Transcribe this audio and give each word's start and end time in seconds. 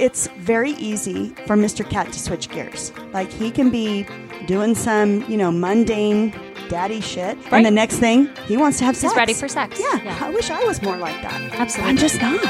it's 0.00 0.28
very 0.38 0.70
easy 0.72 1.28
for 1.46 1.56
Mr. 1.56 1.88
Kat 1.88 2.10
to 2.10 2.18
switch 2.18 2.48
gears. 2.48 2.90
Like 3.12 3.30
he 3.30 3.50
can 3.50 3.68
be 3.70 4.06
doing 4.46 4.74
some, 4.74 5.22
you 5.30 5.36
know, 5.36 5.52
mundane 5.52 6.32
daddy 6.70 7.02
shit, 7.02 7.36
Right. 7.36 7.52
and 7.54 7.66
the 7.66 7.70
next 7.70 7.98
thing 7.98 8.30
he 8.46 8.56
wants 8.56 8.78
to 8.78 8.84
have 8.86 8.96
sex. 8.96 9.12
He's 9.12 9.18
ready 9.18 9.34
for 9.34 9.46
sex. 9.46 9.78
Yeah, 9.78 10.18
I 10.22 10.30
wish 10.30 10.50
I 10.50 10.64
was 10.64 10.80
more 10.80 10.96
like 10.96 11.20
that. 11.20 11.38
Absolutely. 11.52 11.90
I'm 11.90 11.96
just 11.98 12.18
not. 12.20 12.40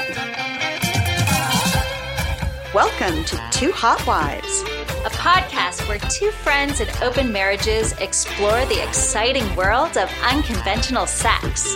Welcome 2.73 3.25
to 3.25 3.37
Two 3.51 3.73
Hot 3.73 4.07
Wives. 4.07 4.63
A 5.05 5.11
podcast 5.11 5.89
where 5.89 5.99
two 5.99 6.31
friends 6.31 6.81
in 6.81 6.89
open 7.03 7.33
marriages 7.33 7.93
explore 7.95 8.65
the 8.67 8.81
exciting 8.87 9.57
world 9.57 9.97
of 9.97 10.09
unconventional 10.23 11.07
sex. 11.07 11.75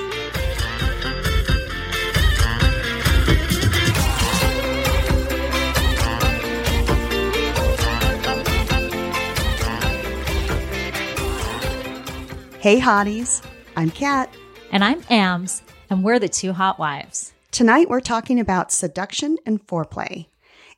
Hey, 12.65 12.81
hotties. 12.81 13.45
I'm 13.77 13.91
Kat. 13.91 14.35
And 14.73 14.83
I'm 14.83 15.05
Ams, 15.11 15.61
and 15.91 16.03
we're 16.03 16.19
the 16.19 16.31
two 16.31 16.55
hot 16.55 16.79
wives. 16.79 17.35
Tonight 17.51 17.91
we're 17.91 18.01
talking 18.01 18.41
about 18.41 18.73
seduction 18.73 19.37
and 19.45 19.67
foreplay. 19.67 20.29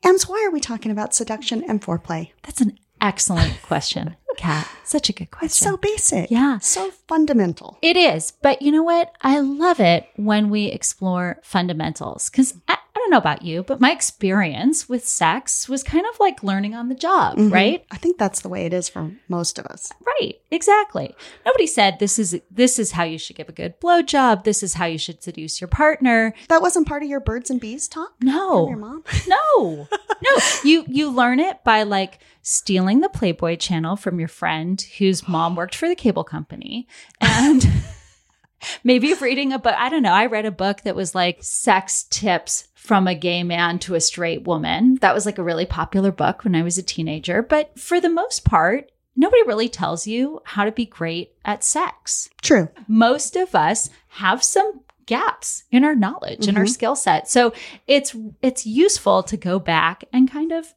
Ams, 0.03 0.29
why 0.29 0.45
are 0.45 0.51
we 0.51 0.59
talking 0.59 0.91
about 0.91 1.15
seduction 1.15 1.63
and 1.63 1.81
foreplay? 1.81 2.33
That's 2.43 2.61
an 2.61 2.77
excellent 3.01 3.63
question, 3.63 4.17
Kat. 4.37 4.69
Such 4.83 5.11
a 5.11 5.13
good 5.13 5.31
question. 5.31 5.47
It's 5.47 5.59
so 5.59 5.77
basic. 5.77 6.29
Yeah. 6.29 6.59
So 6.59 6.91
fundamental. 7.07 7.79
It 7.83 7.97
is. 7.97 8.33
But 8.33 8.63
you 8.63 8.73
know 8.73 8.83
what? 8.83 9.13
I 9.23 9.39
love 9.39 9.79
it 9.79 10.09
when 10.17 10.51
we 10.51 10.67
explore 10.67 11.39
fundamentals 11.45 12.29
because 12.29 12.55
I 12.67 12.79
don't 13.07 13.13
know 13.13 13.19
about 13.19 13.43
you, 13.43 13.63
but 13.63 13.81
my 13.81 13.93
experience 13.93 14.89
with 14.89 15.07
sex 15.07 15.69
was 15.69 15.85
kind 15.85 16.05
of 16.13 16.19
like 16.19 16.43
learning 16.43 16.75
on 16.75 16.89
the 16.89 16.95
job, 16.97 17.37
Mhm. 17.37 17.53
right? 17.53 17.85
I 17.91 17.97
think 17.99 18.19
that's 18.19 18.41
the 18.41 18.49
way 18.49 18.67
it 18.67 18.73
is 18.73 18.89
for 18.89 19.13
most 19.29 19.59
of 19.61 19.67
us. 19.67 19.93
Right. 20.05 20.35
Exactly. 20.51 21.15
Nobody 21.45 21.67
said 21.69 21.99
this 22.01 22.19
is 22.19 22.41
this 22.51 22.79
is 22.81 22.93
how 22.93 23.05
you 23.05 23.19
should 23.19 23.37
give 23.37 23.49
a 23.49 23.53
good 23.53 23.79
blowjob. 23.81 24.43
This 24.45 24.63
is 24.65 24.75
how 24.75 24.87
you 24.87 24.99
should 24.99 25.23
seduce 25.23 25.61
your 25.61 25.69
partner. 25.69 26.35
That 26.49 26.63
wasn't 26.63 26.89
part 26.89 27.03
of 27.05 27.09
your 27.09 27.21
birds 27.21 27.49
and 27.49 27.61
bees 27.61 27.87
talk 27.87 28.13
from 28.19 28.29
your 28.29 28.77
mom? 28.77 29.05
No. 29.29 29.87
No. 30.23 30.37
You 30.65 30.85
you 30.89 31.11
learn 31.11 31.39
it 31.39 31.63
by 31.63 31.85
like 31.85 32.19
stealing 32.43 33.01
the 33.01 33.09
Playboy 33.09 33.57
channel 33.57 33.95
from 33.97 34.19
your 34.19 34.29
friend 34.29 34.81
whose 34.99 35.29
mom 35.29 35.55
worked 35.55 35.75
for 35.77 35.89
the 35.89 35.95
cable 35.95 36.25
company 36.25 36.87
and 37.21 37.69
maybe 38.85 39.13
reading 39.15 39.53
a 39.53 39.59
book. 39.59 39.75
I 39.77 39.89
don't 39.89 40.03
know. 40.03 40.13
I 40.13 40.27
read 40.27 40.47
a 40.47 40.51
book 40.51 40.83
that 40.83 40.97
was 40.97 41.15
like 41.15 41.39
sex 41.43 42.05
tips 42.11 42.69
from 42.87 43.09
a 43.09 43.17
gay 43.17 43.43
man 43.43 43.81
to 43.81 43.97
a 43.97 44.01
straight 44.01 44.45
woman. 44.45 44.95
That 45.01 45.13
was 45.13 45.27
like 45.27 45.39
a 45.39 45.43
really 45.43 45.67
popular 45.67 46.13
book 46.13 46.45
when 46.45 46.55
I 46.55 46.63
was 46.63 46.79
a 46.79 46.85
teenager. 46.85 47.43
But 47.43 47.77
for 47.77 48.01
the 48.01 48.09
most 48.09 48.45
part, 48.45 48.93
nobody 49.17 49.43
really 49.43 49.69
tells 49.69 50.07
you 50.07 50.41
how 50.45 50.65
to 50.65 50.71
be 50.71 50.87
great 50.87 51.33
at 51.45 51.65
sex. 51.65 52.31
True. 52.43 52.69
Most 52.87 53.35
of 53.35 53.57
us 53.57 53.91
have 54.11 54.45
some 54.45 54.83
gaps 55.05 55.65
in 55.73 55.83
our 55.83 55.97
knowledge 55.97 56.47
and 56.47 56.57
our 56.57 56.63
mm-hmm. 56.63 56.71
skill 56.71 56.95
set. 56.95 57.29
So 57.29 57.53
it's 57.89 58.15
it's 58.41 58.65
useful 58.67 59.25
to 59.25 59.37
go 59.37 59.59
back 59.59 60.05
and 60.13 60.31
kind 60.31 60.53
of 60.53 60.73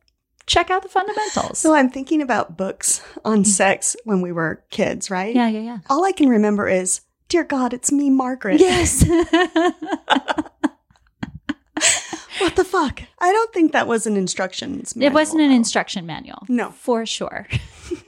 check 0.48 0.72
out 0.72 0.82
the 0.82 0.90
fundamentals. 0.90 1.60
So 1.60 1.76
I'm 1.76 1.92
thinking 1.92 2.24
about 2.24 2.58
books 2.58 3.04
on 3.24 3.42
mm-hmm. 3.42 3.44
sex 3.44 3.96
when 4.04 4.22
we 4.22 4.32
were 4.32 4.64
kids, 4.72 5.12
right? 5.12 5.36
yeah, 5.36 5.48
yeah, 5.48 5.62
yeah. 5.62 5.78
All 5.92 6.04
I 6.06 6.12
can 6.12 6.28
remember 6.28 6.68
is, 6.68 7.02
Dear 7.28 7.44
God, 7.44 7.72
it's 7.76 7.92
me, 7.92 8.10
Margaret. 8.10 8.60
Yes. 8.60 9.08
What 12.40 12.56
the 12.56 12.64
fuck? 12.64 13.04
I 13.20 13.32
don't 13.34 13.49
think 13.60 13.74
that 13.74 13.88
was 13.88 14.08
an 14.08 14.16
instructions. 14.16 14.94
it 14.96 15.12
wasn't 15.12 15.42
an 15.42 15.48
manual, 15.48 15.58
instruction 15.58 16.06
manual. 16.06 16.46
No. 16.48 16.72
For 16.72 17.06
sure. 17.06 17.48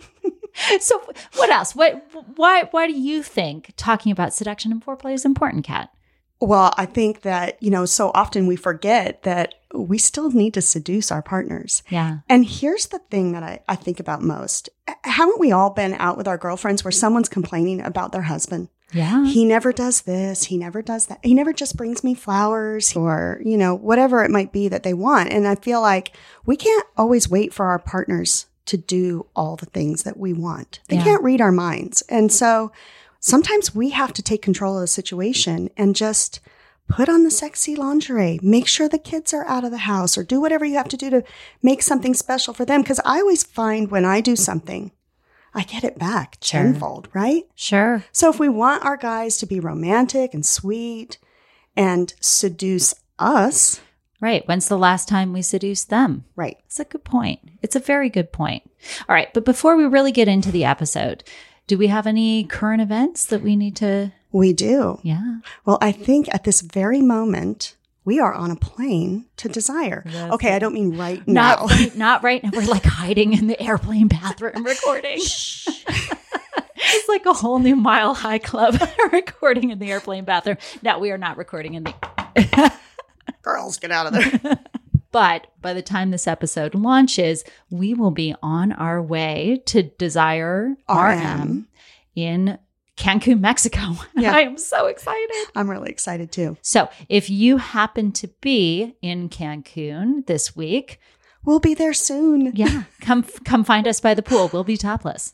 so 0.80 1.02
what 1.36 1.50
else? 1.50 1.76
What 1.76 2.06
why 2.36 2.64
why 2.72 2.88
do 2.88 2.94
you 2.94 3.22
think 3.22 3.74
talking 3.76 4.12
about 4.12 4.34
seduction 4.34 4.72
and 4.72 4.84
foreplay 4.84 5.14
is 5.14 5.26
important, 5.26 5.66
Kat? 5.66 5.90
Well, 6.40 6.74
I 6.76 6.88
think 6.88 7.22
that, 7.22 7.62
you 7.62 7.70
know, 7.70 7.86
so 7.86 8.10
often 8.16 8.48
we 8.48 8.56
forget 8.56 9.22
that 9.24 9.54
we 9.76 10.00
still 10.00 10.32
need 10.32 10.56
to 10.56 10.62
seduce 10.62 11.12
our 11.12 11.22
partners. 11.22 11.84
Yeah. 11.90 12.20
And 12.28 12.44
here's 12.44 12.88
the 12.88 12.98
thing 12.98 13.34
that 13.34 13.44
I, 13.44 13.60
I 13.70 13.76
think 13.76 14.00
about 14.00 14.24
most. 14.24 14.68
Haven't 15.04 15.40
we 15.40 15.52
all 15.52 15.70
been 15.70 15.94
out 15.94 16.18
with 16.18 16.28
our 16.28 16.40
girlfriends 16.40 16.84
where 16.84 16.92
someone's 16.92 17.30
complaining 17.30 17.80
about 17.82 18.12
their 18.12 18.24
husband? 18.24 18.70
Yeah. 18.94 19.26
He 19.26 19.46
never 19.46 19.72
does 19.72 20.02
this. 20.02 20.46
He 20.46 20.58
never 20.58 20.82
does 20.82 21.08
that. 21.08 21.20
He 21.24 21.34
never 21.34 21.54
just 21.54 21.78
brings 21.78 22.04
me 22.04 22.14
flowers 22.14 22.96
or, 22.96 23.42
you 23.44 23.58
know, 23.58 23.74
whatever 23.76 24.24
it 24.24 24.32
might 24.32 24.52
be 24.52 24.68
that 24.68 24.84
they 24.84 24.94
want. 24.94 25.32
And 25.32 25.48
I 25.48 25.56
feel 25.56 25.82
like 25.82 26.12
we 26.46 26.56
can't 26.58 26.86
always 26.98 27.30
wait 27.30 27.54
for 27.54 27.68
our 27.68 27.80
partners 27.80 28.48
to 28.66 28.78
do 28.78 29.26
all 29.36 29.56
the 29.56 29.66
things 29.66 30.04
that 30.04 30.18
we 30.18 30.34
want. 30.34 30.80
They 30.90 30.98
Yeah. 30.98 31.04
can't 31.04 31.24
read 31.24 31.42
our 31.42 31.52
minds. 31.52 32.02
And 32.10 32.32
so 32.32 32.72
sometimes 33.20 33.74
we 33.74 33.90
have 33.92 34.14
to 34.14 34.22
take 34.22 34.42
control 34.42 34.76
of 34.76 34.82
the 34.82 34.88
situation 34.88 35.70
and 35.78 35.96
just 35.96 36.40
put 36.88 37.08
on 37.08 37.24
the 37.24 37.32
sexy 37.32 37.76
lingerie, 37.76 38.40
make 38.44 38.68
sure 38.68 38.90
the 38.90 38.98
kids 38.98 39.34
are 39.34 39.48
out 39.48 39.64
of 39.64 39.72
the 39.72 39.78
house 39.80 40.18
or 40.18 40.24
do 40.24 40.42
whatever 40.42 40.66
you 40.66 40.76
have 40.76 40.90
to 40.90 40.98
do 40.98 41.10
to 41.10 41.24
make 41.64 41.82
something 41.82 42.14
special 42.14 42.54
for 42.54 42.66
them. 42.66 42.84
Cause 42.84 43.00
I 43.06 43.20
always 43.22 43.44
find 43.44 43.90
when 43.90 44.04
I 44.04 44.20
do 44.20 44.36
something, 44.36 44.92
I 45.54 45.64
get 45.64 45.84
it 45.84 45.98
back 46.00 46.38
Sure. 46.42 46.62
tenfold, 46.64 47.10
right? 47.14 47.44
Sure. 47.56 48.06
So 48.12 48.30
if 48.30 48.40
we 48.40 48.48
want 48.50 48.86
our 48.86 48.98
guys 48.98 49.38
to 49.38 49.46
be 49.46 49.60
romantic 49.60 50.34
and 50.34 50.46
sweet 50.46 51.18
and 51.76 52.14
seduce 52.20 52.94
us, 53.20 53.82
Right. 54.20 54.48
When's 54.48 54.68
the 54.68 54.78
last 54.78 55.08
time 55.08 55.34
we 55.34 55.42
seduced 55.42 55.90
them? 55.90 56.26
right? 56.36 56.56
It's 56.68 56.80
a 56.80 56.86
good 56.86 57.04
point. 57.04 57.40
It's 57.64 57.76
a 57.76 57.80
very 57.80 58.08
good 58.08 58.32
point. 58.32 58.62
All 59.10 59.16
right. 59.16 59.34
But 59.34 59.46
before 59.46 59.76
we 59.76 59.86
really 59.86 60.12
get 60.12 60.28
into 60.28 60.52
the 60.52 60.64
episode, 60.64 61.24
do 61.66 61.76
we 61.76 61.88
have 61.88 62.06
any 62.06 62.44
current 62.44 62.84
events 62.84 63.26
that 63.26 63.42
we 63.42 63.56
need 63.56 63.76
to? 63.78 64.12
We 64.32 64.54
do. 64.54 65.00
Yeah. 65.02 65.38
Well, 65.66 65.80
I 65.82 65.92
think 65.92 66.32
at 66.32 66.44
this 66.44 66.62
very 66.62 67.02
moment, 67.02 67.76
we 68.04 68.20
are 68.20 68.34
on 68.34 68.52
a 68.52 68.56
plane 68.56 69.26
to 69.38 69.48
desire. 69.50 70.04
That's 70.06 70.34
okay, 70.34 70.54
I 70.54 70.60
don't 70.60 70.74
mean 70.74 70.98
right 70.98 71.26
Not 71.28 71.60
now. 71.60 71.66
right, 71.68 71.96
not 71.98 72.24
right 72.24 72.44
now. 72.44 72.50
We're 72.54 72.66
like 72.66 72.84
hiding 72.84 73.34
in 73.34 73.48
the 73.48 73.62
airplane 73.62 74.08
bathroom 74.08 74.64
recording. 74.64 75.18
it's 75.18 77.08
like 77.08 77.26
a 77.26 77.34
whole 77.34 77.60
new 77.60 77.76
mile 77.76 78.14
high 78.14 78.40
club 78.40 78.82
recording 79.12 79.70
in 79.72 79.80
the 79.80 79.92
airplane 79.92 80.26
bathroom. 80.26 80.58
No, 80.82 81.00
we 81.00 81.12
are 81.12 81.18
not 81.18 81.38
recording 81.38 81.76
in 81.76 81.84
the 81.84 82.72
Girls, 83.44 83.78
get 83.78 83.92
out 83.92 84.08
of 84.08 84.14
there. 84.14 84.60
But 85.12 85.48
by 85.62 85.74
the 85.74 85.82
time 85.82 86.12
this 86.12 86.28
episode 86.28 86.74
launches, 86.74 87.44
we 87.70 87.94
will 87.94 88.12
be 88.12 88.34
on 88.42 88.72
our 88.72 89.02
way 89.02 89.62
to 89.66 89.84
Desire 89.84 90.76
RM, 90.90 91.20
RM. 91.20 91.68
in 92.16 92.58
Cancun, 93.02 93.40
Mexico. 93.40 93.80
Yeah. 94.16 94.36
I 94.36 94.42
am 94.42 94.58
so 94.58 94.86
excited. 94.86 95.46
I'm 95.56 95.70
really 95.70 95.90
excited 95.90 96.32
too. 96.32 96.58
So, 96.62 96.90
if 97.10 97.30
you 97.30 97.58
happen 97.58 98.12
to 98.14 98.28
be 98.42 98.96
in 99.02 99.30
Cancun 99.30 100.26
this 100.28 100.56
week, 100.56 101.00
We'll 101.44 101.60
be 101.60 101.74
there 101.74 101.94
soon. 101.94 102.52
yeah, 102.56 102.84
come 103.02 103.24
come 103.46 103.64
find 103.64 103.88
us 103.88 104.00
by 104.00 104.14
the 104.14 104.22
pool. 104.22 104.50
We'll 104.54 104.64
be 104.64 104.78
topless. 104.78 105.32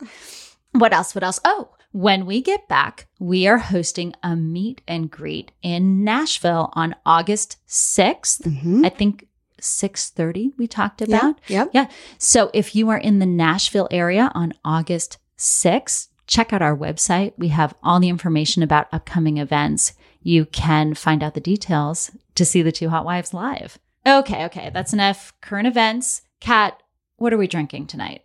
What 0.71 0.93
else? 0.93 1.13
What 1.13 1.23
else? 1.25 1.39
Oh, 1.43 1.71
when 1.91 2.25
we 2.25 2.41
get 2.41 2.69
back, 2.69 3.07
we 3.19 3.45
are 3.45 3.57
hosting 3.57 4.13
a 4.23 4.33
meet 4.35 4.81
and 4.87 5.11
greet 5.11 5.51
in 5.61 6.05
Nashville 6.05 6.69
on 6.73 6.95
August 7.05 7.57
6th. 7.67 8.41
Mhm. 8.43 8.85
I 8.85 8.89
think 8.89 9.27
6:30 9.59 10.53
we 10.57 10.65
talked 10.65 11.01
Yeah, 11.01 11.17
about. 11.17 11.39
Yep. 11.47 11.69
Yeah. 11.73 11.87
So 12.17 12.51
if 12.53 12.73
you 12.73 12.87
are 12.89 12.97
in 12.97 13.19
the 13.19 13.25
Nashville 13.25 13.89
area 13.91 14.31
on 14.33 14.53
August 14.63 15.17
6th, 15.35 16.07
check 16.27 16.53
out 16.53 16.61
our 16.61 16.77
website. 16.77 17.33
We 17.37 17.47
have 17.49 17.73
all 17.81 17.99
the 17.99 18.09
information 18.09 18.61
about 18.61 18.87
upcoming 18.91 19.37
events. 19.37 19.93
You 20.21 20.45
can 20.45 20.93
find 20.93 21.23
out 21.23 21.33
the 21.33 21.39
details 21.39 22.11
to 22.35 22.45
see 22.45 22.61
the 22.61 22.71
two 22.71 22.89
hot 22.89 23.05
wives 23.05 23.33
live. 23.33 23.79
Okay, 24.05 24.45
okay. 24.45 24.69
That's 24.73 24.93
enough 24.93 25.33
current 25.41 25.67
events. 25.67 26.21
Kat, 26.39 26.81
what 27.17 27.33
are 27.33 27.37
we 27.37 27.47
drinking 27.47 27.87
tonight? 27.87 28.21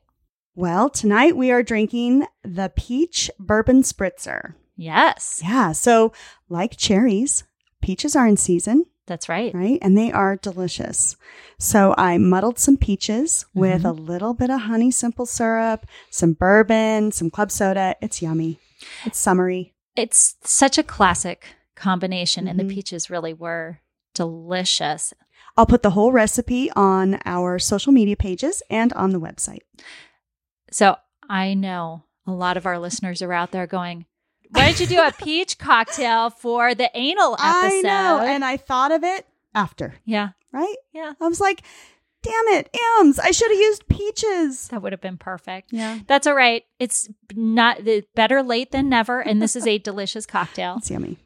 Well, 0.55 0.91
tonight 0.91 1.37
we 1.37 1.51
are 1.51 1.63
drinking 1.63 2.27
the 2.45 2.71
peach 2.77 3.31
bourbon 3.39 3.83
spritzer. 3.83 4.55
Yes. 4.77 5.41
Yeah. 5.43 5.73
So, 5.73 6.13
like 6.49 6.77
cherries, 6.77 7.45
peaches 7.81 8.15
are 8.15 8.27
in 8.27 8.37
season. 8.37 8.85
That's 9.13 9.29
right. 9.29 9.53
right? 9.55 9.79
And 9.83 9.97
they 9.97 10.11
are 10.11 10.37
delicious. 10.37 11.17
So 11.59 11.95
I 11.99 12.17
muddled 12.17 12.59
some 12.59 12.79
peaches 12.79 13.45
with 13.53 13.85
a 13.85 13.93
little 13.93 14.33
bit 14.33 14.49
of 14.49 14.63
honey 14.63 14.91
simple 14.91 15.27
syrup, 15.27 15.85
some 16.09 16.33
bourbon, 16.33 17.13
some 17.13 17.29
club 17.29 17.51
soda. 17.51 17.95
It's 18.01 18.23
yummy. 18.23 18.59
It's 19.05 19.19
summery. 19.19 19.75
It's 19.97 20.37
such 20.45 20.79
a 20.79 20.83
classic 20.83 21.45
combination 21.75 22.49
and 22.49 22.59
Mhm. 22.59 22.69
the 22.69 22.75
peaches 22.75 23.11
really 23.11 23.35
were 23.35 23.81
delicious. 24.15 25.13
I'll 25.59 25.67
put 25.67 25.83
the 25.83 25.91
whole 25.91 26.11
recipe 26.11 26.71
on 26.71 27.19
our 27.27 27.59
social 27.59 27.93
media 27.93 28.17
pages 28.17 28.63
and 28.71 28.95
on 28.95 29.11
the 29.11 29.21
website. 29.21 29.61
So 30.71 30.97
I 31.29 31.53
know 31.53 32.05
a 32.27 32.33
lot 32.33 32.57
of 32.57 32.65
our 32.65 32.79
listeners 32.79 33.21
are 33.21 33.33
out 33.35 33.51
there 33.51 33.67
going, 33.67 34.07
Why 34.53 34.73
did 34.73 34.81
you 34.81 34.87
do 34.87 35.03
a 35.03 35.13
peach 35.13 35.59
cocktail 35.59 36.31
for 36.31 36.75
the 36.75 36.91
anal 36.95 37.35
episode? 37.35 37.45
I 37.45 37.81
know. 37.83 38.21
And 38.23 38.45
I 38.45 38.57
thought 38.57 38.93
of 38.93 39.03
it 39.03 39.27
after, 39.55 39.95
yeah, 40.05 40.31
right? 40.53 40.77
yeah. 40.93 41.15
I 41.21 41.29
was 41.29 41.41
like, 41.41 41.63
damn 42.23 42.49
it, 42.49 42.69
M's. 43.01 43.19
I 43.19 43.31
should 43.31 43.51
have 43.51 43.61
used 43.61 43.89
peaches. 43.89 44.69
That 44.69 44.83
would 44.83 44.93
have 44.93 45.01
been 45.01 45.17
perfect. 45.17 45.73
Yeah. 45.73 46.01
That's 46.07 46.27
all 46.27 46.35
right. 46.35 46.65
It's 46.79 47.09
not 47.35 47.85
the 47.85 48.05
better 48.15 48.43
late 48.43 48.73
than 48.73 48.89
never. 48.89 49.21
And 49.21 49.41
this 49.41 49.57
is 49.57 49.67
a 49.67 49.79
delicious 49.91 50.27
cocktail. 50.27 50.77
It's 50.79 50.91
yummy. 50.91 51.19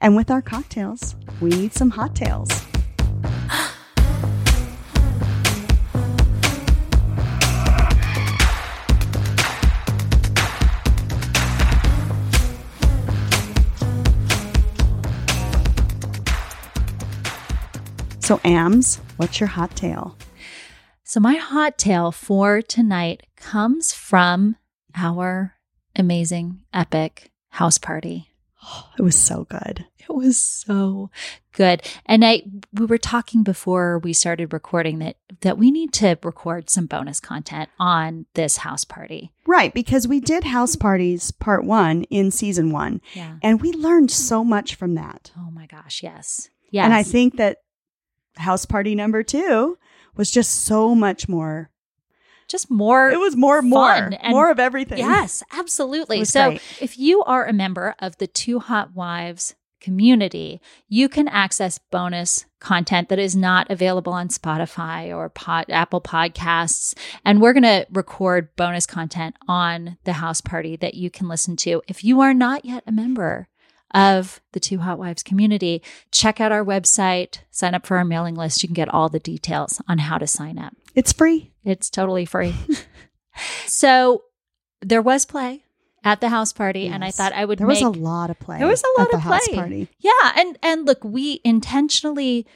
And 0.00 0.14
with 0.14 0.30
our 0.30 0.42
cocktails, 0.42 1.16
we 1.40 1.50
need 1.50 1.72
some 1.72 1.90
hot 1.90 2.14
tails. 2.14 2.48
So, 18.30 18.40
Ams, 18.44 19.00
what's 19.16 19.40
your 19.40 19.48
hot 19.48 19.74
tail? 19.74 20.16
So, 21.02 21.18
my 21.18 21.34
hot 21.34 21.76
tail 21.76 22.12
for 22.12 22.62
tonight 22.62 23.26
comes 23.34 23.92
from 23.92 24.54
our 24.94 25.56
amazing, 25.96 26.60
epic 26.72 27.32
house 27.48 27.76
party. 27.76 28.28
It 28.96 29.02
was 29.02 29.16
so 29.16 29.48
good. 29.50 29.84
It 29.98 30.14
was 30.14 30.36
so 30.36 31.10
good. 31.50 31.82
And 32.06 32.24
I 32.24 32.42
we 32.72 32.86
were 32.86 32.98
talking 32.98 33.42
before 33.42 33.98
we 33.98 34.12
started 34.12 34.52
recording 34.52 35.00
that 35.00 35.16
that 35.40 35.58
we 35.58 35.72
need 35.72 35.92
to 35.94 36.16
record 36.22 36.70
some 36.70 36.86
bonus 36.86 37.18
content 37.18 37.68
on 37.80 38.26
this 38.34 38.58
house 38.58 38.84
party. 38.84 39.32
Right, 39.44 39.74
because 39.74 40.06
we 40.06 40.20
did 40.20 40.44
house 40.44 40.76
parties 40.76 41.32
part 41.32 41.64
one 41.64 42.04
in 42.04 42.30
season 42.30 42.70
one, 42.70 43.00
Yeah. 43.12 43.38
and 43.42 43.60
we 43.60 43.72
learned 43.72 44.12
so 44.12 44.44
much 44.44 44.76
from 44.76 44.94
that. 44.94 45.32
Oh 45.36 45.50
my 45.50 45.66
gosh, 45.66 46.04
yes. 46.04 46.48
Yes. 46.70 46.84
And 46.84 46.94
I 46.94 47.02
think 47.02 47.36
that 47.36 47.56
house 48.40 48.64
party 48.64 48.94
number 48.94 49.22
two 49.22 49.78
was 50.16 50.30
just 50.30 50.64
so 50.64 50.94
much 50.94 51.28
more. 51.28 51.70
just 52.48 52.70
more 52.70 53.10
It 53.10 53.20
was 53.20 53.36
more, 53.36 53.62
more, 53.62 54.10
more 54.28 54.50
of 54.50 54.58
everything. 54.58 54.98
Yes, 54.98 55.42
absolutely. 55.52 56.24
So 56.24 56.50
great. 56.50 56.62
if 56.80 56.98
you 56.98 57.22
are 57.22 57.46
a 57.46 57.52
member 57.52 57.94
of 58.00 58.18
the 58.18 58.26
Two 58.26 58.58
Hot 58.58 58.94
Wives 58.94 59.54
community, 59.80 60.60
you 60.88 61.08
can 61.08 61.26
access 61.28 61.78
bonus 61.78 62.44
content 62.60 63.08
that 63.08 63.18
is 63.18 63.34
not 63.34 63.70
available 63.70 64.12
on 64.12 64.28
Spotify 64.28 65.14
or 65.14 65.28
pod, 65.28 65.66
Apple 65.70 66.00
Podcasts. 66.00 66.94
And 67.24 67.40
we're 67.40 67.54
going 67.54 67.62
to 67.62 67.86
record 67.90 68.54
bonus 68.56 68.86
content 68.86 69.36
on 69.48 69.96
the 70.04 70.14
house 70.14 70.40
party 70.40 70.76
that 70.76 70.94
you 70.94 71.10
can 71.10 71.28
listen 71.28 71.56
to. 71.56 71.82
If 71.88 72.04
you 72.04 72.20
are 72.20 72.34
not 72.34 72.64
yet 72.64 72.84
a 72.86 72.92
member 72.92 73.48
of 73.92 74.40
the 74.52 74.60
Two 74.60 74.78
Hot 74.78 74.98
Wives 74.98 75.22
community, 75.22 75.82
check 76.10 76.40
out 76.40 76.52
our 76.52 76.64
website, 76.64 77.38
sign 77.50 77.74
up 77.74 77.86
for 77.86 77.96
our 77.96 78.04
mailing 78.04 78.34
list. 78.34 78.62
You 78.62 78.68
can 78.68 78.74
get 78.74 78.88
all 78.88 79.08
the 79.08 79.18
details 79.18 79.80
on 79.88 79.98
how 79.98 80.18
to 80.18 80.26
sign 80.26 80.58
up. 80.58 80.74
It's 80.94 81.12
free. 81.12 81.52
It's 81.64 81.90
totally 81.90 82.24
free. 82.24 82.54
so 83.66 84.24
there 84.80 85.02
was 85.02 85.24
play 85.26 85.64
at 86.04 86.20
the 86.20 86.28
house 86.30 86.52
party, 86.52 86.86
and 86.88 87.04
I 87.04 87.10
thought 87.10 87.32
I 87.32 87.44
would 87.44 87.58
There 87.58 87.66
make 87.66 87.82
was 87.84 87.96
a 87.96 88.00
lot 88.00 88.30
of 88.30 88.38
play. 88.38 88.58
There 88.58 88.66
was 88.66 88.82
a 88.82 89.00
lot 89.00 89.12
of 89.12 89.20
play 89.20 89.20
at 89.20 89.22
the 89.22 89.28
of 89.28 89.32
house 89.32 89.48
party. 89.48 89.88
yeah, 89.98 90.32
and 90.36 90.58
and 90.62 90.86
look, 90.86 91.04
we 91.04 91.40
intentionally 91.44 92.46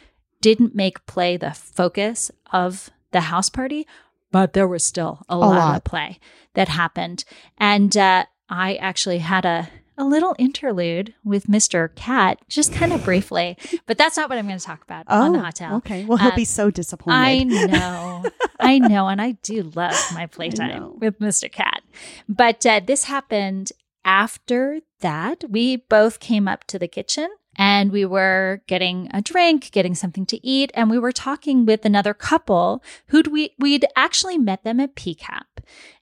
didn't 0.41 0.75
make 0.75 1.05
play 1.07 1.37
the 1.37 1.53
focus 1.53 2.31
of 2.53 2.91
the 3.13 3.23
house 3.23 3.49
party, 3.49 3.87
but 4.31 4.53
there 4.53 4.69
was 4.69 4.85
still 4.85 5.25
a, 5.29 5.37
lot, 5.37 5.57
lot. 5.57 5.77
of 5.77 5.85
play 5.85 6.19
that 6.55 6.69
happened, 6.69 7.25
and 7.59 7.97
uh, 7.97 8.25
I 8.49 8.77
actually 8.77 9.19
had 9.19 9.45
a. 9.45 9.69
A 9.97 10.05
little 10.05 10.35
interlude 10.39 11.15
with 11.25 11.47
Mr. 11.47 11.95
Kat, 11.95 12.41
just 12.49 12.73
kind 12.73 12.93
of 12.93 13.05
briefly, 13.05 13.57
but 13.87 13.97
that's 13.97 14.17
not 14.17 14.29
what 14.29 14.39
I'm 14.39 14.47
going 14.47 14.59
to 14.59 14.65
talk 14.65 14.83
about 14.83 15.05
Oh, 15.09 15.23
on 15.23 15.33
the 15.33 15.39
hot 15.41 15.55
tail. 15.55 15.75
okay. 15.77 16.05
Well, 16.05 16.19
he'll 16.19 16.33
Uh, 16.33 16.37
be 16.37 16.45
so 16.45 16.71
disappointed. 16.71 17.17
I 17.17 17.43
know. 17.45 18.25
I 18.59 18.79
know. 18.91 19.07
And 19.09 19.21
I 19.23 19.33
do 19.43 19.71
love 19.75 19.95
my 20.13 20.27
playtime 20.27 20.99
with 20.99 21.21
Mr. 21.21 21.51
Kat. 21.51 21.83
But 22.29 22.67
uh, 22.67 22.81
this 22.85 23.05
happened 23.05 23.71
after 24.05 24.81
that. 25.01 25.45
We 25.49 25.77
both 25.77 26.19
came 26.19 26.49
up 26.49 26.65
to 26.65 26.79
the 26.79 26.89
kitchen 26.89 27.29
and 27.57 27.93
we 27.93 28.05
were 28.05 28.63
getting 28.67 29.09
a 29.15 29.23
drink, 29.23 29.71
getting 29.71 29.95
something 29.95 30.27
to 30.27 30.45
eat. 30.45 30.73
And 30.75 30.91
we 30.91 30.99
were 30.99 31.13
talking 31.13 31.67
with 31.67 31.85
another 31.85 32.15
couple 32.15 32.83
who'd 33.09 33.29
we, 33.29 33.55
we'd 33.61 33.87
actually 33.95 34.39
met 34.39 34.65
them 34.65 34.81
at 34.81 34.97
PCAP. 34.97 35.43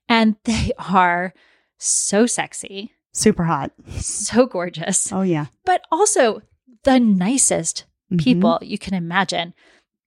And 0.09 0.37
they 0.45 0.73
are 0.79 1.35
so 1.79 2.25
sexy, 2.27 2.93
Super 3.13 3.45
hot. 3.45 3.73
so 3.99 4.47
gorgeous, 4.47 5.13
Oh 5.13 5.23
yeah. 5.23 5.47
but 5.65 5.83
also 5.93 6.43
the 6.85 6.99
nicest 6.99 7.85
Mhm. 8.11 8.21
people 8.21 8.59
you 8.63 8.79
can 8.79 8.95
imagine. 8.95 9.55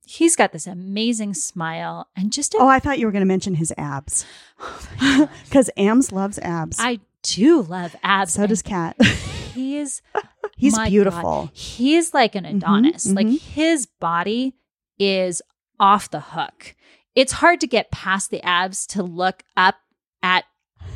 He's 0.08 0.36
got 0.36 0.52
this 0.52 0.68
amazing 0.68 1.34
smile 1.34 2.08
and 2.16 2.32
just 2.32 2.54
a, 2.54 2.58
Oh, 2.60 2.68
I 2.68 2.80
thought 2.80 3.00
you 3.00 3.06
were 3.08 3.12
going 3.12 3.22
to 3.22 3.26
mention 3.28 3.56
his 3.56 3.74
abs. 3.78 4.26
Because 5.46 5.70
Ams 5.78 6.12
loves 6.12 6.38
abs. 6.40 6.78
I 6.80 7.00
do 7.24 7.62
love 7.62 7.96
abs. 8.04 8.34
so 8.34 8.46
does 8.48 8.62
he 9.54 9.78
is 9.78 10.02
He's 10.58 10.76
God, 10.76 10.90
beautiful. 10.90 11.50
he 11.54 11.96
is 11.96 12.14
like 12.14 12.36
an 12.36 12.46
Adonis. 12.46 13.08
Like 13.12 13.28
mhm. 13.28 13.42
his 13.42 13.86
body 13.88 14.56
is 15.00 15.42
off 15.80 16.10
the 16.10 16.20
hook. 16.22 16.76
It's 17.16 17.34
hard 17.34 17.60
to 17.62 17.68
get 17.68 17.92
past 17.92 18.30
the 18.30 18.42
abs 18.44 18.86
to 18.88 19.04
look 19.04 19.44
up 19.58 19.76
at 20.24 20.46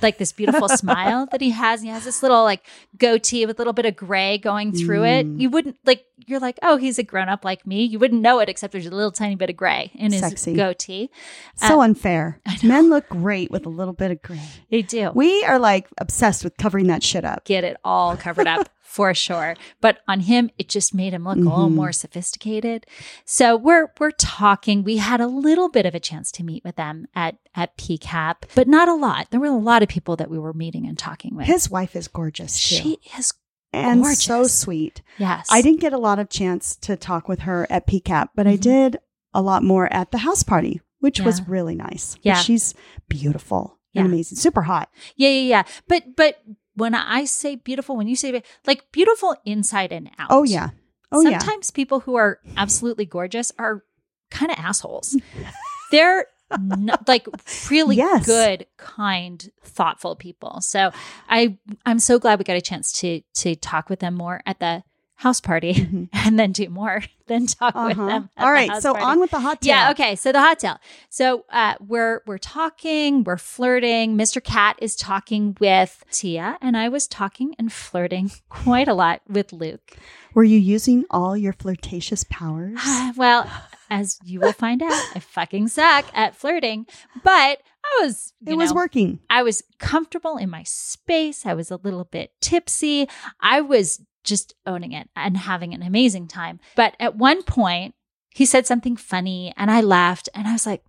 like 0.01 0.17
this 0.17 0.31
beautiful 0.31 0.69
smile 0.69 1.27
that 1.31 1.41
he 1.41 1.49
has. 1.51 1.81
He 1.81 1.89
has 1.89 2.03
this 2.05 2.21
little 2.23 2.43
like 2.43 2.65
goatee 2.97 3.45
with 3.45 3.57
a 3.57 3.61
little 3.61 3.73
bit 3.73 3.85
of 3.85 3.95
gray 3.95 4.37
going 4.37 4.71
through 4.71 5.03
it. 5.05 5.25
Mm. 5.27 5.39
You 5.39 5.49
wouldn't 5.49 5.77
like 5.85 6.05
you're 6.25 6.39
like, 6.39 6.59
oh, 6.61 6.77
he's 6.77 6.99
a 6.99 7.03
grown 7.03 7.27
up 7.29 7.43
like 7.43 7.65
me. 7.65 7.83
You 7.83 7.97
wouldn't 7.99 8.21
know 8.21 8.39
it 8.39 8.49
except 8.49 8.71
there's 8.71 8.85
a 8.85 8.91
little 8.91 9.11
tiny 9.11 9.35
bit 9.35 9.49
of 9.49 9.57
gray 9.57 9.91
in 9.95 10.11
his 10.11 10.21
Sexy. 10.21 10.53
goatee. 10.53 11.09
So 11.55 11.79
Uh, 11.79 11.83
unfair. 11.85 12.39
Men 12.63 12.89
look 12.89 13.09
great 13.09 13.51
with 13.51 13.65
a 13.65 13.69
little 13.69 13.93
bit 13.93 14.11
of 14.11 14.21
gray. 14.21 14.41
They 14.69 14.81
do. 14.81 15.11
We 15.15 15.43
are 15.45 15.59
like 15.59 15.87
obsessed 15.97 16.43
with 16.43 16.55
covering 16.57 16.87
that 16.87 17.03
shit 17.03 17.25
up. 17.25 17.45
get 17.45 17.63
it 17.63 17.77
all 17.83 18.15
covered 18.15 18.47
up 18.47 18.69
for 18.89 19.13
sure. 19.13 19.55
But 19.81 19.99
on 20.07 20.21
him, 20.21 20.49
it 20.57 20.67
just 20.67 20.95
made 20.95 21.13
him 21.13 21.23
look 21.25 21.37
a 21.37 21.41
little 21.41 21.69
more 21.69 21.91
sophisticated. 21.91 22.85
So 23.23 23.55
we're 23.55 23.89
we're 23.99 24.11
talking. 24.11 24.83
We 24.83 24.97
had 24.97 25.21
a 25.21 25.27
little 25.27 25.69
bit 25.69 25.85
of 25.85 25.93
a 25.93 25.99
chance 25.99 26.31
to 26.33 26.43
meet 26.43 26.63
with 26.63 26.75
them 26.75 27.05
at 27.15 27.37
at 27.55 27.77
PCAP, 27.77 28.35
but 28.55 28.67
not 28.67 28.87
a 28.89 28.95
lot. 28.95 29.27
There 29.29 29.39
were 29.39 29.45
a 29.45 29.51
lot 29.51 29.83
of 29.83 29.89
people 29.89 30.15
that 30.15 30.29
we 30.29 30.39
were 30.39 30.53
meeting 30.53 30.87
and 30.87 30.97
talking 30.97 31.35
with. 31.35 31.45
His 31.45 31.69
wife 31.69 31.95
is 31.95 32.07
gorgeous 32.07 32.53
too. 32.53 32.75
she 32.75 32.99
is 33.17 33.31
gorgeous. 33.31 33.35
and 33.73 34.05
so 34.17 34.43
sweet. 34.45 35.03
yes. 35.19 35.47
I 35.51 35.61
didn't 35.61 35.81
get 35.81 35.93
a 35.93 35.97
lot 35.99 36.17
of 36.17 36.29
chance 36.29 36.75
to 36.77 36.95
talk 36.97 37.27
with 37.29 37.41
her 37.41 37.67
at 37.69 37.85
PCAP, 37.87 38.29
but 38.35 38.47
I 38.47 38.57
Mhm. 38.57 38.61
did 38.61 38.97
a 39.35 39.41
lot 39.43 39.63
more 39.63 39.91
at 39.93 40.09
the 40.11 40.17
house 40.19 40.41
party, 40.41 40.81
which 40.99 41.19
was 41.21 41.47
really 41.47 41.75
nice. 41.75 42.15
But 42.15 42.25
Yeah. 42.25 42.35
she's 42.41 42.73
beautiful 43.07 43.77
Yeah. 43.93 44.01
and 44.01 44.11
amazing, 44.13 44.37
super 44.39 44.63
hot. 44.63 44.89
Yeah, 45.15 45.29
yeah, 45.29 45.41
yeah. 45.41 45.63
But 45.87 46.15
but 46.15 46.41
when 46.79 46.95
I 46.95 47.25
say 47.25 47.55
beautiful, 47.55 47.95
when 47.95 48.07
you 48.07 48.15
say 48.15 48.41
like 48.65 48.91
beautiful 48.91 49.35
inside 49.45 49.91
and 49.91 50.09
out. 50.17 50.27
Oh 50.31 50.43
yeah, 50.43 50.69
oh 51.11 51.21
yeah. 51.21 51.37
Sometimes 51.39 51.71
people 51.71 51.99
who 52.01 52.15
are 52.15 52.39
absolutely 52.57 53.05
gorgeous 53.05 53.51
are 53.59 53.83
kind 54.31 54.51
of 54.51 54.57
assholes. 54.57 55.15
They're 55.91 56.25
not, 56.59 57.07
like 57.07 57.27
really 57.69 57.95
Yes. 57.95 58.25
good, 58.25 58.65
kind, 58.77 59.51
thoughtful 59.63 60.15
people. 60.15 60.61
So 60.61 60.91
I 61.27 61.57
I'm 61.85 61.99
so 61.99 62.17
glad 62.19 62.39
we 62.39 62.43
got 62.45 62.57
a 62.57 62.61
chance 62.61 62.91
to 63.01 63.21
to 63.35 63.55
talk 63.55 63.89
with 63.89 63.99
them 63.99 64.15
more 64.15 64.41
at 64.45 64.59
the 64.59 64.83
house 65.19 65.41
party 65.41 65.73
Mhm. 65.85 66.07
and 66.13 66.39
then 66.39 66.51
do 66.53 66.69
more 66.69 67.03
than 67.27 67.45
talk 67.45 67.75
with 67.75 67.97
Uh-huh. 67.99 68.05
them. 68.07 68.29
at 68.37 68.43
All 68.45 68.75
the 68.75 68.81
so 68.81 68.93
party. 68.93 69.05
on 69.05 69.19
with 69.19 69.31
the 69.31 69.39
hot 69.41 69.61
tail. 69.61 69.69
Yeah, 69.75 69.91
okay. 69.91 70.15
So 70.15 70.31
the 70.31 70.39
hot 70.39 70.59
tail. 70.59 70.77
So 71.09 71.43
uh, 71.51 71.75
we're 71.85 72.21
we're 72.25 72.37
talking, 72.37 73.23
we're 73.25 73.37
flirting. 73.37 74.17
Mr. 74.17 74.41
Kat 74.43 74.77
is 74.81 74.95
talking 74.95 75.57
with 75.59 76.03
Tia, 76.11 76.57
and 76.61 76.75
I 76.77 76.87
was 76.89 77.05
talking 77.07 77.53
and 77.59 77.71
flirting 77.71 78.31
quite 78.49 78.87
a 78.87 78.93
lot 78.93 79.21
with 79.27 79.51
Luke. 79.53 79.97
Were 80.33 80.43
you 80.45 80.57
using 80.59 81.03
all 81.09 81.35
your 81.35 81.53
flirtatious 81.53 82.23
powers? 82.29 82.79
well, 83.17 83.49
as 83.89 84.19
you 84.23 84.39
will 84.39 84.53
find 84.53 84.81
out, 84.81 84.93
I 85.15 85.19
fucking 85.19 85.67
suck 85.67 86.05
at 86.13 86.35
flirting, 86.35 86.85
but 87.23 87.59
I 87.83 88.01
was 88.03 88.33
you 88.45 88.53
it 88.53 88.55
was 88.57 88.69
know, 88.71 88.75
working. 88.75 89.19
I 89.29 89.43
was 89.43 89.63
comfortable 89.79 90.37
in 90.37 90.49
my 90.49 90.63
space. 90.63 91.45
I 91.45 91.53
was 91.55 91.71
a 91.71 91.77
little 91.77 92.05
bit 92.05 92.31
tipsy. 92.41 93.07
I 93.41 93.61
was 93.61 93.99
just 94.29 94.53
owning 94.65 94.91
it 94.93 95.09
and 95.15 95.35
having 95.35 95.73
an 95.73 95.81
amazing 95.83 96.27
time. 96.27 96.59
But 96.75 96.95
at 96.99 97.15
one 97.15 97.43
point, 97.43 97.95
he 98.29 98.45
said 98.45 98.65
something 98.65 98.95
funny 98.95 99.53
and 99.57 99.69
I 99.69 99.81
laughed 99.81 100.29
and 100.33 100.47
I 100.47 100.53
was 100.53 100.65
like, 100.65 100.83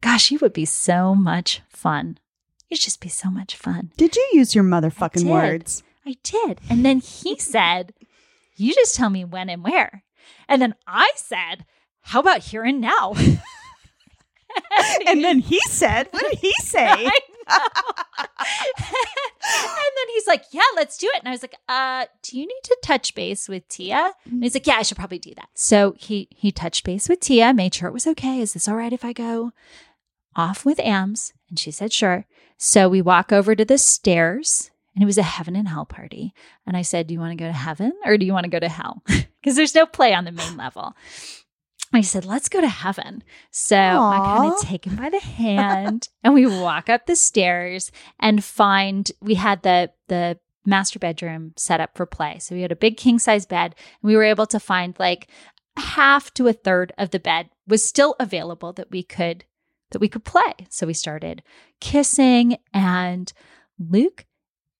gosh, 0.00 0.30
you 0.30 0.38
would 0.42 0.52
be 0.52 0.64
so 0.64 1.14
much 1.14 1.62
fun. 1.68 2.18
You'd 2.68 2.80
just 2.80 3.00
be 3.00 3.08
so 3.08 3.30
much 3.30 3.56
fun. 3.56 3.92
Did 3.96 4.16
you 4.16 4.28
use 4.32 4.54
your 4.54 4.64
motherfucking 4.64 5.24
did. 5.24 5.26
words? 5.26 5.82
I 6.04 6.16
did. 6.22 6.60
And 6.68 6.84
then 6.84 7.00
he 7.00 7.38
said, 7.38 7.94
You 8.56 8.74
just 8.74 8.94
tell 8.94 9.10
me 9.10 9.24
when 9.24 9.48
and 9.48 9.62
where. 9.62 10.04
And 10.48 10.60
then 10.60 10.74
I 10.86 11.10
said, 11.16 11.64
How 12.00 12.20
about 12.20 12.40
here 12.40 12.64
and 12.64 12.80
now? 12.80 13.14
And 15.06 15.22
then 15.24 15.38
he 15.38 15.60
said, 15.60 16.08
"What 16.10 16.30
did 16.30 16.38
he 16.40 16.52
say?" 16.62 16.86
I. 16.86 17.18
and 17.48 17.56
then 19.96 20.08
he's 20.14 20.26
like, 20.26 20.44
Yeah, 20.52 20.62
let's 20.76 20.96
do 20.98 21.08
it. 21.14 21.20
And 21.20 21.28
I 21.28 21.32
was 21.32 21.42
like, 21.42 21.56
uh, 21.68 22.06
do 22.22 22.38
you 22.38 22.46
need 22.46 22.60
to 22.64 22.76
touch 22.82 23.14
base 23.14 23.48
with 23.48 23.66
Tia? 23.68 24.12
And 24.24 24.42
he's 24.42 24.54
like, 24.54 24.66
Yeah, 24.66 24.76
I 24.76 24.82
should 24.82 24.96
probably 24.96 25.18
do 25.18 25.34
that. 25.36 25.48
So 25.54 25.94
he 25.98 26.28
he 26.30 26.52
touched 26.52 26.84
base 26.84 27.08
with 27.08 27.20
Tia, 27.20 27.52
made 27.54 27.74
sure 27.74 27.88
it 27.88 27.92
was 27.94 28.06
okay. 28.06 28.40
Is 28.40 28.52
this 28.54 28.68
all 28.68 28.76
right 28.76 28.92
if 28.92 29.04
I 29.04 29.12
go 29.12 29.52
off 30.36 30.64
with 30.64 30.80
Ams? 30.80 31.32
And 31.48 31.58
she 31.58 31.70
said, 31.70 31.92
Sure. 31.92 32.26
So 32.56 32.88
we 32.88 33.02
walk 33.02 33.32
over 33.32 33.54
to 33.54 33.64
the 33.64 33.78
stairs 33.78 34.70
and 34.94 35.02
it 35.02 35.06
was 35.06 35.18
a 35.18 35.22
heaven 35.22 35.56
and 35.56 35.68
hell 35.68 35.86
party. 35.86 36.32
And 36.66 36.76
I 36.76 36.82
said, 36.82 37.06
Do 37.06 37.14
you 37.14 37.20
want 37.20 37.32
to 37.36 37.42
go 37.42 37.48
to 37.48 37.52
heaven 37.52 37.92
or 38.04 38.16
do 38.16 38.26
you 38.26 38.32
want 38.32 38.44
to 38.44 38.50
go 38.50 38.60
to 38.60 38.68
hell? 38.68 39.02
Because 39.42 39.56
there's 39.56 39.74
no 39.74 39.86
play 39.86 40.14
on 40.14 40.24
the 40.24 40.30
main 40.30 40.56
level. 40.56 40.94
I 41.92 42.00
said, 42.00 42.24
let's 42.24 42.48
go 42.48 42.60
to 42.60 42.68
heaven. 42.68 43.22
So 43.50 43.76
I 43.76 44.38
kind 44.38 44.52
of 44.52 44.60
take 44.60 44.86
him 44.86 44.96
by 44.96 45.10
the 45.10 45.20
hand 45.20 46.08
and 46.24 46.34
we 46.34 46.46
walk 46.46 46.88
up 46.88 47.06
the 47.06 47.16
stairs 47.16 47.92
and 48.18 48.42
find 48.42 49.10
we 49.20 49.34
had 49.34 49.62
the 49.62 49.90
the 50.08 50.38
master 50.64 50.98
bedroom 50.98 51.52
set 51.56 51.80
up 51.80 51.96
for 51.96 52.06
play. 52.06 52.38
So 52.38 52.54
we 52.54 52.62
had 52.62 52.72
a 52.72 52.76
big 52.76 52.96
king 52.96 53.18
size 53.18 53.46
bed 53.46 53.74
and 54.02 54.08
we 54.08 54.16
were 54.16 54.22
able 54.22 54.46
to 54.46 54.60
find 54.60 54.96
like 54.98 55.28
half 55.76 56.32
to 56.34 56.46
a 56.48 56.52
third 56.52 56.92
of 56.98 57.10
the 57.10 57.18
bed 57.18 57.50
was 57.66 57.84
still 57.84 58.14
available 58.18 58.72
that 58.74 58.90
we 58.90 59.02
could 59.02 59.44
that 59.90 60.00
we 60.00 60.08
could 60.08 60.24
play. 60.24 60.54
So 60.70 60.86
we 60.86 60.94
started 60.94 61.42
kissing 61.80 62.56
and 62.72 63.32
Luke 63.78 64.24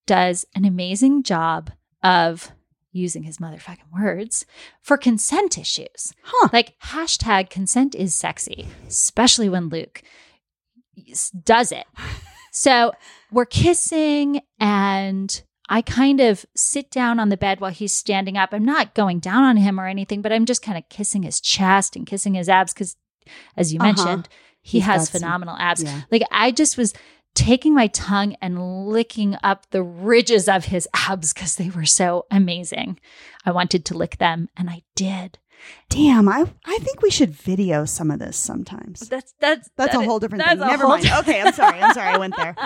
does 0.07 0.45
an 0.55 0.65
amazing 0.65 1.23
job 1.23 1.71
of 2.01 2.51
using 2.93 3.23
his 3.23 3.39
motherfucking 3.39 3.91
words 3.93 4.45
for 4.81 4.95
consent 4.97 5.57
issues. 5.57 6.13
Huh. 6.23 6.49
Like 6.53 6.79
hashtag 6.85 7.49
consent 7.49 7.93
is 7.95 8.15
sexy, 8.15 8.67
especially 8.87 9.49
when 9.49 9.67
Luke 9.69 10.01
does 11.43 11.71
it. 11.71 11.85
So 12.51 12.93
we're 13.31 13.45
kissing 13.45 14.41
and 14.59 15.41
I 15.69 15.81
kind 15.81 16.19
of 16.19 16.45
sit 16.55 16.91
down 16.91 17.19
on 17.19 17.29
the 17.29 17.37
bed 17.37 17.59
while 17.59 17.71
he's 17.71 17.93
standing 17.93 18.37
up. 18.37 18.49
I'm 18.53 18.65
not 18.65 18.93
going 18.93 19.19
down 19.19 19.43
on 19.43 19.57
him 19.57 19.79
or 19.79 19.87
anything, 19.87 20.21
but 20.21 20.31
I'm 20.31 20.45
just 20.45 20.61
kind 20.61 20.77
of 20.77 20.87
kissing 20.89 21.23
his 21.23 21.39
chest 21.41 21.95
and 21.95 22.05
kissing 22.05 22.35
his 22.35 22.47
abs 22.49 22.73
because, 22.73 22.95
as 23.57 23.73
you 23.73 23.79
Uh-huh. 23.79 23.87
mentioned, 23.87 24.29
he 24.61 24.81
has 24.81 25.03
got 25.03 25.07
some- 25.13 25.19
phenomenal 25.21 25.55
abs. 25.57 25.81
yeah. 25.83 26.01
Like 26.11 26.21
I 26.31 26.51
just 26.51 26.77
was 26.77 26.93
taking 27.35 27.73
my 27.73 27.87
tongue 27.87 28.35
and 28.41 28.87
licking 28.87 29.35
up 29.43 29.69
the 29.71 29.81
ridges 29.83 30.47
of 30.47 30.65
his 30.65 30.87
abs 30.93 31.33
because 31.33 31.55
they 31.55 31.69
were 31.69 31.85
so 31.85 32.25
amazing. 32.29 32.99
I 33.45 33.51
wanted 33.51 33.85
to 33.85 33.97
lick 33.97 34.17
them 34.17 34.49
and 34.55 34.69
I 34.69 34.83
did. 34.95 35.39
Damn, 35.89 36.27
I 36.27 36.45
I 36.65 36.77
think 36.81 37.01
we 37.01 37.09
should 37.09 37.29
video 37.31 37.85
some 37.85 38.11
of 38.11 38.19
this 38.19 38.35
sometimes. 38.37 39.07
That's 39.07 39.33
that's 39.39 39.69
That's 39.77 39.93
that 39.93 40.01
a 40.01 40.05
whole 40.05 40.19
different 40.19 40.43
thing. 40.43 40.59
Never 40.59 40.87
mind. 40.87 41.05
Okay, 41.19 41.41
I'm 41.41 41.53
sorry. 41.53 41.79
I'm 41.79 41.93
sorry. 41.93 42.09
I 42.09 42.17
went 42.17 42.35
there. 42.35 42.55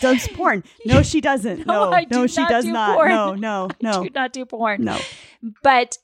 Does 0.00 0.28
porn. 0.28 0.64
No, 0.86 1.02
she 1.02 1.20
doesn't. 1.20 1.66
No, 1.66 1.90
No, 1.90 1.92
I 1.92 2.06
no, 2.10 2.22
do 2.22 2.28
she 2.28 2.40
not 2.40 2.50
does 2.50 2.64
do 2.64 2.72
not. 2.72 2.94
porn. 2.96 3.10
No, 3.10 3.34
no, 3.34 3.68
no, 3.82 4.04
do 4.04 4.10
not 4.14 4.32
do 4.32 4.44
porn. 4.46 4.84
no. 4.84 4.98
But 5.62 5.98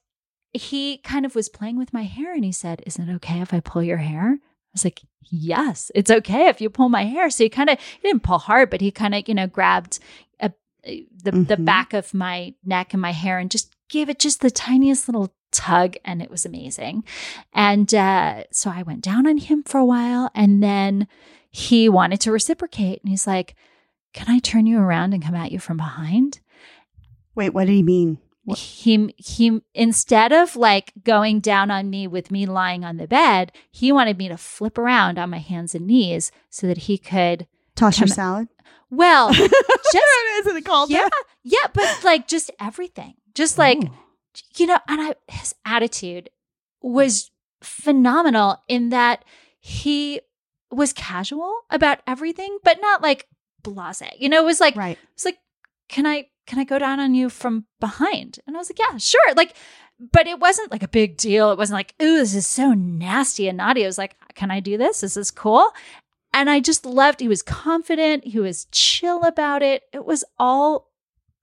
he 0.53 0.99
kind 0.99 1.25
of 1.25 1.35
was 1.35 1.49
playing 1.49 1.79
with 1.79 1.93
my 1.95 2.03
hair 2.03 2.35
and 2.35 2.45
he 2.45 2.53
said, 2.53 2.83
Is 2.87 2.99
it 2.99 3.09
okay 3.09 3.41
if 3.41 3.55
I 3.55 3.61
pull 3.61 3.83
your 3.83 3.97
hair? 3.99 4.35
I 4.39 4.71
was 4.75 4.85
like, 4.85 5.01
Yes, 5.31 5.91
it's 5.95 6.11
okay 6.11 6.49
if 6.49 6.61
you 6.61 6.69
pull 6.71 6.89
my 6.89 7.05
hair. 7.05 7.31
So 7.31 7.45
he 7.45 7.49
kind 7.51 7.71
of, 7.71 7.79
he 7.81 8.09
didn't 8.09 8.23
pull 8.23 8.39
hard, 8.39 8.71
but 8.71 8.81
he 8.81 8.91
kind 8.91 9.15
of, 9.15 9.23
you 9.27 9.35
know, 9.35 9.47
grabbed 9.47 9.99
a, 10.41 10.53
the, 10.85 11.31
the 11.31 11.57
Mhm. 11.57 11.65
back 11.65 11.93
of 11.95 12.13
my 12.13 12.55
neck 12.65 12.93
and 12.93 13.01
my 13.01 13.13
hair 13.13 13.39
and 13.39 13.51
just 13.51 13.75
gave 13.89 14.09
it 14.09 14.19
just 14.19 14.41
the 14.41 14.51
tiniest 14.51 15.09
little 15.09 15.33
tug. 15.53 15.95
And 16.05 16.21
it 16.23 16.31
was 16.31 16.45
amazing. 16.45 17.05
And 17.53 17.93
uh, 17.95 18.45
so 18.51 18.71
I 18.71 18.83
went 18.83 19.01
down 19.03 19.27
on 19.27 19.39
him 19.39 19.63
for 19.63 19.79
a 19.79 19.85
while 19.87 20.31
and 20.35 20.63
then 20.63 21.07
he 21.51 21.89
wanted 21.89 22.21
to 22.23 22.33
reciprocate. 22.33 23.01
And 23.03 23.11
he's 23.11 23.27
like, 23.27 23.55
Can 24.13 24.29
I 24.29 24.39
turn 24.41 24.67
you 24.67 24.79
around 24.79 25.13
and 25.15 25.23
come 25.23 25.35
at 25.35 25.53
you 25.53 25.59
from 25.59 25.77
behind? 25.77 26.41
Wait, 27.35 27.51
what 27.55 27.67
did 27.67 27.75
he 27.75 27.83
mean? 27.83 28.19
What- 28.45 28.59
he 28.59 29.15
he 29.19 29.61
instead 29.75 30.33
of 30.33 30.57
like 30.57 30.93
going 31.05 31.41
down 31.41 31.71
on 31.71 31.91
me 31.91 32.07
with 32.07 32.31
me 32.31 32.45
lying 32.47 32.85
on 32.85 32.97
the 32.97 33.07
bed, 33.07 33.53
he 33.71 33.93
wanted 33.93 34.19
me 34.19 34.29
to 34.29 34.37
flip 34.37 34.79
around 34.79 35.19
on 35.19 35.31
my 35.31 35.39
hands 35.39 35.75
and 35.75 35.87
knees 35.87 36.33
so 36.51 36.67
that 36.67 36.79
he 36.79 36.99
could 36.99 37.47
Toss 37.75 37.99
your 38.01 38.07
salad? 38.09 38.49
well 38.91 39.33
just 39.33 40.07
Isn't 40.41 40.57
it 40.57 40.65
called 40.65 40.91
yeah 40.91 41.05
that? 41.05 41.25
yeah 41.45 41.67
but 41.73 42.05
like 42.05 42.29
just 42.29 42.51
everything 42.61 43.15
just 43.35 43.57
like 43.57 43.79
Ooh. 43.79 43.91
you 44.57 44.67
know 44.67 44.79
and 44.89 45.01
I 45.01 45.15
his 45.29 45.55
attitude 45.65 46.29
was 46.83 47.31
phenomenal 47.63 48.63
in 48.69 48.91
that 48.91 49.25
he 49.61 50.21
was 50.71 50.93
casual 50.93 51.61
about 51.71 52.01
everything 52.07 52.59
but 52.65 52.79
not 52.83 53.01
like 53.03 53.27
blase 53.63 54.03
you 54.19 54.29
know 54.29 54.43
it 54.43 54.45
was 54.45 54.61
like 54.61 54.77
right. 54.77 54.99
it's 55.15 55.25
like, 55.25 55.39
can 55.89 56.07
I 56.07 56.27
can 56.47 56.59
I 56.59 56.65
go 56.65 56.79
down 56.79 57.01
on 57.01 57.15
you 57.15 57.29
from 57.29 57.67
behind? 57.81 58.39
And 58.47 58.57
I 58.57 58.59
was 58.59 58.71
like, 58.71 58.79
yeah, 58.79 58.97
sure. 58.97 59.35
Like, 59.37 59.55
but 60.11 60.27
it 60.27 60.41
wasn't 60.41 60.73
like 60.73 60.83
a 60.83 60.89
big 60.89 61.17
deal. 61.17 61.53
It 61.53 61.59
wasn't 61.59 61.79
like, 61.79 61.95
ooh, 62.03 62.19
this 62.19 62.35
is 62.35 62.47
so 62.47 62.73
nasty 62.73 63.49
and 63.49 63.59
naughty. 63.59 63.85
I 63.85 63.87
was 63.87 63.99
like, 63.99 64.17
can 64.35 64.51
I 64.51 64.61
do 64.61 64.77
this? 64.77 65.01
This 65.01 65.13
is 65.13 65.15
this 65.15 65.31
cool? 65.31 65.71
And 66.35 66.51
I 66.51 66.61
just 66.61 66.85
loved. 66.85 67.21
He 67.21 67.29
was 67.29 67.43
confident. 67.43 68.25
He 68.25 68.41
was 68.41 68.67
chill 68.73 69.23
about 69.23 69.63
it. 69.63 69.85
It 69.93 70.05
was 70.05 70.25
all 70.39 70.91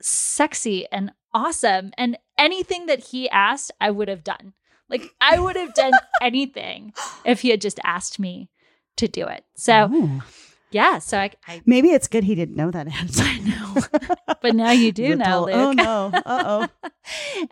sexy 0.02 0.88
and 0.92 1.12
awesome. 1.34 1.92
And 1.98 2.18
anything 2.38 2.88
that 2.88 3.06
he 3.06 3.30
asked, 3.30 3.72
I 3.80 3.92
would 3.92 4.08
have 4.08 4.24
done. 4.24 4.54
Like, 4.90 5.04
I 5.22 5.40
would 5.40 5.56
have 5.56 5.76
done 5.76 5.94
anything 6.22 6.94
if 7.24 7.42
he 7.42 7.50
had 7.50 7.62
just 7.62 7.80
asked 7.84 8.20
me 8.20 8.50
to 8.98 9.08
do 9.08 9.28
it. 9.28 9.46
So 9.56 9.90
Ooh. 9.94 10.22
Yeah. 10.72 11.00
So 11.00 11.18
I, 11.18 11.32
I 11.48 11.62
maybe 11.66 11.90
it's 11.90 12.08
good 12.08 12.24
he 12.24 12.36
didn't 12.36 12.56
know 12.56 12.72
that. 12.72 12.88
Answer. 13.00 13.24
I 13.24 13.40
know. 13.40 14.36
but 14.42 14.56
now 14.56 14.72
you 14.72 14.92
do 14.92 15.16
know, 15.16 15.46
Luke. 15.46 15.56
Oh 15.56 15.72
no. 15.72 16.12
Uh 16.14 16.68
oh. 16.72 16.92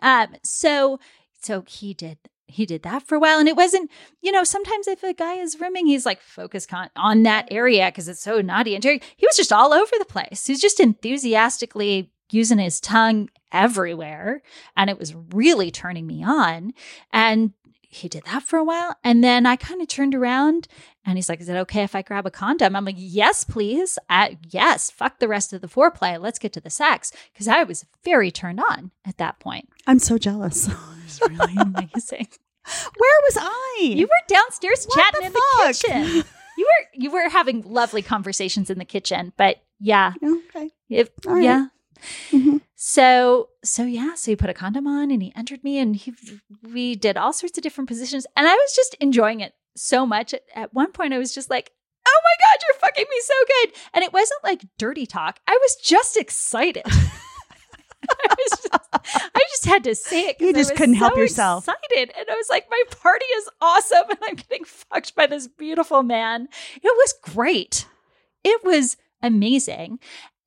um, 0.00 0.34
so 0.42 0.98
so 1.40 1.64
he 1.66 1.94
did 1.94 2.18
he 2.46 2.64
did 2.64 2.82
that 2.82 3.06
for 3.06 3.14
a 3.14 3.20
while, 3.20 3.38
and 3.38 3.48
it 3.48 3.56
wasn't 3.56 3.90
you 4.20 4.32
know 4.32 4.44
sometimes 4.44 4.88
if 4.88 5.02
a 5.02 5.12
guy 5.12 5.34
is 5.34 5.60
rimming, 5.60 5.86
he's 5.86 6.06
like 6.06 6.20
focused 6.20 6.68
con- 6.68 6.90
on 6.96 7.22
that 7.24 7.48
area 7.50 7.86
because 7.86 8.08
it's 8.08 8.22
so 8.22 8.40
naughty 8.40 8.74
and 8.74 8.82
dirty. 8.82 9.04
He 9.16 9.26
was 9.26 9.36
just 9.36 9.52
all 9.52 9.72
over 9.72 9.92
the 9.98 10.04
place. 10.04 10.46
He's 10.46 10.60
just 10.60 10.80
enthusiastically 10.80 12.10
using 12.30 12.58
his 12.58 12.80
tongue 12.80 13.28
everywhere, 13.52 14.42
and 14.76 14.90
it 14.90 14.98
was 14.98 15.14
really 15.32 15.70
turning 15.70 16.06
me 16.06 16.24
on. 16.24 16.72
And 17.12 17.52
he 17.90 18.08
did 18.08 18.24
that 18.24 18.42
for 18.42 18.58
a 18.58 18.64
while, 18.64 18.96
and 19.02 19.22
then 19.24 19.46
I 19.46 19.56
kind 19.56 19.80
of 19.80 19.88
turned 19.88 20.14
around. 20.14 20.68
And 21.08 21.16
he's 21.16 21.30
like, 21.30 21.40
Is 21.40 21.48
it 21.48 21.56
okay 21.56 21.82
if 21.84 21.94
I 21.94 22.02
grab 22.02 22.26
a 22.26 22.30
condom? 22.30 22.76
I'm 22.76 22.84
like, 22.84 22.96
Yes, 22.98 23.42
please. 23.42 23.98
Uh, 24.10 24.28
yes, 24.50 24.90
fuck 24.90 25.18
the 25.20 25.26
rest 25.28 25.54
of 25.54 25.62
the 25.62 25.66
foreplay. 25.66 26.20
Let's 26.20 26.38
get 26.38 26.52
to 26.52 26.60
the 26.60 26.68
sex. 26.68 27.12
Because 27.32 27.48
I 27.48 27.64
was 27.64 27.86
very 28.04 28.30
turned 28.30 28.60
on 28.60 28.90
at 29.06 29.16
that 29.16 29.40
point. 29.40 29.70
I'm 29.86 29.98
so 29.98 30.18
jealous. 30.18 30.68
It 31.08 31.20
was 31.22 31.38
really 31.38 31.54
amazing. 31.58 32.28
Where 32.98 33.20
was 33.22 33.38
I? 33.40 33.78
You 33.80 34.04
were 34.04 34.26
downstairs 34.26 34.84
What 34.84 34.94
chatting 35.02 35.20
the 35.22 35.26
in 35.28 35.32
the 35.32 35.72
kitchen. 35.72 36.24
You 36.58 36.66
were 36.66 36.88
you 37.02 37.10
were 37.12 37.28
having 37.30 37.62
lovely 37.62 38.02
conversations 38.02 38.68
in 38.68 38.78
the 38.80 38.84
kitchen, 38.84 39.32
but 39.38 39.62
yeah, 39.80 40.12
okay. 40.22 40.70
if 40.90 41.08
All 41.26 41.34
right. 41.34 41.44
yeah. 41.44 41.66
Mhm. 42.30 42.60
So 42.74 43.48
so 43.64 43.84
yeah, 43.84 44.14
so 44.16 44.32
he 44.32 44.36
put 44.36 44.50
a 44.50 44.54
condom 44.54 44.86
on 44.88 45.10
and 45.12 45.22
he 45.22 45.32
entered 45.36 45.62
me 45.64 45.78
and 45.78 45.94
he 45.96 46.12
we 46.62 46.94
did 46.96 47.16
all 47.16 47.32
sorts 47.32 47.56
of 47.56 47.62
different 47.62 47.88
positions 47.88 48.26
and 48.36 48.46
I 48.46 48.54
was 48.54 48.74
just 48.74 48.94
enjoying 49.00 49.38
it 49.40 49.54
so 49.78 50.04
much. 50.06 50.34
At, 50.54 50.72
one 50.74 50.92
point 50.92 51.14
I 51.14 51.18
was 51.18 51.34
just 51.34 51.50
like, 51.50 51.70
"Oh 52.06 52.20
my 52.24 52.44
god, 52.44 52.58
you're 52.66 52.78
fucking 52.80 53.06
me 53.08 53.20
so 53.22 53.34
good." 53.46 53.72
And 53.94 54.04
it 54.04 54.12
wasn't 54.12 54.44
like 54.44 54.64
dirty 54.78 55.06
talk. 55.06 55.40
I 55.46 55.58
was 55.60 55.76
just 55.76 56.16
excited. 56.16 56.82
I 58.10 58.34
was 58.38 58.50
just 58.62 58.68
I 59.34 59.40
just 59.50 59.64
had 59.66 59.84
to 59.84 59.94
say 59.94 60.28
it 60.28 60.36
You 60.40 60.50
I 60.50 60.52
just 60.52 60.70
was 60.70 60.78
couldn't 60.78 60.94
help 60.94 61.14
so 61.14 61.18
yourself. 61.20 61.68
Excited, 61.68 62.12
and 62.16 62.26
I 62.30 62.34
was 62.34 62.46
like, 62.48 62.66
"My 62.70 62.82
party 63.02 63.24
is 63.26 63.48
awesome, 63.60 64.04
and 64.10 64.18
I'm 64.22 64.34
getting 64.36 64.64
fucked 64.64 65.14
by 65.14 65.26
this 65.26 65.48
beautiful 65.48 66.02
man." 66.02 66.48
It 66.76 66.82
was 66.84 67.14
great. 67.34 67.86
It 68.44 68.64
was 68.64 68.96
amazing, 69.22 69.98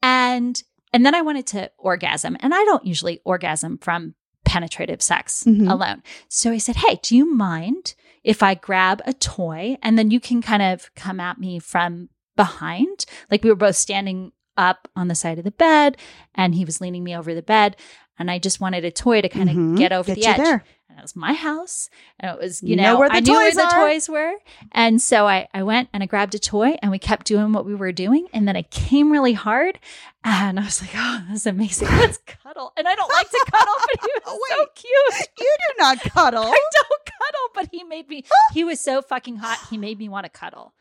and 0.01 0.61
and 0.93 1.05
then 1.05 1.13
I 1.13 1.21
wanted 1.21 1.45
to 1.47 1.71
orgasm, 1.77 2.37
and 2.39 2.53
I 2.53 2.63
don't 2.63 2.85
usually 2.85 3.19
orgasm 3.25 3.77
from 3.77 4.15
penetrative 4.45 5.01
sex 5.01 5.43
Mhm. 5.45 5.69
alone. 5.71 6.03
So 6.29 6.51
I 6.51 6.57
said, 6.57 6.77
"Hey, 6.77 6.99
do 7.03 7.15
you 7.15 7.25
mind 7.31 7.95
if 8.23 8.43
I 8.43 8.53
grab 8.53 9.01
a 9.05 9.13
toy, 9.13 9.77
and 9.81 9.97
then 9.97 10.11
you 10.11 10.19
can 10.19 10.41
kind 10.41 10.61
of 10.61 10.93
come 10.95 11.19
at 11.19 11.37
me 11.39 11.59
from 11.59 12.09
behind?" 12.35 13.05
Like 13.29 13.43
we 13.43 13.49
were 13.49 13.55
both 13.55 13.75
standing 13.75 14.31
up 14.57 14.87
on 14.95 15.07
the 15.07 15.15
side 15.15 15.37
of 15.37 15.43
the 15.43 15.51
bed, 15.51 15.97
and 16.35 16.55
he 16.55 16.65
was 16.65 16.81
leaning 16.81 17.03
me 17.03 17.15
over 17.15 17.33
the 17.33 17.41
bed, 17.41 17.77
and 18.19 18.29
I 18.29 18.37
just 18.37 18.59
wanted 18.59 18.83
a 18.85 18.91
toy 18.91 19.21
to 19.21 19.29
kind 19.29 19.49
of 19.49 19.55
Mhm. 19.55 19.77
get 19.77 19.91
over 19.91 20.07
Get 20.13 20.15
the 20.21 20.25
edge 20.25 20.37
there. 20.37 20.63
And 20.91 20.99
it 20.99 21.01
was 21.01 21.15
my 21.15 21.33
house 21.33 21.89
and 22.19 22.29
it 22.35 22.39
was 22.43 22.61
you 22.61 22.75
know, 22.75 22.83
know 22.83 22.99
where 22.99 23.09
the 23.09 23.15
i 23.15 23.19
knew 23.21 23.31
where 23.33 23.47
toys 23.49 23.55
the 23.55 23.63
are. 23.63 23.87
toys 23.87 24.09
were 24.09 24.33
and 24.73 25.01
so 25.01 25.25
I, 25.27 25.47
I 25.53 25.63
went 25.63 25.87
and 25.93 26.03
i 26.03 26.05
grabbed 26.05 26.35
a 26.35 26.39
toy 26.39 26.75
and 26.81 26.91
we 26.91 26.99
kept 26.99 27.25
doing 27.25 27.53
what 27.53 27.65
we 27.65 27.73
were 27.75 27.91
doing 27.93 28.27
and 28.33 28.47
then 28.47 28.55
i 28.57 28.63
came 28.63 29.11
really 29.11 29.33
hard 29.33 29.79
and 30.23 30.59
i 30.59 30.63
was 30.63 30.81
like 30.81 30.91
oh 30.95 31.23
this 31.29 31.41
is 31.41 31.47
amazing 31.47 31.87
let's 31.91 32.17
cuddle 32.19 32.73
and 32.77 32.87
i 32.87 32.93
don't 32.95 33.09
like 33.11 33.29
to 33.29 33.45
cuddle 33.49 33.73
but 33.79 34.05
he 34.05 34.11
was 34.25 34.39
so 34.49 34.57
Wait. 34.59 34.67
cute 34.75 35.29
You 35.39 35.55
do 35.69 35.73
not 35.79 35.99
cuddle. 36.13 36.43
i 36.43 36.45
don't 36.73 37.05
cuddle 37.05 37.47
but 37.55 37.69
he 37.71 37.83
made 37.83 38.09
me 38.09 38.25
he 38.53 38.63
was 38.63 38.79
so 38.79 39.01
fucking 39.01 39.37
hot 39.37 39.57
he 39.69 39.77
made 39.77 39.97
me 39.97 40.09
want 40.09 40.25
to 40.25 40.29
cuddle 40.29 40.73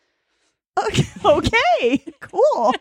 Okay, 0.78 1.04
okay. 1.24 2.04
cool. 2.20 2.72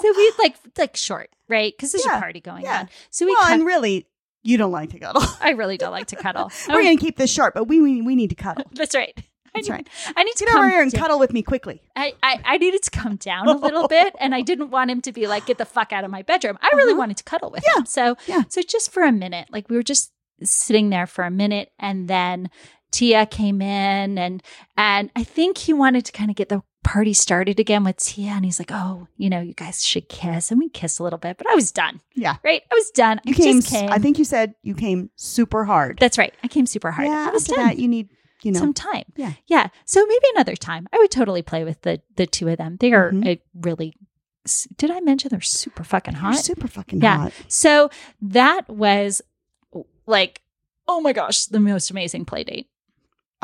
so 0.00 0.12
we 0.16 0.32
like 0.38 0.56
like 0.76 0.96
short, 0.96 1.30
right? 1.48 1.72
Because 1.76 1.92
there's 1.92 2.04
Yeah, 2.04 2.16
a 2.16 2.20
party 2.20 2.40
going 2.40 2.64
yeah. 2.64 2.80
on. 2.80 2.88
So 3.10 3.24
we 3.26 3.32
well, 3.40 3.52
and 3.52 3.64
really, 3.64 4.06
you 4.44 4.56
don't 4.56 4.70
like 4.72 4.90
to 4.90 4.98
cuddle. 5.00 5.22
I 5.40 5.50
really 5.50 5.76
don't 5.76 5.90
like 5.92 6.06
to 6.08 6.16
cuddle. 6.16 6.52
We're 6.68 6.82
going 6.82 6.96
to 6.96 7.04
keep 7.04 7.16
this 7.16 7.32
short, 7.32 7.54
but 7.54 7.64
we, 7.64 7.80
we 7.80 8.00
we 8.02 8.14
need 8.14 8.28
to 8.30 8.36
cuddle. 8.36 8.64
that's 8.72 8.94
right. 8.94 9.12
I 9.16 9.60
That's 9.60 9.68
need, 9.68 9.74
right. 9.74 9.88
I 10.16 10.24
need 10.24 10.34
to 10.36 10.44
Get 10.44 10.52
come 10.52 10.60
over 10.64 10.70
here 10.70 10.82
and 10.82 10.90
down- 10.90 11.00
cuddle 11.02 11.18
with 11.20 11.32
me 11.32 11.42
quickly. 11.42 11.80
I, 11.94 12.14
I, 12.24 12.40
I 12.44 12.58
needed 12.58 12.82
to 12.82 12.90
come 12.90 13.14
down 13.16 13.48
a 13.48 13.56
little 13.56 13.86
bit 13.88 14.14
and 14.18 14.34
I 14.34 14.40
didn't 14.42 14.70
want 14.70 14.90
him 14.90 15.00
to 15.02 15.12
be 15.12 15.26
like, 15.28 15.46
get 15.46 15.58
the 15.58 15.64
fuck 15.64 15.92
out 15.92 16.02
of 16.04 16.10
my 16.10 16.22
bedroom. 16.22 16.58
I 16.60 16.70
really 16.74 16.90
Uh-huh. 16.92 16.98
wanted 16.98 17.16
to 17.18 17.24
cuddle 17.24 17.50
with 17.50 17.62
Yeah. 17.66 17.78
him. 17.80 17.86
So, 17.86 18.16
Yeah. 18.26 18.42
so 18.48 18.62
just 18.62 18.90
for 18.92 19.04
a 19.04 19.12
minute, 19.12 19.46
like 19.52 19.68
we 19.70 19.76
were 19.76 19.84
just 19.84 20.10
sitting 20.42 20.90
there 20.90 21.06
for 21.06 21.22
a 21.24 21.30
minute 21.30 21.70
and 21.78 22.08
then 22.08 22.50
Tia 22.90 23.26
came 23.26 23.62
in 23.62 24.18
and, 24.18 24.42
and 24.76 25.10
I 25.14 25.22
think 25.22 25.58
he 25.58 25.72
wanted 25.72 26.04
to 26.06 26.12
kind 26.12 26.30
of 26.30 26.36
get 26.36 26.48
the 26.48 26.62
party 26.84 27.12
started 27.12 27.58
again 27.58 27.82
with 27.82 27.96
Tia. 27.96 28.30
And 28.30 28.44
he's 28.44 28.58
like, 28.60 28.70
oh, 28.70 29.08
you 29.16 29.28
know, 29.28 29.40
you 29.40 29.54
guys 29.54 29.84
should 29.84 30.08
kiss. 30.08 30.50
And 30.52 30.60
we 30.60 30.68
kissed 30.68 31.00
a 31.00 31.02
little 31.02 31.18
bit, 31.18 31.36
but 31.38 31.48
I 31.50 31.54
was 31.56 31.72
done. 31.72 32.00
Yeah. 32.14 32.36
Right. 32.44 32.62
I 32.70 32.74
was 32.74 32.90
done. 32.92 33.20
You 33.24 33.32
I 33.32 33.36
came, 33.36 33.62
came. 33.62 33.90
I 33.90 33.98
think 33.98 34.18
you 34.18 34.24
said 34.24 34.54
you 34.62 34.74
came 34.74 35.10
super 35.16 35.64
hard. 35.64 35.98
that's 35.98 36.18
right. 36.18 36.32
I 36.44 36.48
came 36.48 36.66
super 36.66 36.90
hard. 36.92 37.08
Yeah, 37.08 37.26
I 37.28 37.32
was 37.32 37.42
after 37.48 37.56
done 37.56 37.66
that, 37.68 37.78
you 37.78 37.88
need, 37.88 38.08
you 38.42 38.52
know, 38.52 38.60
some 38.60 38.74
time. 38.74 39.04
Yeah. 39.16 39.32
Yeah. 39.46 39.68
So 39.86 40.04
maybe 40.06 40.24
another 40.34 40.54
time. 40.54 40.86
I 40.92 40.98
would 40.98 41.10
totally 41.10 41.42
play 41.42 41.64
with 41.64 41.80
the 41.82 42.00
the 42.16 42.26
two 42.26 42.48
of 42.48 42.58
them. 42.58 42.76
They 42.78 42.92
are 42.92 43.10
Mhm. 43.10 43.26
a 43.26 43.42
really 43.60 43.94
did 44.76 44.90
I 44.90 45.00
mention 45.00 45.30
they're 45.30 45.40
super 45.40 45.84
fucking 45.84 46.14
hot? 46.14 46.36
super 46.36 46.68
fucking 46.68 47.00
Yeah. 47.00 47.16
hot. 47.16 47.32
So 47.48 47.88
that 48.20 48.68
was 48.68 49.22
like 50.06 50.42
oh 50.86 51.00
my 51.00 51.14
gosh, 51.14 51.46
the 51.46 51.60
most 51.60 51.90
amazing 51.90 52.26
play 52.26 52.44
date. 52.44 52.68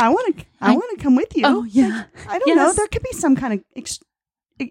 I 0.01 0.09
want 0.09 0.39
to, 0.39 0.45
I, 0.61 0.73
I- 0.73 0.75
want 0.77 0.99
to 0.99 1.03
come 1.03 1.17
with 1.17 1.37
you. 1.37 1.43
Oh, 1.47 1.65
yeah. 1.65 2.05
I 2.29 2.39
don't 2.39 2.57
know. 2.57 2.73
There 2.73 2.87
could 2.89 3.03
be 3.03 3.13
some 3.13 3.37
kind 3.37 3.55
of 3.55 3.65
ex- 3.77 4.01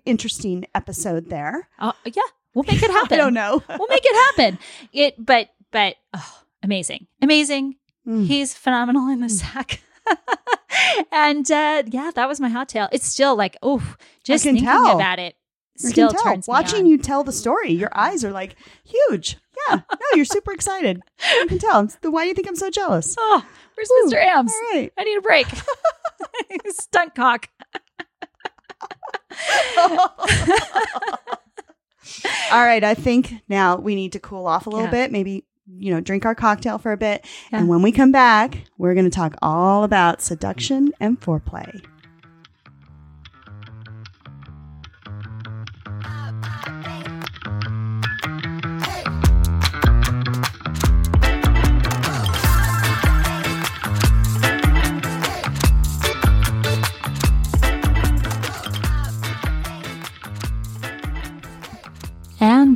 interesting 0.06 0.66
episode 0.76 1.30
there. 1.30 1.70
Oh, 1.80 1.94
yeah. 2.06 2.22
We'll 2.54 2.64
make 2.64 2.82
it 2.82 2.92
happen. 2.92 3.14
I 3.14 3.18
don't 3.18 3.34
know. 3.34 3.62
We'll 3.70 3.88
make 3.88 4.04
it 4.04 4.16
happen. 4.38 4.60
It 4.92 5.24
but 5.24 5.50
but 5.72 5.96
oh, 6.14 6.42
amazing. 6.64 7.08
Amazing. 7.22 7.76
Mm. 8.08 8.26
He's 8.26 8.54
phenomenal 8.56 9.08
in 9.10 9.22
the 9.22 9.30
sack. 9.30 9.82
and 11.12 11.50
uh 11.52 11.84
yeah, 11.86 12.12
that 12.16 12.28
was 12.28 12.40
my 12.40 12.50
hot 12.50 12.70
tail. 12.70 12.90
It's 12.92 13.06
still 13.06 13.36
like, 13.36 13.56
oh, 13.62 13.96
just 14.24 14.44
thinking 14.44 14.66
tell. 14.66 14.96
about 14.96 15.20
it 15.20 15.36
still 15.78 16.10
can 16.10 16.16
tell. 16.16 16.24
turns 16.24 16.48
me 16.48 16.52
Watching 16.52 16.86
you 16.86 16.98
tell 16.98 17.24
the 17.24 17.32
story, 17.32 17.72
your 17.72 17.92
eyes 17.94 18.24
are 18.26 18.32
like 18.32 18.56
huge. 18.84 19.38
Yeah. 19.68 19.82
No, 19.92 19.98
you're 20.16 20.26
super 20.26 20.52
excited. 20.54 21.02
You 21.40 21.48
can 21.48 21.60
tell. 21.60 21.88
Why 22.04 22.24
do 22.24 22.30
you 22.30 22.34
think 22.34 22.48
I'm 22.48 22.56
so 22.56 22.70
jealous? 22.70 23.16
Oh, 23.18 23.46
where's 23.76 23.90
Woo. 23.90 24.12
Mr. 24.12 24.24
Ams? 24.24 24.54
All 24.54 24.74
right. 24.80 24.92
I 24.98 25.04
need 25.04 25.18
a 25.18 25.22
break. 25.22 25.48
Stunt 26.70 27.16
cock. 27.16 27.48
All 32.52 32.66
right. 32.66 32.84
I 32.84 32.94
think 32.96 33.34
now 33.48 33.76
we 33.78 33.96
need 33.96 34.14
to 34.14 34.20
cool 34.20 34.48
off 34.48 34.66
a 34.66 34.70
little 34.70 34.86
Yeah. 34.86 34.92
bit. 34.92 35.12
Maybe, 35.12 35.46
you 35.68 35.94
know, 35.94 36.02
drink 36.02 36.26
our 36.26 36.36
cocktail 36.36 36.78
for 36.80 36.92
a 36.92 36.98
bit. 36.98 37.26
Yeah. 37.52 37.60
And 37.60 37.68
when 37.70 37.82
we 37.82 37.92
come 37.92 38.12
back, 38.12 38.64
we're 38.78 38.94
going 38.96 39.06
to 39.10 39.16
talk 39.16 39.36
all 39.42 39.84
about 39.84 40.22
seduction 40.22 40.92
and 41.00 41.20
foreplay. 41.22 41.84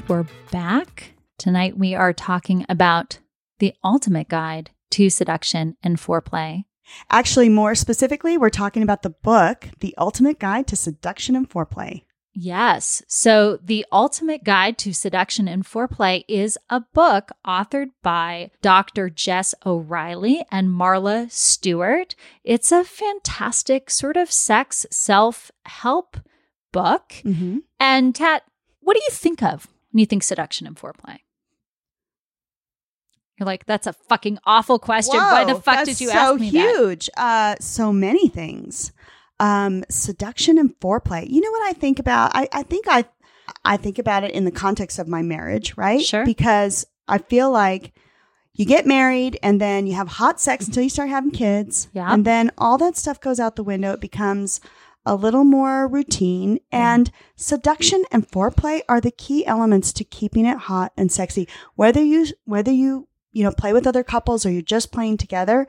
We're 0.07 0.25
back. 0.51 1.13
Tonight 1.37 1.77
we 1.77 1.95
are 1.95 2.13
talking 2.13 2.65
about 2.67 3.19
the 3.59 3.73
ultimate 3.83 4.27
guide 4.27 4.71
to 4.91 5.09
seduction 5.09 5.77
and 5.81 5.97
foreplay. 5.97 6.65
Actually, 7.09 7.49
more 7.49 7.75
specifically, 7.75 8.37
we're 8.37 8.49
talking 8.49 8.83
about 8.83 9.03
the 9.03 9.09
book, 9.09 9.69
The 9.79 9.95
Ultimate 9.97 10.37
Guide 10.37 10.67
to 10.67 10.75
Seduction 10.75 11.35
and 11.35 11.49
Foreplay. 11.49 12.03
Yes. 12.33 13.01
So, 13.07 13.57
The 13.63 13.85
Ultimate 13.91 14.43
Guide 14.43 14.77
to 14.79 14.93
Seduction 14.93 15.47
and 15.47 15.63
Foreplay 15.63 16.25
is 16.27 16.57
a 16.69 16.81
book 16.93 17.31
authored 17.47 17.91
by 18.01 18.51
Dr. 18.61 19.09
Jess 19.09 19.55
O'Reilly 19.65 20.43
and 20.51 20.67
Marla 20.67 21.31
Stewart. 21.31 22.15
It's 22.43 22.71
a 22.71 22.83
fantastic 22.83 23.89
sort 23.89 24.17
of 24.17 24.31
sex 24.31 24.85
self 24.91 25.51
help 25.65 26.17
book. 26.73 27.13
Mm-hmm. 27.23 27.59
And, 27.79 28.13
Tat, 28.13 28.43
what 28.81 28.95
do 28.95 29.01
you 29.07 29.13
think 29.15 29.41
of 29.41 29.67
when 29.93 29.99
you 29.99 30.05
think 30.05 30.23
seduction 30.23 30.67
and 30.67 30.75
foreplay? 30.75 31.19
You're 33.39 33.45
like, 33.45 33.65
that's 33.65 33.87
a 33.87 33.93
fucking 33.93 34.39
awful 34.45 34.79
question. 34.79 35.17
Why 35.17 35.45
the 35.45 35.55
fuck 35.55 35.85
did 35.85 36.01
you 36.01 36.09
so 36.09 36.13
ask 36.13 36.39
me 36.39 36.51
that? 36.51 36.75
So 36.75 36.87
huge. 36.87 37.09
Uh, 37.15 37.55
so 37.59 37.93
many 37.93 38.27
things. 38.27 38.91
Um, 39.39 39.83
seduction 39.89 40.57
and 40.57 40.77
foreplay. 40.79 41.27
You 41.29 41.41
know 41.41 41.51
what 41.51 41.67
I 41.69 41.73
think 41.73 41.99
about? 41.99 42.31
I, 42.35 42.47
I 42.51 42.63
think 42.63 42.85
I, 42.87 43.05
I 43.65 43.77
think 43.77 43.97
about 43.97 44.23
it 44.23 44.31
in 44.31 44.45
the 44.45 44.51
context 44.51 44.99
of 44.99 45.07
my 45.07 45.21
marriage, 45.21 45.75
right? 45.77 46.01
Sure. 46.01 46.25
Because 46.25 46.85
I 47.07 47.17
feel 47.17 47.51
like 47.51 47.93
you 48.53 48.65
get 48.65 48.85
married 48.85 49.39
and 49.41 49.59
then 49.59 49.87
you 49.87 49.95
have 49.95 50.07
hot 50.07 50.39
sex 50.39 50.67
until 50.67 50.83
you 50.83 50.89
start 50.89 51.09
having 51.09 51.31
kids. 51.31 51.89
Yeah. 51.93 52.13
And 52.13 52.25
then 52.25 52.51
all 52.57 52.77
that 52.77 52.97
stuff 52.97 53.19
goes 53.19 53.39
out 53.39 53.55
the 53.55 53.63
window. 53.63 53.93
It 53.93 54.01
becomes 54.01 54.61
a 55.05 55.15
little 55.15 55.43
more 55.43 55.87
routine. 55.87 56.59
And 56.71 57.11
seduction 57.35 58.03
and 58.11 58.27
foreplay 58.27 58.81
are 58.87 59.01
the 59.01 59.11
key 59.11 59.45
elements 59.45 59.91
to 59.93 60.03
keeping 60.03 60.45
it 60.45 60.57
hot 60.57 60.93
and 60.97 61.11
sexy. 61.11 61.47
Whether 61.75 62.01
you 62.03 62.27
whether 62.45 62.71
you 62.71 63.07
you 63.31 63.43
know 63.43 63.51
play 63.51 63.73
with 63.73 63.87
other 63.87 64.03
couples 64.03 64.45
or 64.45 64.51
you're 64.51 64.61
just 64.61 64.91
playing 64.91 65.17
together, 65.17 65.67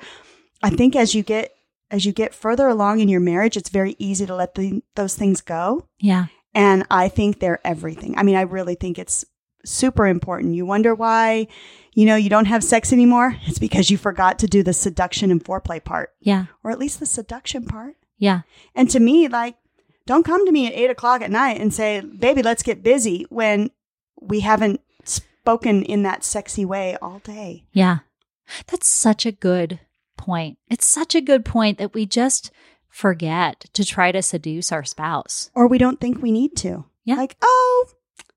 I 0.62 0.70
think 0.70 0.94
as 0.96 1.14
you 1.14 1.22
get 1.22 1.52
as 1.90 2.04
you 2.04 2.12
get 2.12 2.34
further 2.34 2.68
along 2.68 3.00
in 3.00 3.08
your 3.08 3.20
marriage, 3.20 3.56
it's 3.56 3.68
very 3.70 3.94
easy 3.98 4.26
to 4.26 4.34
let 4.34 4.54
the, 4.54 4.82
those 4.96 5.14
things 5.14 5.40
go. 5.40 5.86
Yeah. 6.00 6.26
And 6.54 6.84
I 6.90 7.08
think 7.08 7.38
they're 7.40 7.60
everything. 7.64 8.16
I 8.16 8.22
mean, 8.22 8.36
I 8.36 8.42
really 8.42 8.74
think 8.74 8.98
it's 8.98 9.24
super 9.64 10.06
important. 10.06 10.54
You 10.54 10.66
wonder 10.66 10.94
why, 10.94 11.46
you 11.92 12.06
know, 12.06 12.16
you 12.16 12.30
don't 12.30 12.46
have 12.46 12.64
sex 12.64 12.92
anymore? 12.92 13.36
It's 13.46 13.58
because 13.58 13.90
you 13.90 13.98
forgot 13.98 14.38
to 14.40 14.46
do 14.46 14.62
the 14.62 14.72
seduction 14.72 15.30
and 15.30 15.44
foreplay 15.44 15.82
part, 15.84 16.14
Yeah. 16.20 16.46
or 16.64 16.70
at 16.70 16.78
least 16.78 17.00
the 17.00 17.06
seduction 17.06 17.64
part. 17.66 17.96
Yeah. 18.24 18.40
And 18.74 18.88
to 18.88 19.00
me, 19.00 19.28
like, 19.28 19.56
don't 20.06 20.24
come 20.24 20.46
to 20.46 20.52
me 20.52 20.66
at 20.66 20.72
eight 20.72 20.88
o'clock 20.88 21.20
at 21.20 21.30
night 21.30 21.60
and 21.60 21.74
say, 21.74 22.00
baby, 22.00 22.42
let's 22.42 22.62
get 22.62 22.82
busy 22.82 23.26
when 23.28 23.70
we 24.18 24.40
haven't 24.40 24.80
spoken 25.04 25.82
in 25.82 26.04
that 26.04 26.24
sexy 26.24 26.64
way 26.64 26.96
all 27.02 27.18
day. 27.18 27.66
Yeah. 27.72 27.98
That's 28.66 28.88
such 28.88 29.26
a 29.26 29.32
good 29.32 29.78
point. 30.16 30.56
It's 30.70 30.88
such 30.88 31.14
a 31.14 31.20
good 31.20 31.44
point 31.44 31.76
that 31.76 31.92
we 31.92 32.06
just 32.06 32.50
forget 32.88 33.66
to 33.74 33.84
try 33.84 34.10
to 34.10 34.22
seduce 34.22 34.72
our 34.72 34.84
spouse. 34.84 35.50
Or 35.54 35.66
we 35.66 35.76
don't 35.76 36.00
think 36.00 36.22
we 36.22 36.32
need 36.32 36.56
to. 36.56 36.86
Yeah. 37.04 37.16
Like, 37.16 37.36
oh, 37.42 37.88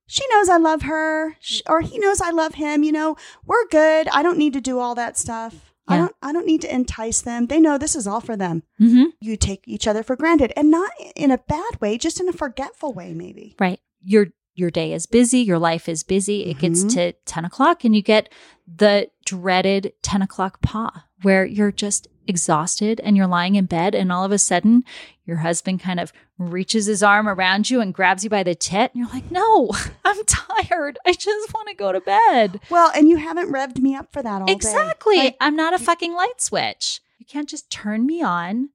she 0.06 0.22
knows 0.30 0.50
I 0.50 0.58
love 0.58 0.82
her, 0.82 1.36
or 1.66 1.80
he 1.80 1.98
knows 1.98 2.20
I 2.20 2.30
love 2.30 2.54
him. 2.54 2.82
You 2.82 2.92
know, 2.92 3.16
we're 3.46 3.66
good. 3.68 4.08
I 4.08 4.22
don't 4.22 4.38
need 4.38 4.52
to 4.52 4.60
do 4.60 4.78
all 4.80 4.94
that 4.96 5.16
stuff. 5.16 5.67
I 5.88 5.96
don't. 5.96 6.14
I 6.22 6.32
don't 6.32 6.46
need 6.46 6.60
to 6.62 6.74
entice 6.74 7.20
them. 7.20 7.46
They 7.46 7.60
know 7.60 7.78
this 7.78 7.96
is 7.96 8.06
all 8.06 8.20
for 8.20 8.36
them. 8.36 8.62
Mm-hmm. 8.80 9.04
You 9.20 9.36
take 9.36 9.66
each 9.66 9.86
other 9.86 10.02
for 10.02 10.16
granted, 10.16 10.52
and 10.56 10.70
not 10.70 10.90
in 11.16 11.30
a 11.30 11.38
bad 11.38 11.80
way, 11.80 11.98
just 11.98 12.20
in 12.20 12.28
a 12.28 12.32
forgetful 12.32 12.92
way, 12.92 13.14
maybe. 13.14 13.56
Right. 13.58 13.80
Your 14.02 14.28
your 14.58 14.70
day 14.70 14.92
is 14.92 15.06
busy, 15.06 15.38
your 15.40 15.58
life 15.58 15.88
is 15.88 16.02
busy. 16.02 16.46
It 16.46 16.58
gets 16.58 16.84
Mhm. 16.84 16.92
to 16.94 17.12
10 17.24 17.44
o'clock 17.44 17.84
and 17.84 17.94
you 17.94 18.02
get 18.02 18.28
the 18.66 19.10
dreaded 19.24 19.92
10 20.02 20.20
o'clock 20.22 20.60
paw 20.60 21.04
where 21.22 21.44
you're 21.46 21.72
just 21.72 22.08
exhausted 22.26 23.00
and 23.00 23.16
you're 23.16 23.26
lying 23.26 23.54
in 23.54 23.64
bed 23.64 23.94
and 23.94 24.12
all 24.12 24.24
of 24.24 24.32
a 24.32 24.38
sudden 24.38 24.84
your 25.24 25.38
husband 25.38 25.80
kind 25.80 25.98
of 26.00 26.12
reaches 26.38 26.86
his 26.86 27.02
arm 27.02 27.28
around 27.28 27.70
you 27.70 27.80
and 27.80 27.94
grabs 27.94 28.22
you 28.24 28.30
by 28.30 28.42
the 28.42 28.54
tit 28.54 28.90
and 28.94 29.00
you're 29.02 29.12
like, 29.12 29.30
"No, 29.30 29.70
I'm 30.04 30.24
tired. 30.24 30.98
I 31.06 31.12
just 31.12 31.52
want 31.54 31.68
to 31.68 31.74
go 31.74 31.92
to 31.92 32.00
bed." 32.00 32.60
Well, 32.70 32.90
and 32.94 33.08
you 33.08 33.16
haven't 33.16 33.50
revved 33.52 33.78
me 33.78 33.94
up 33.94 34.12
for 34.12 34.22
that 34.22 34.40
all 34.42 34.46
day. 34.46 34.52
Exactly. 34.52 35.16
Like, 35.16 35.36
I'm 35.40 35.56
not 35.56 35.74
a 35.74 35.78
fucking 35.78 36.12
light 36.14 36.40
switch. 36.40 37.00
You 37.18 37.26
can't 37.26 37.48
just 37.48 37.70
turn 37.70 38.06
me 38.06 38.22
on 38.22 38.70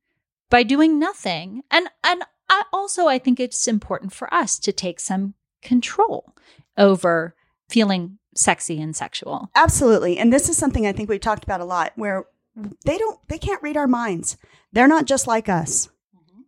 by 0.49 0.63
doing 0.63 0.97
nothing. 0.99 1.63
And 1.71 1.87
and 2.03 2.23
I 2.49 2.63
also 2.73 3.07
I 3.07 3.17
think 3.19 3.39
it's 3.39 3.67
important 3.67 4.13
for 4.13 4.31
us 4.33 4.59
to 4.59 4.71
take 4.71 4.99
some 4.99 5.33
control 5.63 6.33
over 6.77 7.35
feeling 7.69 8.17
sexy 8.35 8.81
and 8.81 8.95
sexual. 8.95 9.49
Absolutely. 9.55 10.17
And 10.17 10.31
this 10.31 10.49
is 10.49 10.57
something 10.57 10.85
I 10.85 10.91
think 10.91 11.09
we've 11.09 11.21
talked 11.21 11.43
about 11.43 11.61
a 11.61 11.65
lot 11.65 11.93
where 11.95 12.25
they 12.85 12.97
don't 12.97 13.19
they 13.29 13.37
can't 13.37 13.61
read 13.63 13.77
our 13.77 13.87
minds. 13.87 14.37
They're 14.71 14.87
not 14.87 15.05
just 15.05 15.27
like 15.27 15.49
us. 15.49 15.89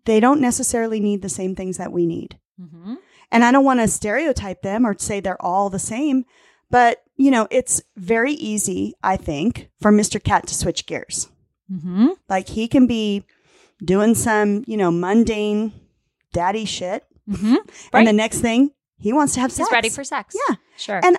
They 0.05 0.19
don't 0.19 0.41
necessarily 0.41 0.99
need 0.99 1.21
the 1.21 1.29
same 1.29 1.55
things 1.55 1.77
that 1.77 1.91
we 1.91 2.05
need. 2.05 2.39
Mm-hmm. 2.61 2.95
And 3.31 3.43
I 3.43 3.51
don't 3.51 3.65
want 3.65 3.79
to 3.79 3.87
stereotype 3.87 4.61
them 4.61 4.85
or 4.85 4.95
say 4.97 5.19
they're 5.19 5.41
all 5.41 5.69
the 5.69 5.79
same, 5.79 6.25
but 6.69 7.01
you 7.17 7.31
know, 7.31 7.47
it's 7.49 7.81
very 7.95 8.33
easy, 8.33 8.93
I 9.01 9.17
think, 9.17 9.69
for 9.81 9.91
Mr. 9.91 10.23
Kat 10.23 10.45
to 10.47 10.53
switch 10.53 10.85
gears. 10.85 11.29
Mm-hmm. 11.71 12.09
Like 12.29 12.49
he 12.49 12.67
can 12.67 12.87
be 12.87 13.23
doing 13.83 14.15
some, 14.15 14.63
you 14.67 14.77
know, 14.77 14.91
mundane 14.91 15.73
daddy 16.33 16.65
shit. 16.65 17.03
hmm 17.27 17.55
And 17.93 18.07
the 18.07 18.13
next 18.13 18.41
thing, 18.41 18.71
he 18.97 19.11
wants 19.13 19.33
to 19.35 19.39
have 19.41 19.51
sex. 19.51 19.67
He's 19.69 19.73
ready 19.73 19.89
for 19.89 20.03
sex. 20.03 20.35
Yeah. 20.49 20.55
Sure. 20.77 20.99
And 21.03 21.17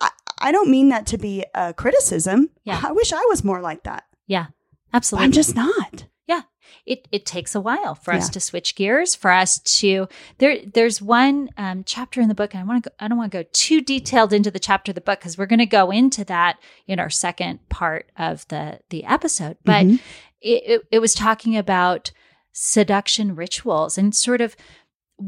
I, 0.00 0.10
I 0.38 0.52
don't 0.52 0.70
mean 0.70 0.88
that 0.90 1.06
to 1.08 1.18
be 1.18 1.44
a 1.54 1.72
criticism. 1.72 2.50
Yeah. 2.64 2.80
I 2.84 2.92
wish 2.92 3.12
I 3.12 3.24
was 3.28 3.44
more 3.44 3.60
like 3.60 3.84
that. 3.84 4.04
yeah. 4.26 4.46
Absolutely. 4.94 5.24
I'm 5.24 5.32
just 5.32 5.56
not. 5.56 6.04
Yeah. 6.26 6.42
It 6.84 7.08
it 7.10 7.24
takes 7.24 7.54
a 7.54 7.60
while 7.60 7.94
for 7.94 8.12
us 8.12 8.28
to 8.30 8.40
switch 8.40 8.74
gears 8.74 9.14
for 9.14 9.30
us 9.30 9.58
to 9.80 10.06
there 10.38 10.58
there's 10.74 11.00
one 11.00 11.48
um, 11.56 11.82
chapter 11.84 12.20
in 12.20 12.28
the 12.28 12.34
book 12.34 12.52
and 12.54 12.62
i 12.62 12.66
want 12.66 12.84
to 12.84 12.92
i 13.00 13.08
don't 13.08 13.16
want 13.18 13.30
to 13.32 13.38
go 13.42 13.48
too 13.52 13.80
detailed 13.80 14.32
into 14.32 14.50
the 14.50 14.58
chapter 14.58 14.90
of 14.90 14.94
the 14.94 15.00
book 15.00 15.18
because 15.20 15.36
we're 15.38 15.46
going 15.46 15.58
to 15.60 15.66
go 15.66 15.90
into 15.90 16.24
that 16.24 16.58
in 16.86 16.98
our 17.00 17.08
second 17.10 17.66
part 17.68 18.10
of 18.18 18.46
the 18.48 18.80
the 18.90 19.04
episode 19.04 19.56
but 19.64 19.84
Mhm. 19.86 20.00
it, 20.40 20.62
it, 20.66 20.82
it 20.92 20.98
was 20.98 21.14
talking 21.14 21.56
about 21.56 22.10
seduction 22.52 23.34
rituals 23.34 23.96
and 23.98 24.14
sort 24.14 24.40
of 24.40 24.54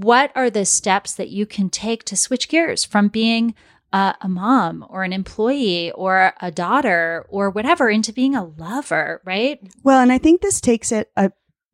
what 0.03 0.33
are 0.35 0.51
the 0.51 0.65
steps 0.65 1.13
that 1.15 1.29
you 1.29 1.47
can 1.47 1.71
take 1.71 2.05
to 2.05 2.17
switch 2.17 2.49
gears 2.49 2.85
from 2.85 3.09
being 3.09 3.55
a, 3.93 4.15
a 4.21 4.29
mom 4.29 4.85
or 4.89 5.05
an 5.05 5.13
employee 5.13 5.93
or 5.93 6.35
a 6.41 6.51
daughter 6.51 7.25
or 7.29 7.49
whatever 7.51 7.89
into 7.89 8.13
being 8.13 8.35
a 8.35 8.45
lover 8.45 9.23
right 9.25 9.61
Well, 9.83 10.01
and 10.01 10.11
I 10.13 10.19
think 10.19 10.41
this 10.41 10.61
takes 10.61 10.91
it 10.91 11.11
a, 11.17 11.31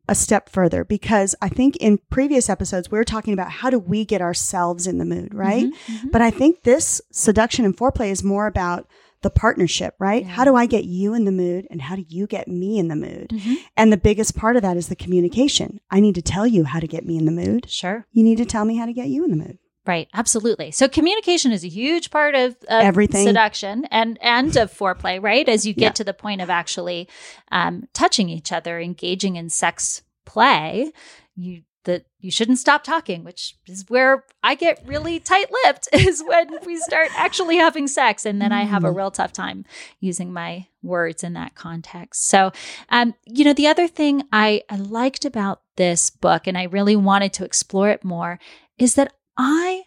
a 0.07 0.15
step 0.15 0.49
further 0.49 0.83
because 0.83 1.35
I 1.41 1.49
think 1.49 1.77
in 1.77 1.99
previous 2.09 2.49
episodes, 2.49 2.91
we 2.91 2.97
were 2.97 3.03
talking 3.03 3.33
about 3.33 3.49
how 3.49 3.69
do 3.69 3.79
we 3.79 4.05
get 4.05 4.21
ourselves 4.21 4.85
in 4.85 4.97
the 4.97 5.05
mood, 5.05 5.33
right? 5.33 5.65
Mhm, 5.65 5.73
mhm. 5.87 6.11
But 6.11 6.21
I 6.21 6.31
think 6.31 6.63
this 6.63 7.01
seduction 7.11 7.65
and 7.65 7.75
foreplay 7.75 8.11
is 8.11 8.23
more 8.23 8.45
about 8.45 8.87
the 9.21 9.29
partnership, 9.29 9.95
right? 9.99 10.23
Yeah. 10.23 10.29
How 10.29 10.43
do 10.45 10.55
I 10.55 10.65
get 10.65 10.85
you 10.85 11.13
in 11.13 11.25
the 11.25 11.31
mood 11.31 11.67
and 11.69 11.81
how 11.81 11.95
do 11.95 12.03
you 12.07 12.25
get 12.27 12.47
me 12.47 12.77
in 12.79 12.87
the 12.87 12.95
mood? 12.95 13.29
Mhm. 13.29 13.55
And 13.77 13.91
the 13.93 13.97
biggest 13.97 14.35
part 14.35 14.55
of 14.55 14.61
that 14.63 14.77
is 14.77 14.87
the 14.87 14.95
communication. 14.95 15.79
I 15.91 15.99
need 15.99 16.15
to 16.15 16.21
tell 16.21 16.47
you 16.47 16.63
how 16.63 16.79
to 16.79 16.87
get 16.87 17.05
me 17.05 17.17
in 17.17 17.25
the 17.25 17.31
mood. 17.31 17.69
Sure. 17.69 18.05
You 18.11 18.23
need 18.23 18.37
to 18.37 18.45
tell 18.45 18.65
me 18.65 18.77
how 18.77 18.85
to 18.85 18.93
get 18.93 19.09
you 19.09 19.23
in 19.23 19.31
the 19.31 19.37
mood. 19.37 19.57
Right. 19.85 20.07
Absolutely. 20.13 20.69
So 20.71 20.87
communication 20.87 21.51
is 21.51 21.63
a 21.63 21.67
huge 21.67 22.11
part 22.11 22.35
of, 22.35 22.51
of 22.67 22.83
Everything. 22.83 23.25
seduction 23.25 23.85
and 23.85 24.17
and 24.21 24.55
of 24.55 24.71
foreplay. 24.71 25.21
Right. 25.21 25.47
As 25.49 25.65
you 25.65 25.73
get 25.73 25.81
Yeah. 25.81 25.91
to 25.93 26.03
the 26.03 26.13
point 26.13 26.39
of 26.41 26.49
actually 26.51 27.07
um, 27.51 27.87
touching 27.93 28.29
each 28.29 28.51
other, 28.51 28.79
engaging 28.79 29.37
in 29.37 29.49
sex 29.49 30.03
play, 30.25 30.91
you 31.35 31.63
that 31.85 32.05
you 32.19 32.29
shouldn't 32.29 32.59
stop 32.59 32.83
talking, 32.83 33.23
which 33.23 33.55
is 33.67 33.85
where 33.89 34.23
I 34.43 34.53
get 34.55 34.81
really 34.85 35.19
tight-lipped 35.19 35.89
is 35.93 36.23
when 36.25 36.59
we 36.65 36.77
start 36.77 37.09
actually 37.17 37.57
having 37.57 37.87
sex, 37.87 38.25
and 38.25 38.41
then 38.41 38.51
I 38.51 38.63
have 38.63 38.83
a 38.83 38.89
Mm. 38.91 38.95
real 38.97 39.11
tough 39.11 39.33
time 39.33 39.65
using 39.99 40.31
my 40.31 40.67
words 40.83 41.23
in 41.23 41.33
that 41.33 41.55
context. 41.55 42.27
So, 42.27 42.51
um, 42.89 43.15
you 43.25 43.43
know, 43.43 43.53
the 43.53 43.67
other 43.67 43.87
thing 43.87 44.23
I, 44.31 44.61
I 44.69 44.75
liked 44.75 45.25
about 45.25 45.61
this 45.77 46.09
book, 46.09 46.45
and 46.47 46.57
I 46.57 46.63
really 46.63 46.95
wanted 46.95 47.33
to 47.33 47.45
explore 47.45 47.89
it 47.89 48.03
more, 48.03 48.39
is 48.77 48.95
that 48.95 49.13
I 49.37 49.83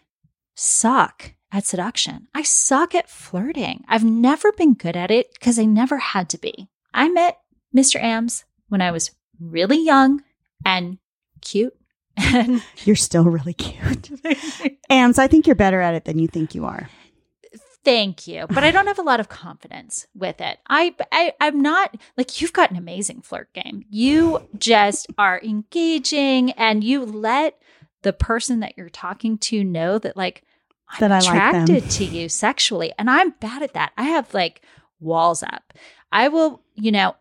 suck 0.55 1.33
at 1.51 1.65
seduction. 1.65 2.27
I 2.33 2.41
suck 2.43 2.93
at 2.95 3.09
flirting. 3.09 3.83
I've 3.87 4.03
never 4.03 4.51
been 4.51 4.73
good 4.73 4.95
at 4.97 5.11
it 5.11 5.33
because 5.33 5.57
I 5.59 5.65
never 5.65 5.97
had 5.97 6.29
to 6.29 6.37
be. 6.37 6.67
I 6.93 7.09
met 7.09 7.37
Mr. 7.75 8.01
Ams 8.01 8.43
when 8.67 8.81
I 8.81 8.91
was 8.91 9.11
really 9.39 9.77
young 9.83 10.23
and 10.65 10.97
cute. 11.41 11.73
And 12.17 12.63
You're 12.85 12.95
still 12.95 13.25
really 13.25 13.53
cute. 13.53 14.09
And 14.89 15.15
so 15.15 15.23
I 15.23 15.27
think 15.27 15.47
you're 15.47 15.55
better 15.55 15.81
at 15.81 15.93
it 15.93 16.05
than 16.05 16.19
you 16.19 16.27
think 16.27 16.55
you 16.55 16.65
are. 16.65 16.89
thank 17.83 18.27
you, 18.27 18.47
but 18.49 18.63
I 18.63 18.71
don't 18.71 18.87
have 18.87 18.99
a 18.99 19.03
lot 19.03 19.19
of 19.19 19.29
confidence 19.29 20.07
with 20.15 20.41
it. 20.41 20.57
I, 20.67 20.95
I 21.11 21.33
I'm 21.39 21.61
not 21.61 21.95
like 22.17 22.41
you've 22.41 22.53
got 22.53 22.71
an 22.71 22.77
amazing 22.77 23.21
flirt 23.21 23.53
game. 23.53 23.83
You 23.89 24.47
just 24.57 25.07
are 25.17 25.39
engaging 25.43 26.51
and 26.51 26.83
you 26.83 27.05
let 27.05 27.61
the 28.01 28.13
person 28.13 28.59
that 28.61 28.73
you're 28.77 28.89
talking 28.89 29.37
to 29.39 29.63
know 29.63 29.99
that 29.99 30.15
like 30.17 30.43
I'm 30.89 30.99
That 30.99 31.11
I 31.11 31.19
like 31.19 31.27
attracted 31.27 31.89
to 31.91 32.05
you 32.05 32.29
sexually. 32.29 32.93
And 32.97 33.09
I'm 33.09 33.31
bad 33.31 33.63
at 33.63 33.73
that. 33.73 33.93
I 33.97 34.03
have 34.03 34.33
like 34.33 34.61
walls 34.99 35.43
up. 35.43 35.73
I 36.11 36.27
will, 36.27 36.61
you 36.75 36.91
know, 36.91 37.15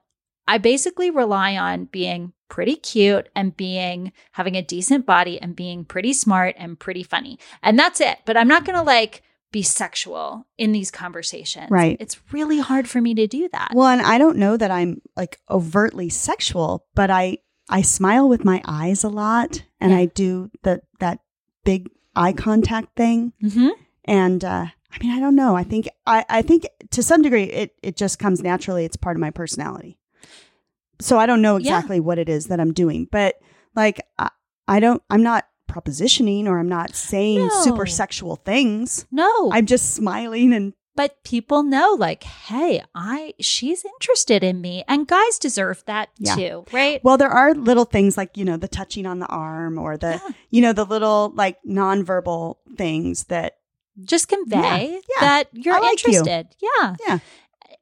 I 0.47 0.59
basically 0.59 1.11
rely 1.11 1.57
on 1.57 1.87
being 1.87 2.33
pretty 2.49 2.77
cute 2.77 3.29
and 3.35 3.57
being 3.57 4.13
having 4.33 4.57
a 4.57 4.63
decent 4.63 5.07
body 5.07 5.41
and 5.41 5.57
being 5.57 5.85
pretty 5.85 6.13
smart 6.13 6.55
and 6.59 6.79
pretty 6.79 7.03
funny. 7.03 7.39
And 7.63 7.79
that's 7.79 8.01
it. 8.01 8.19
But 8.27 8.37
I'm 8.37 8.49
not 8.49 8.65
going 8.65 8.77
to 8.79 8.83
like 8.85 9.23
be 9.51 9.63
sexual 9.63 10.47
in 10.59 10.73
these 10.73 10.91
conversations. 10.91 11.71
Right. 11.71 11.97
It's 12.01 12.21
really 12.33 12.59
hard 12.59 12.89
for 12.89 13.01
me 13.01 13.15
to 13.15 13.27
do 13.27 13.49
that. 13.53 13.71
Well, 13.75 13.87
and 13.89 14.03
I 14.03 14.19
don't 14.19 14.37
know 14.37 14.57
that 14.57 14.71
I'm 14.71 15.01
like 15.17 15.39
overtly 15.49 16.09
sexual, 16.11 16.87
but 16.95 17.11
I 17.11 17.39
I 17.69 17.81
smile 17.83 18.29
with 18.29 18.45
my 18.45 18.61
eyes 18.67 19.05
a 19.05 19.09
lot 19.09 19.63
and 19.81 19.93
Yeah. 19.93 19.99
I 19.99 20.05
do 20.07 20.51
the 20.63 20.83
that 21.01 21.21
big 21.65 21.89
eye 22.15 22.33
contact 22.33 22.97
thing. 22.97 23.33
hmm 23.41 23.69
And 24.05 24.45
uh 24.45 24.67
I 24.93 24.99
mean, 25.05 25.11
I 25.13 25.19
don't 25.19 25.35
know. 25.35 25.57
I 25.57 25.65
think 25.65 25.89
I, 26.07 26.25
I 26.29 26.43
think 26.43 26.67
to 26.91 27.03
some 27.03 27.23
degree 27.23 27.45
it 27.45 27.75
it 27.83 27.97
just 27.97 28.19
comes 28.19 28.43
naturally. 28.43 28.85
It's 28.85 28.97
part 28.97 29.17
of 29.17 29.21
my 29.21 29.31
personality. 29.31 29.99
So 31.01 31.19
I 31.19 31.27
don't 31.27 31.43
know 31.43 31.57
Yeah. 31.57 31.77
exactly 31.77 32.01
what 32.01 32.19
it 32.19 32.29
is 32.29 32.47
that 32.47 32.61
I'm 32.61 32.73
doing, 32.73 33.09
but 33.11 33.37
like 33.75 34.01
I, 34.19 34.31
I 34.69 34.81
don't 34.81 35.03
I'm 35.11 35.23
not 35.23 35.47
propositioning 35.69 36.47
or 36.47 36.59
I'm 36.59 36.69
not 36.69 36.95
saying 36.95 37.39
No. 37.49 37.63
super 37.63 37.87
sexual 37.87 38.37
things. 38.37 39.07
No. 39.11 39.51
I'm 39.53 39.67
just 39.67 39.95
smiling 39.95 40.53
and 40.53 40.73
but 40.97 41.25
people 41.25 41.65
know 41.65 41.97
like, 41.99 42.23
hey, 42.23 42.81
I 42.95 43.35
she's 43.41 43.85
interested 43.85 44.45
in 44.45 44.61
me. 44.61 44.85
And 44.87 45.09
guys 45.09 45.41
deserve 45.41 45.83
that 45.87 46.11
Yeah. 46.19 46.37
too, 46.37 46.65
right? 46.73 47.03
Well, 47.03 47.17
there 47.17 47.31
are 47.31 47.53
little 47.55 47.85
things 47.85 48.17
like, 48.17 48.37
you 48.37 48.45
know, 48.45 48.57
the 48.57 48.69
touching 48.69 49.05
on 49.05 49.19
the 49.19 49.27
arm 49.27 49.77
or 49.77 49.97
the, 49.97 50.21
Yeah. 50.25 50.29
you 50.51 50.61
know, 50.63 50.73
the 50.73 50.85
little 50.85 51.33
like 51.35 51.59
nonverbal 51.67 52.57
things 52.77 53.25
that, 53.25 53.57
just 54.05 54.27
convey 54.29 54.91
yeah. 54.93 55.21
that 55.21 55.49
you're 55.53 55.75
I 55.77 55.79
like 55.79 56.05
you. 56.07 56.15
interested. 56.19 56.49
Yeah. 56.61 56.95
Yeah. 57.07 57.19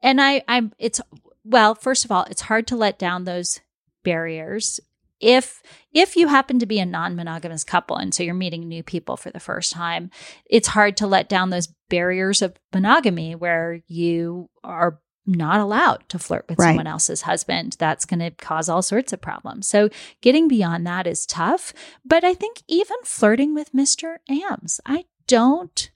And 0.03 0.20
I 0.20 0.42
I'm 0.48 0.72
it's 0.79 1.01
well, 1.44 1.74
first 1.74 2.05
of 2.05 2.12
all, 2.12 2.24
it's 2.31 2.42
hard 2.42 2.66
to 2.68 2.76
let 2.76 2.98
down 2.98 3.24
those 3.24 3.61
barriers 4.05 4.81
if 5.22 5.62
if 5.92 6.16
you 6.16 6.26
happen 6.26 6.59
to 6.59 6.66
be 6.66 6.81
a 6.81 6.85
non-monogamous 6.85 7.62
couple 7.62 7.96
and 7.96 8.12
so 8.12 8.22
you're 8.24 8.35
meeting 8.35 8.66
new 8.66 8.83
people 8.83 9.16
for 9.16 9.31
the 9.31 9.38
first 9.40 9.72
time, 9.72 10.11
it's 10.46 10.68
hard 10.68 10.96
to 10.96 11.07
let 11.07 11.28
down 11.28 11.50
those 11.50 11.68
barriers 11.88 12.42
of 12.42 12.55
monogamy 12.74 13.35
where 13.37 13.81
you 13.87 14.50
are 14.64 14.98
not 15.24 15.61
allowed 15.61 16.02
to 16.09 16.18
flirt 16.18 16.44
with 16.48 16.59
Right. 16.59 16.70
someone 16.70 16.88
else's 16.88 17.22
husband. 17.22 17.76
That's 17.78 18.05
going 18.05 18.18
to 18.18 18.33
cause 18.33 18.68
all 18.68 18.83
sorts 18.83 19.12
of 19.12 19.20
problems. 19.20 19.68
So 19.68 19.88
getting 20.20 20.48
beyond 20.48 20.85
that 20.88 21.07
is 21.07 21.24
tough, 21.24 21.72
but 22.05 22.24
I 22.24 22.35
think 22.35 22.62
even 22.66 22.96
flirting 23.05 23.55
with 23.55 23.72
Mr. 23.72 24.16
Ams, 24.28 24.81
I 24.85 25.05
don't 25.28 25.88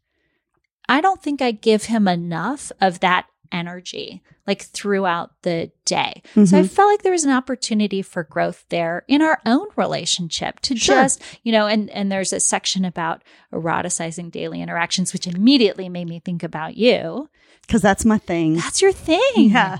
I 0.88 1.00
don't 1.00 1.20
think 1.20 1.42
I 1.42 1.50
give 1.50 1.86
him 1.86 2.06
enough 2.06 2.70
of 2.80 3.00
that 3.00 3.26
energy 3.52 4.22
like 4.46 4.62
throughout 4.62 5.30
the 5.42 5.70
day. 5.84 6.22
So 6.34 6.40
I 6.42 6.44
Mhm. 6.62 6.70
felt 6.70 6.88
like 6.90 7.02
there 7.02 7.12
was 7.12 7.24
an 7.24 7.30
opportunity 7.32 8.02
for 8.02 8.22
growth 8.24 8.64
there 8.68 9.04
in 9.08 9.22
our 9.22 9.40
own 9.46 9.66
relationship 9.76 10.60
to 10.60 10.76
Sure. 10.76 11.02
just, 11.02 11.22
you 11.42 11.52
know, 11.52 11.66
and 11.66 11.90
and 11.90 12.10
there's 12.12 12.32
a 12.32 12.40
section 12.40 12.84
about 12.84 13.22
eroticizing 13.52 14.30
daily 14.30 14.62
interactions 14.62 15.12
which 15.12 15.26
immediately 15.26 15.88
made 15.88 16.08
me 16.08 16.20
think 16.20 16.42
about 16.42 16.76
you. 16.76 17.28
cause 17.68 17.82
that's 17.82 18.04
my 18.04 18.16
thing. 18.18 18.54
That's 18.54 18.80
your 18.80 18.92
thing. 18.92 19.50
Yeah. 19.50 19.78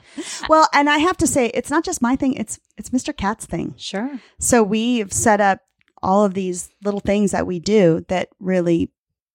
Well, 0.48 0.68
and 0.72 0.90
I 0.90 0.98
have 0.98 1.16
to 1.18 1.26
say, 1.26 1.46
it's 1.54 1.70
not 1.70 1.84
just 1.84 2.02
my 2.02 2.16
thing. 2.16 2.32
It's, 2.34 2.58
it's 2.76 2.90
Mr. 2.90 3.16
Kat's 3.16 3.46
thing. 3.46 3.74
Sure. 3.76 4.18
So 4.40 4.64
we've 4.64 5.12
set 5.12 5.40
up 5.40 5.60
all 6.02 6.24
of 6.24 6.34
these 6.34 6.68
little 6.82 6.98
things 6.98 7.30
that 7.30 7.46
we 7.46 7.60
do 7.60 8.04
that 8.08 8.28
really 8.40 8.90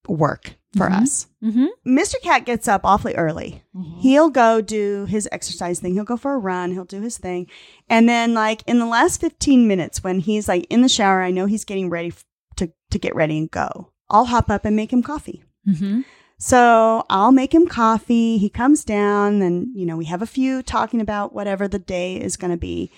work 0.06 0.56
for 0.78 0.88
Mhm. 0.88 1.02
us. 1.02 1.28
Mhm. 1.44 1.68
Mr. 1.86 2.16
Kat 2.24 2.46
gets 2.46 2.68
up 2.68 2.82
awfully 2.86 3.14
early. 3.16 3.62
He'll 4.00 4.30
go 4.30 4.62
do 4.62 5.06
his 5.10 5.28
exercise 5.32 5.80
thing. 5.80 5.94
He'll 5.96 6.04
go 6.06 6.16
for 6.18 6.34
a 6.34 6.38
run. 6.40 6.72
He'll 6.72 6.86
do 6.86 7.02
his 7.02 7.18
thing. 7.18 7.48
And 7.90 8.08
then 8.08 8.34
like 8.34 8.64
in 8.68 8.80
the 8.80 8.86
last 8.86 9.20
15 9.20 9.68
minutes 9.68 10.04
when 10.04 10.20
he's 10.20 10.48
like 10.48 10.66
in 10.70 10.82
the 10.82 10.88
shower, 10.90 11.22
I 11.22 11.32
know 11.32 11.46
he's 11.46 11.66
getting 11.66 11.90
ready 11.90 12.10
f- 12.10 12.24
to, 12.58 12.72
to 12.92 12.98
get 13.00 13.16
ready 13.16 13.38
and 13.38 13.52
go. 13.52 13.92
I'll 14.10 14.26
hop 14.26 14.50
up 14.50 14.64
and 14.66 14.76
make 14.76 14.94
him 14.94 15.04
coffee. 15.04 15.44
Mhm. 15.68 16.06
So 16.38 17.06
I'll 17.10 17.32
make 17.32 17.54
him 17.54 17.68
coffee. 17.68 18.38
He 18.38 18.50
comes 18.50 18.84
down 18.84 19.42
and, 19.42 19.68
you 19.76 19.86
know, 19.86 19.96
we 19.98 20.06
have 20.06 20.22
a 20.22 20.26
few 20.26 20.64
talking 20.64 21.00
about 21.02 21.34
whatever 21.34 21.68
the 21.68 21.80
day 21.80 22.16
is 22.16 22.36
going 22.38 22.52
to 22.52 22.58
be. 22.58 22.92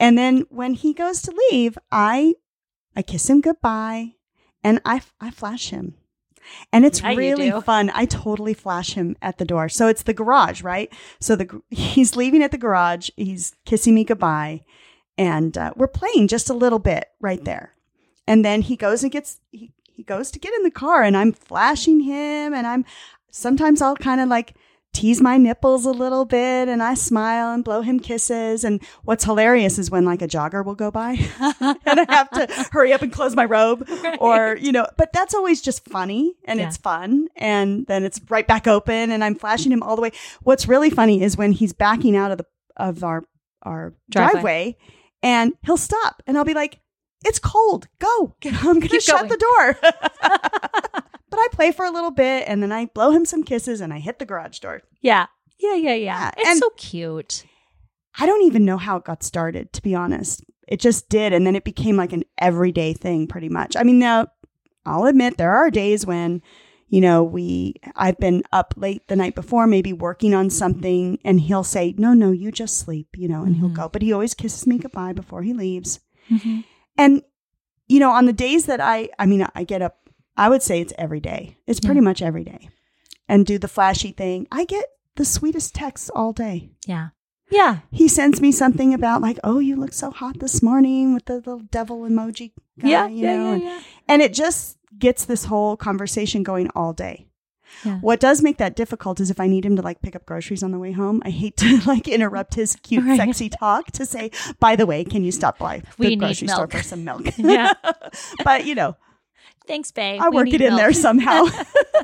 And 0.00 0.16
then 0.16 0.46
when 0.48 0.74
he 0.74 0.92
goes 0.94 1.20
to 1.22 1.34
leave, 1.50 1.76
I, 1.92 2.34
I 2.94 3.02
kiss 3.02 3.28
him 3.28 3.40
goodbye 3.40 4.12
and 4.64 4.80
I, 4.84 5.02
I 5.20 5.30
flash 5.30 5.68
him. 5.70 5.94
And 6.72 6.84
it's 6.84 7.02
really 7.02 7.50
fun. 7.62 7.90
I 7.94 8.04
totally 8.06 8.54
flash 8.54 8.94
him 8.94 9.16
at 9.22 9.38
the 9.38 9.44
door. 9.44 9.68
So 9.68 9.88
it's 9.88 10.02
the 10.02 10.14
garage, 10.14 10.62
right? 10.62 10.92
So 11.20 11.36
the 11.36 11.62
he's 11.70 12.16
leaving 12.16 12.42
at 12.42 12.50
the 12.50 12.58
garage. 12.58 13.10
He's 13.16 13.54
kissing 13.64 13.94
me 13.94 14.04
goodbye, 14.04 14.64
and 15.16 15.56
uh, 15.56 15.72
we're 15.76 15.88
playing 15.88 16.28
just 16.28 16.50
a 16.50 16.54
little 16.54 16.78
bit 16.78 17.08
right 17.20 17.44
there. 17.44 17.74
And 18.26 18.44
then 18.44 18.62
he 18.62 18.76
goes 18.76 19.02
and 19.02 19.12
gets 19.12 19.40
he, 19.50 19.72
he 19.84 20.02
goes 20.02 20.30
to 20.30 20.38
get 20.38 20.54
in 20.54 20.62
the 20.62 20.70
car, 20.70 21.02
and 21.02 21.16
I'm 21.16 21.32
flashing 21.32 22.00
him, 22.00 22.54
and 22.54 22.66
I'm 22.66 22.84
sometimes 23.30 23.82
I'll 23.82 23.96
kind 23.96 24.20
of 24.20 24.28
like 24.28 24.54
tease 24.96 25.20
my 25.20 25.36
nipples 25.36 25.84
a 25.84 25.90
little 25.90 26.24
bit 26.24 26.68
and 26.68 26.82
I 26.82 26.94
smile 26.94 27.52
and 27.52 27.62
blow 27.62 27.82
him 27.82 28.00
kisses. 28.00 28.64
And 28.64 28.80
what's 29.04 29.24
hilarious 29.24 29.78
is 29.78 29.90
when 29.90 30.04
like 30.04 30.22
a 30.22 30.26
jogger 30.26 30.64
will 30.64 30.74
go 30.74 30.90
by 30.90 31.12
and 31.40 32.00
I 32.00 32.06
have 32.08 32.30
to 32.30 32.46
hurry 32.72 32.92
up 32.92 33.02
and 33.02 33.12
close 33.12 33.36
my 33.36 33.44
robe 33.44 33.86
or, 34.20 34.56
you 34.56 34.72
know, 34.72 34.86
but 34.96 35.12
that's 35.12 35.34
always 35.34 35.60
just 35.60 35.84
funny 35.88 36.34
and 36.46 36.58
Yeah. 36.58 36.68
it's 36.68 36.76
fun. 36.78 37.28
And 37.36 37.86
then 37.86 38.04
it's 38.04 38.20
right 38.30 38.46
back 38.46 38.66
open 38.66 39.10
and 39.10 39.22
I'm 39.22 39.34
flashing 39.34 39.70
him 39.70 39.82
all 39.82 39.96
the 39.96 40.02
way. 40.02 40.12
What's 40.42 40.66
really 40.66 40.90
funny 40.90 41.22
is 41.22 41.36
when 41.36 41.52
he's 41.52 41.72
backing 41.74 42.16
out 42.16 42.30
of 42.32 42.38
the, 42.38 42.46
of 42.76 43.04
our, 43.04 43.22
our 43.62 43.92
Driveway. 44.10 44.32
driveway 44.32 44.76
and 45.22 45.52
he'll 45.64 45.76
stop 45.76 46.22
and 46.26 46.38
I'll 46.38 46.44
be 46.44 46.54
like, 46.54 46.80
it's 47.24 47.38
cold. 47.38 47.88
Go. 47.98 48.34
I'm 48.44 48.78
going 48.80 48.88
to 48.88 49.00
shut 49.00 49.28
going. 49.28 49.30
the 49.30 49.36
door. 49.36 51.02
but 51.36 51.42
I 51.42 51.48
play 51.52 51.70
for 51.72 51.84
a 51.84 51.90
little 51.90 52.10
bit 52.10 52.44
and 52.48 52.62
then 52.62 52.72
I 52.72 52.86
blow 52.86 53.10
him 53.12 53.24
some 53.24 53.42
kisses 53.44 53.80
and 53.80 53.92
I 53.92 53.98
hit 54.00 54.18
the 54.18 54.26
garage 54.26 54.58
door. 54.58 54.82
Yeah. 55.02 55.26
Yeah, 55.58 55.74
yeah, 55.74 55.94
yeah. 55.94 55.94
Yeah, 55.94 56.30
It's 56.36 56.48
and- 56.48 56.58
so 56.58 56.70
cute. 56.76 57.44
I 58.18 58.26
don't 58.26 58.42
even 58.44 58.64
know 58.64 58.78
how 58.78 58.96
it 58.96 59.04
got 59.04 59.22
started, 59.22 59.72
to 59.74 59.82
be 59.82 59.94
honest. 59.94 60.42
It 60.66 60.80
just 60.80 61.08
did. 61.08 61.32
And 61.32 61.46
then 61.46 61.54
it 61.54 61.64
became 61.64 61.96
like 61.96 62.12
an 62.12 62.24
everyday 62.38 62.92
thing 62.94 63.26
pretty 63.26 63.48
much. 63.50 63.76
I 63.76 63.82
mean, 63.82 63.98
now 63.98 64.28
I'll 64.86 65.04
admit 65.04 65.36
there 65.36 65.54
are 65.54 65.70
days 65.70 66.06
when, 66.06 66.40
you 66.88 67.00
know, 67.00 67.22
we, 67.22 67.74
I've 67.94 68.18
been 68.18 68.42
up 68.52 68.74
late 68.76 69.06
the 69.08 69.16
night 69.16 69.34
before, 69.34 69.66
maybe 69.66 69.92
working 69.92 70.34
on 70.34 70.48
something, 70.50 71.18
and 71.24 71.40
he'll 71.40 71.64
say, 71.64 71.94
no, 71.98 72.14
no, 72.14 72.30
you 72.32 72.50
just 72.50 72.78
sleep, 72.78 73.08
you 73.16 73.28
know, 73.28 73.42
and 73.42 73.56
he'll 73.56 73.68
Mhm. 73.70 73.74
go. 73.76 73.88
But 73.90 74.02
he 74.02 74.12
always 74.12 74.34
kisses 74.34 74.66
me 74.66 74.78
goodbye 74.78 75.12
before 75.12 75.42
he 75.42 75.52
leaves. 75.52 76.00
Mhm. 76.30 76.64
And, 76.96 77.22
you 77.88 77.98
know, 78.00 78.10
on 78.10 78.24
the 78.26 78.32
days 78.32 78.66
that 78.66 78.80
I, 78.80 79.08
I 79.18 79.26
mean, 79.26 79.46
I 79.54 79.64
get 79.64 79.82
up, 79.82 80.05
I 80.36 80.48
would 80.48 80.62
say 80.62 80.80
it's 80.80 80.92
every 80.98 81.20
day. 81.20 81.56
It's 81.66 81.80
pretty 81.80 81.98
Yeah. 82.00 82.04
much 82.04 82.22
every 82.22 82.44
day. 82.44 82.68
And 83.28 83.44
do 83.46 83.58
the 83.58 83.68
flashy 83.68 84.12
thing. 84.12 84.46
I 84.52 84.64
get 84.64 84.84
the 85.16 85.24
sweetest 85.24 85.74
texts 85.74 86.10
all 86.14 86.32
day. 86.32 86.70
Yeah. 86.86 87.08
Yeah. 87.50 87.78
He 87.90 88.08
sends 88.08 88.40
me 88.40 88.52
something 88.52 88.92
about 88.92 89.22
like, 89.22 89.38
oh, 89.44 89.58
you 89.60 89.76
look 89.76 89.92
so 89.92 90.10
hot 90.10 90.38
this 90.40 90.62
morning 90.62 91.14
with 91.14 91.24
the 91.26 91.36
little 91.36 91.60
devil 91.60 92.00
emoji. 92.00 92.52
Guy, 92.78 92.88
yeah. 92.88 93.06
you 93.06 93.22
yeah, 93.24 93.36
know, 93.36 93.44
yeah, 93.48 93.52
and, 93.54 93.62
yeah. 93.62 93.80
and 94.08 94.22
it 94.22 94.34
just 94.34 94.76
gets 94.98 95.24
this 95.24 95.44
whole 95.46 95.76
conversation 95.76 96.42
going 96.42 96.68
all 96.74 96.92
day. 96.92 97.26
Yeah. 97.84 97.98
What 97.98 98.20
does 98.20 98.42
make 98.42 98.58
that 98.58 98.76
difficult 98.76 99.20
is 99.20 99.30
if 99.30 99.40
I 99.40 99.46
need 99.48 99.64
him 99.64 99.76
to 99.76 99.82
like 99.82 100.00
pick 100.02 100.14
up 100.16 100.24
groceries 100.26 100.62
on 100.62 100.70
the 100.70 100.78
way 100.78 100.92
home, 100.92 101.20
I 101.24 101.30
hate 101.30 101.56
to 101.58 101.80
like 101.86 102.06
interrupt 102.08 102.54
his 102.54 102.76
cute, 102.76 103.04
Right. 103.04 103.16
sexy 103.16 103.48
talk 103.48 103.90
to 103.92 104.06
say, 104.06 104.30
by 104.60 104.76
the 104.76 104.86
way, 104.86 105.04
can 105.04 105.24
you 105.24 105.32
stop 105.32 105.58
by 105.58 105.78
the 105.78 105.86
We 105.98 106.16
grocery 106.16 106.48
store 106.48 106.68
for 106.68 106.82
some 106.82 107.04
milk? 107.04 107.26
Yeah. 107.38 107.72
but 108.44 108.66
you 108.66 108.74
know, 108.74 108.96
Thanks, 109.66 109.90
babe. 109.90 110.20
I 110.20 110.28
We 110.28 110.36
work 110.36 110.52
it 110.52 110.60
in 110.60 110.76
there 110.76 110.92
somehow. 111.06 111.46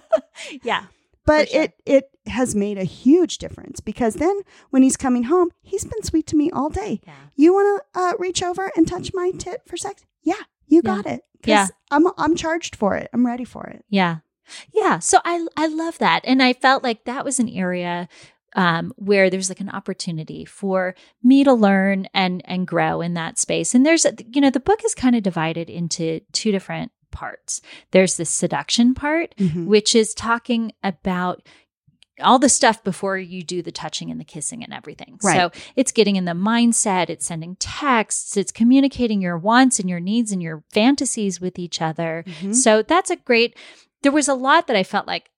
yeah. 0.63 0.85
but 1.27 1.49
sure. 1.49 1.63
it 1.63 1.73
it 1.87 2.05
has 2.27 2.55
made 2.55 2.79
a 2.79 2.85
huge 2.85 3.39
difference 3.39 3.81
because 3.81 4.15
then 4.15 4.41
when 4.71 4.83
he's 4.83 4.97
coming 4.97 5.25
home, 5.25 5.51
he's 5.63 5.85
been 5.85 6.03
sweet 6.03 6.27
to 6.29 6.37
me 6.37 6.51
all 6.51 6.69
day. 6.69 7.01
Yeah. 7.07 7.15
You 7.37 7.53
want 7.55 7.83
to 7.95 8.01
uh, 8.01 8.13
reach 8.19 8.43
over 8.43 8.71
and 8.77 8.87
touch 8.87 9.11
my 9.15 9.31
tit 9.39 9.63
for 9.67 9.77
sex? 9.77 10.05
Yeah, 10.23 10.35
you 10.67 10.83
got 10.83 11.07
it. 11.07 11.23
Yeah. 11.45 11.67
I'm 11.91 12.07
I'm 12.19 12.37
charged 12.37 12.77
for 12.77 12.97
it. 12.97 13.11
I'm 13.13 13.27
ready 13.27 13.45
for 13.45 13.67
it. 13.67 13.85
Yeah. 13.89 14.19
Yeah. 14.73 14.99
So 15.01 15.19
I 15.25 15.47
I 15.57 15.67
love 15.67 15.99
that. 15.99 16.23
And 16.25 16.43
I 16.43 16.53
felt 16.53 16.83
like 16.83 17.05
that 17.05 17.25
was 17.25 17.39
an 17.41 17.49
area 17.49 18.09
um, 18.55 18.93
where 18.97 19.31
there's 19.31 19.49
like 19.49 19.61
an 19.61 19.71
opportunity 19.71 20.45
for 20.45 20.95
me 21.23 21.43
to 21.43 21.53
learn 21.55 22.07
and 22.15 22.43
and 22.45 22.67
grow 22.67 23.01
in 23.01 23.15
that 23.15 23.39
space. 23.39 23.75
And 23.75 23.85
there's 23.85 24.05
a- 24.05 24.15
you 24.33 24.41
know 24.41 24.51
the 24.51 24.61
book 24.61 24.85
is 24.85 24.95
kind 24.95 25.17
of 25.17 25.23
divided 25.23 25.69
into 25.71 26.21
two 26.33 26.53
different 26.53 26.93
parts. 27.13 27.61
There's 27.93 28.17
the 28.17 28.25
seduction 28.25 28.95
part, 28.95 29.35
Mhm. 29.37 29.67
which 29.67 29.95
is 29.95 30.15
talking 30.15 30.73
about 30.83 31.47
all 32.21 32.39
the 32.39 32.49
stuff 32.49 32.85
before 32.85 33.17
you 33.19 33.43
do 33.43 33.63
the 33.63 33.73
touching 33.73 34.11
and 34.11 34.21
the 34.21 34.25
kissing 34.25 34.63
and 34.63 34.73
everything. 34.73 35.19
Right. 35.23 35.37
So 35.37 35.51
it's 35.77 35.93
getting 35.93 36.17
in 36.17 36.25
the 36.25 36.33
mindset, 36.33 37.09
it's 37.11 37.27
sending 37.27 37.57
texts, 37.57 38.37
it's 38.37 38.53
communicating 38.53 39.21
your 39.23 39.39
wants 39.39 39.79
and 39.81 39.89
your 39.89 39.99
needs 39.99 40.31
and 40.31 40.43
your 40.43 40.63
fantasies 40.71 41.41
with 41.41 41.59
each 41.59 41.81
other. 41.81 42.25
Mhm. 42.27 42.55
So 42.55 42.83
that's 42.83 43.11
a 43.11 43.17
great, 43.17 43.57
there 44.03 44.13
was 44.13 44.29
a 44.29 44.35
lot 44.35 44.67
that 44.67 44.77
I 44.77 44.83
felt 44.85 45.07
like 45.07 45.31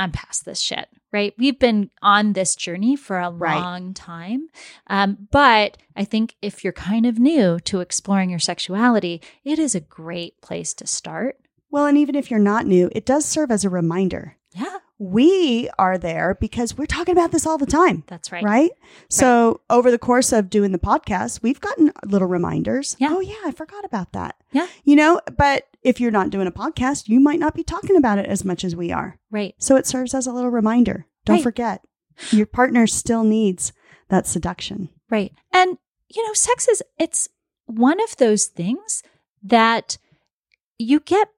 I'm 0.00 0.12
past 0.12 0.44
this 0.44 0.60
shit, 0.60 0.88
right? 1.12 1.34
We've 1.38 1.58
been 1.58 1.90
on 2.02 2.32
this 2.32 2.56
journey 2.56 2.96
for 2.96 3.18
a 3.18 3.30
Right. 3.30 3.60
long 3.60 3.92
time. 3.94 4.48
Um, 4.86 5.28
but 5.30 5.76
I 5.94 6.04
think 6.04 6.36
if 6.40 6.64
you're 6.64 6.72
kind 6.72 7.04
of 7.06 7.18
new 7.18 7.58
to 7.60 7.80
exploring 7.80 8.30
your 8.30 8.38
sexuality, 8.38 9.20
it 9.44 9.58
is 9.58 9.74
a 9.74 9.80
great 9.80 10.40
place 10.40 10.72
to 10.74 10.86
start. 10.86 11.38
Well, 11.70 11.86
and 11.86 11.98
even 11.98 12.14
if 12.14 12.30
you're 12.30 12.40
not 12.40 12.66
new, 12.66 12.88
it 12.92 13.04
does 13.06 13.24
serve 13.24 13.50
as 13.50 13.64
a 13.64 13.68
reminder. 13.70 14.36
Yeah, 14.52 14.78
We 14.98 15.70
are 15.78 15.96
there 15.96 16.36
because 16.40 16.76
we're 16.76 16.84
talking 16.86 17.12
about 17.12 17.30
this 17.32 17.46
all 17.46 17.56
the 17.56 17.64
time. 17.64 18.02
that's 18.06 18.30
right. 18.32 18.42
Right. 18.44 18.70
So, 19.08 19.60
over 19.70 19.90
the 19.90 19.98
course 19.98 20.30
of 20.32 20.50
doing 20.50 20.72
the 20.72 20.78
podcast, 20.78 21.42
we've 21.42 21.60
gotten 21.60 21.92
little 22.04 22.28
reminders. 22.28 22.96
Yeah. 22.98 23.08
Oh, 23.12 23.20
yeah, 23.20 23.40
I 23.46 23.52
forgot 23.52 23.84
about 23.84 24.12
that. 24.12 24.34
Yeah. 24.52 24.66
You 24.84 24.96
know, 24.96 25.20
but 25.38 25.68
if 25.82 26.00
you're 26.00 26.10
not 26.10 26.30
doing 26.30 26.46
a 26.46 26.52
podcast, 26.52 27.08
you 27.08 27.20
might 27.20 27.38
not 27.38 27.54
be 27.54 27.62
talking 27.62 27.96
about 27.96 28.18
it 28.18 28.26
as 28.26 28.44
much 28.44 28.64
as 28.64 28.76
we 28.76 28.92
are. 28.92 29.18
Right. 29.30 29.54
So, 29.58 29.76
it 29.76 29.86
serves 29.86 30.14
as 30.14 30.26
a 30.26 30.32
little 30.32 30.50
reminder. 30.50 31.06
Don't 31.24 31.36
Right. 31.36 31.42
forget, 31.42 31.82
your 32.30 32.46
partner 32.46 32.86
still 32.86 33.24
needs 33.24 33.72
that 34.08 34.26
seduction. 34.26 34.88
Right. 35.08 35.32
And, 35.52 35.78
you 36.08 36.26
know, 36.26 36.32
sex 36.34 36.68
is, 36.68 36.82
it's 36.98 37.28
one 37.66 38.00
of 38.02 38.16
those 38.16 38.46
things 38.46 39.02
that 39.42 39.96
you 40.78 41.00
get 41.00 41.28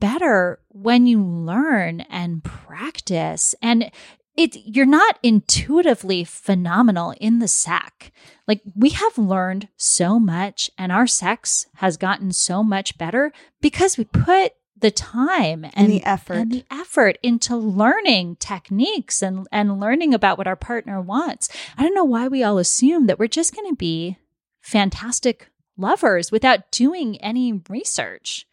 better 0.00 0.60
when 0.68 1.06
you 1.06 1.22
learn 1.22 2.00
and 2.02 2.42
practice. 2.42 3.54
And 3.62 3.90
it, 4.36 4.56
you're 4.64 4.84
not 4.86 5.18
intuitively 5.22 6.24
phenomenal 6.24 7.14
in 7.20 7.38
the 7.38 7.48
sack. 7.48 8.12
Like 8.48 8.62
we 8.74 8.90
have 8.90 9.16
learned 9.16 9.68
so 9.76 10.18
much 10.18 10.70
and 10.76 10.90
our 10.90 11.06
sex 11.06 11.66
has 11.76 11.96
gotten 11.96 12.32
so 12.32 12.62
much 12.62 12.98
better 12.98 13.32
because 13.60 13.96
we 13.96 14.04
put 14.04 14.52
the 14.76 14.90
time 14.90 15.64
And 15.74 15.88
the 15.88 16.04
effort. 16.04 16.34
and 16.34 16.52
the 16.52 16.64
effort 16.70 17.16
into 17.22 17.56
learning 17.56 18.36
techniques 18.36 19.22
and 19.22 19.46
and 19.52 19.78
learning 19.80 20.12
about 20.12 20.36
what 20.36 20.48
our 20.48 20.56
partner 20.56 21.00
wants. 21.00 21.48
I 21.78 21.82
don't 21.84 21.94
know 21.94 22.04
why 22.04 22.28
we 22.28 22.42
all 22.42 22.58
assume 22.58 23.06
that 23.06 23.18
we're 23.18 23.28
just 23.28 23.54
going 23.54 23.68
to 23.70 23.76
be 23.76 24.18
fantastic 24.60 25.48
lovers 25.76 26.32
without 26.32 26.70
doing 26.70 27.16
any 27.20 27.62
research. 27.68 28.46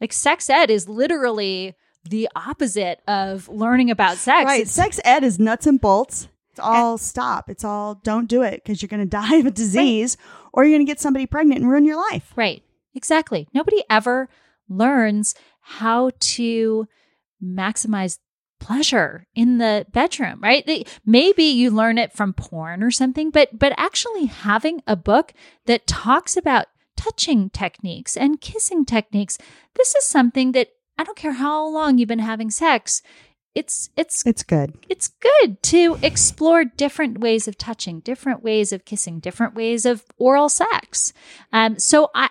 Like 0.00 0.12
sex 0.12 0.48
ed 0.48 0.70
is 0.70 0.88
literally 0.88 1.74
the 2.10 2.28
opposite 2.36 3.00
of 3.08 3.48
learning 3.48 3.90
about 3.90 4.16
sex. 4.16 4.44
Right. 4.44 4.60
It's- 4.62 4.72
Sex 4.72 5.00
ed 5.04 5.24
is 5.24 5.38
nuts 5.38 5.66
and 5.66 5.80
bolts. 5.80 6.28
It's 6.50 6.60
all 6.60 6.98
stop. 6.98 7.48
It's 7.48 7.62
all 7.64 7.94
don't 8.02 8.28
do 8.28 8.42
it 8.42 8.62
because 8.62 8.82
you're 8.82 8.88
going 8.88 9.00
to 9.04 9.06
die 9.06 9.36
of 9.36 9.46
a 9.46 9.50
disease 9.50 10.16
or 10.52 10.64
you're 10.64 10.76
going 10.76 10.86
to 10.86 10.90
get 10.90 11.00
somebody 11.00 11.26
pregnant 11.26 11.60
and 11.60 11.70
ruin 11.70 11.84
your 11.84 11.96
life. 12.10 12.32
Right. 12.36 12.62
Exactly. 12.94 13.46
Nobody 13.54 13.82
ever 13.88 14.28
learns 14.68 15.34
how 15.60 16.10
to 16.18 16.86
maximize 17.42 18.18
pleasure 18.60 19.26
in 19.36 19.58
the 19.58 19.86
bedroom, 19.92 20.40
right? 20.42 20.66
They- 20.66 20.84
Maybe 21.06 21.44
you 21.44 21.70
learn 21.70 21.96
it 21.98 22.12
from 22.12 22.32
porn 22.32 22.82
or 22.82 22.90
something, 22.90 23.30
but 23.30 23.56
but 23.58 23.72
actually 23.76 24.26
having 24.26 24.82
a 24.86 24.96
book 24.96 25.32
that 25.66 25.86
talks 25.86 26.36
about 26.36 26.66
touching 26.96 27.50
techniques 27.50 28.16
and 28.16 28.40
kissing 28.40 28.84
techniques, 28.84 29.38
this 29.76 29.94
is 29.94 30.02
something 30.04 30.50
that 30.52 30.70
I 30.98 31.04
don't 31.04 31.16
care 31.16 31.32
how 31.32 31.66
long 31.68 31.96
you've 31.98 32.08
been 32.08 32.18
having 32.18 32.50
sex, 32.50 33.00
it's 33.54 33.88
it's 33.96 34.26
It's 34.26 34.42
good. 34.42 34.74
it's 34.88 35.08
good 35.08 35.62
to 35.64 35.98
explore 36.02 36.64
different 36.64 37.18
ways 37.18 37.48
of 37.48 37.56
touching, 37.56 38.00
different 38.00 38.42
ways 38.42 38.72
of 38.72 38.84
kissing, 38.84 39.20
different 39.20 39.54
ways 39.54 39.86
of 39.86 40.04
oral 40.18 40.48
sex. 40.48 41.12
Um, 41.52 41.78
so 41.78 42.10
I, 42.14 42.28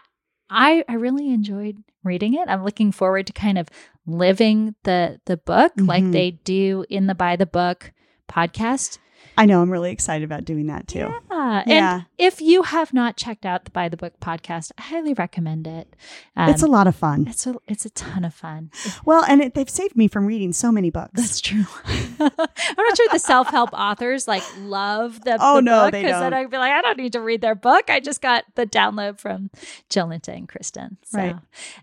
I, 0.50 0.84
I 0.88 0.94
really 0.94 1.34
enjoyed 1.34 1.84
reading 2.04 2.34
it. 2.36 2.48
I'm 2.48 2.64
looking 2.64 2.92
forward 2.92 3.28
to 3.28 3.34
kind 3.34 3.58
of 3.58 3.68
living 4.06 4.76
the 4.84 5.20
the 5.26 5.36
book 5.38 5.74
like 5.78 6.04
Mhm. 6.04 6.12
they 6.14 6.32
do 6.32 6.86
in 6.90 7.08
the 7.08 7.16
By 7.16 7.36
the 7.36 7.46
Book 7.46 7.92
podcast. 8.30 8.98
I 9.38 9.46
know. 9.46 9.62
I'm 9.62 9.70
really 9.72 9.92
excited 9.92 10.24
about 10.26 10.46
doing 10.46 10.68
that 10.68 10.88
too. 10.88 11.00
Yeah. 11.00 11.64
Yeah. 11.68 11.94
And 11.96 12.06
if 12.18 12.42
you 12.42 12.64
have 12.64 12.94
not 12.94 13.16
checked 13.16 13.46
out 13.46 13.66
the 13.66 13.72
By 13.72 13.88
the 13.90 13.98
Book 13.98 14.20
podcast, 14.20 14.72
I 14.78 14.82
highly 14.82 15.14
recommend 15.14 15.68
it. 15.68 15.96
Um, 16.36 16.50
it's 16.50 16.64
a 16.64 16.68
lot 16.68 16.88
of 16.88 16.96
fun. 16.96 17.28
it's 17.28 17.46
a 17.48 17.56
it's 17.68 17.86
a 17.86 17.90
ton 17.92 18.26
of 18.26 18.34
fun. 18.34 18.72
Well, 19.06 19.24
and 19.28 19.42
it, 19.42 19.54
they've 19.54 19.70
saved 19.70 19.96
me 19.96 20.08
from 20.08 20.26
reading 20.26 20.52
so 20.54 20.72
many 20.72 20.90
books. 20.90 21.12
That's 21.14 21.40
true. 21.42 21.66
I'm 22.20 22.30
not 22.30 22.98
sure 22.98 23.08
the 23.12 23.20
self 23.20 23.48
help 23.50 23.70
authors 23.74 24.28
like 24.28 24.44
love 24.60 25.22
the, 25.24 25.38
Oh, 25.40 25.58
the 25.58 25.62
no, 25.62 25.84
book 25.86 25.92
they 25.94 26.04
then. 26.04 26.34
I'd 26.34 26.50
be 26.50 26.58
like, 26.58 26.72
I 26.74 26.82
don't 26.82 26.98
need 26.98 27.14
to 27.14 27.22
read 27.22 27.42
their 27.42 27.56
book. 27.56 27.90
I 27.90 28.00
just 28.00 28.22
got 28.22 28.44
the 28.56 28.66
download 28.66 29.20
from 29.20 29.50
Jolenta 29.90 30.30
and 30.36 30.48
Kristen. 30.50 30.98
So, 31.06 31.18
Right. 31.20 31.36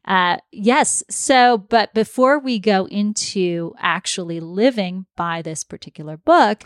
uh, 0.04 0.36
yes. 0.52 1.02
So, 1.08 1.58
but 1.58 1.94
before 1.94 2.38
we 2.38 2.58
go 2.58 2.86
into 2.86 3.74
actually 3.78 4.40
living 4.40 5.06
by 5.16 5.42
this 5.42 5.64
particular 5.64 6.16
book, 6.16 6.64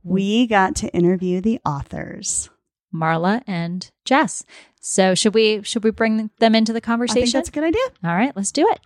Mm-hmm. 0.00 0.14
we 0.14 0.46
got 0.46 0.74
to 0.76 0.88
interview 0.94 1.40
the 1.40 1.60
authors. 1.64 2.50
Marla 2.94 3.42
and 3.46 3.90
Jess. 4.04 4.42
So, 4.80 5.14
should 5.14 5.34
we 5.34 5.62
should 5.62 5.84
we 5.84 5.90
bring 5.90 6.30
them 6.38 6.54
into 6.54 6.72
the 6.72 6.78
I 6.78 6.80
think 6.80 6.84
conversation? 6.84 7.38
that's 7.38 7.48
a 7.48 7.52
good 7.52 7.64
idea. 7.64 7.82
All 8.02 8.14
right, 8.16 8.34
let's 8.34 8.50
do 8.50 8.66
it. 8.68 8.80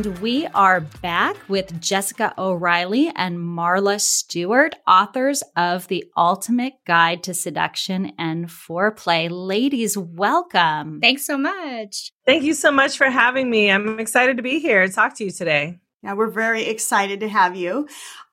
And 0.00 0.18
we 0.20 0.46
are 0.46 0.80
back 0.80 1.36
with 1.46 1.78
Jessica 1.78 2.32
O'Reilly 2.38 3.12
and 3.14 3.36
Marla 3.36 4.00
Stewart, 4.00 4.74
authors 4.86 5.42
of 5.56 5.88
The 5.88 6.06
Ultimate 6.16 6.72
Guide 6.86 7.22
to 7.24 7.34
Seduction 7.34 8.12
and 8.18 8.46
Foreplay. 8.46 9.28
Ladies, 9.30 9.98
welcome. 9.98 11.02
Thanks 11.02 11.26
so 11.26 11.36
much. 11.36 12.12
Thank 12.24 12.44
you 12.44 12.54
so 12.54 12.70
much 12.70 12.96
for 12.96 13.10
having 13.10 13.50
me. 13.50 13.70
I'm 13.70 14.00
excited 14.00 14.38
to 14.38 14.42
be 14.42 14.58
here 14.58 14.86
to 14.86 14.90
talk 14.90 15.16
to 15.16 15.24
you 15.24 15.30
today. 15.30 15.80
Yeah, 16.02 16.14
we're 16.14 16.30
very 16.30 16.64
excited 16.64 17.20
to 17.20 17.28
have 17.28 17.54
you. 17.54 17.86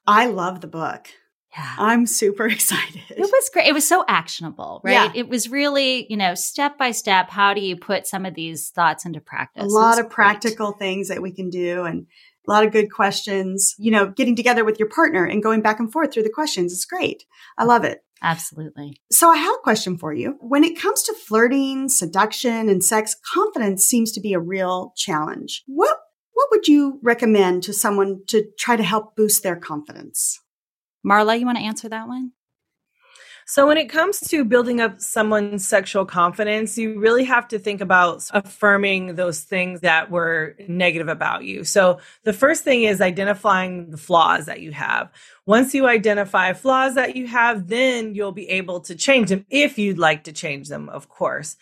I 0.08 0.28
love 0.28 0.62
the 0.62 0.68
book. 0.68 1.10
Yeah. 1.58 1.76
I'm 1.78 2.06
super 2.06 2.48
excited. 2.48 3.02
It 3.10 3.20
was 3.20 3.50
great. 3.52 3.68
It 3.68 3.74
was 3.74 3.88
so 3.88 4.06
actionable, 4.08 4.82
right? 4.84 4.94
Yeah. 4.94 5.12
It 5.16 5.30
was 5.30 5.50
really, 5.50 6.06
you 6.10 6.18
know, 6.18 6.36
step 6.36 6.78
by 6.78 6.92
step, 6.92 7.30
how 7.30 7.54
do 7.54 7.62
you 7.62 7.76
put 7.76 8.06
some 8.06 8.26
of 8.26 8.36
these 8.36 8.70
thoughts 8.70 9.06
into 9.06 9.20
practice? 9.20 9.64
A 9.64 9.68
lot 9.68 10.00
of 10.00 10.06
great. 10.06 10.14
practical 10.14 10.74
things 10.74 11.08
that 11.08 11.22
we 11.22 11.32
can 11.32 11.50
do 11.50 11.84
and 11.84 12.06
a 12.48 12.52
lot 12.52 12.66
of 12.66 12.72
good 12.72 12.92
questions. 12.92 13.76
You 13.78 13.92
know, 13.92 14.08
getting 14.08 14.36
together 14.36 14.64
with 14.64 14.80
your 14.80 14.90
partner 14.90 15.26
and 15.26 15.44
going 15.44 15.62
back 15.62 15.80
and 15.80 15.92
forth 15.92 16.14
through 16.14 16.24
the 16.24 16.30
questions 16.30 16.72
is 16.72 16.86
great. 16.86 17.26
I 17.58 17.64
love 17.64 17.84
it. 17.84 18.00
Absolutely. 18.22 19.00
So 19.12 19.30
I 19.30 19.38
have 19.38 19.54
a 19.54 19.64
question 19.64 19.98
for 19.98 20.12
you. 20.14 20.38
When 20.40 20.64
it 20.64 20.80
comes 20.80 21.04
to 21.04 21.14
flirting, 21.14 21.88
seduction, 21.88 22.68
and 22.68 22.84
sex, 22.84 23.16
confidence 23.34 23.84
seems 23.84 24.12
to 24.14 24.22
be 24.22 24.34
a 24.34 24.40
real 24.40 24.94
challenge. 24.96 25.64
What 25.68 25.98
what 26.34 26.50
would 26.52 26.68
you 26.68 27.00
recommend 27.02 27.64
to 27.64 27.74
someone 27.74 28.22
to 28.28 28.46
try 28.60 28.76
to 28.76 28.84
help 28.84 29.16
boost 29.16 29.42
their 29.42 29.56
confidence? 29.56 30.40
Marla, 31.08 31.40
you 31.40 31.46
want 31.46 31.58
to 31.58 31.64
answer 31.64 31.88
that 31.90 32.08
one? 32.08 32.34
So, 33.50 33.66
when 33.66 33.78
it 33.78 33.88
comes 33.88 34.20
to 34.28 34.44
building 34.44 34.82
up 34.82 35.00
someone's 35.00 35.66
sexual 35.66 36.04
confidence, 36.04 36.78
you 36.78 37.00
really 37.00 37.24
have 37.24 37.48
to 37.48 37.60
think 37.60 37.80
about 37.80 38.30
affirming 38.34 39.16
those 39.16 39.40
things 39.40 39.80
that 39.80 40.12
were 40.12 40.58
negative 40.68 41.08
about 41.08 41.46
you. 41.46 41.64
So, 41.64 42.00
the 42.24 42.34
first 42.34 42.66
thing 42.66 42.84
is 42.84 43.00
identifying 43.00 43.90
the 43.90 43.98
flaws 43.98 44.48
that 44.48 44.60
you 44.60 44.74
have. 44.74 45.10
Once 45.46 45.74
you 45.74 45.88
identify 45.88 46.52
flaws 46.52 46.96
that 46.96 47.16
you 47.16 47.26
have, 47.28 47.70
then 47.70 48.14
you'll 48.14 48.34
be 48.34 48.50
able 48.50 48.82
to 48.82 48.96
change 48.96 49.30
them 49.30 49.46
if 49.50 49.78
you'd 49.78 49.98
like 49.98 50.26
to 50.26 50.34
change 50.34 50.68
them, 50.68 50.90
of 50.90 51.08
course. 51.08 51.56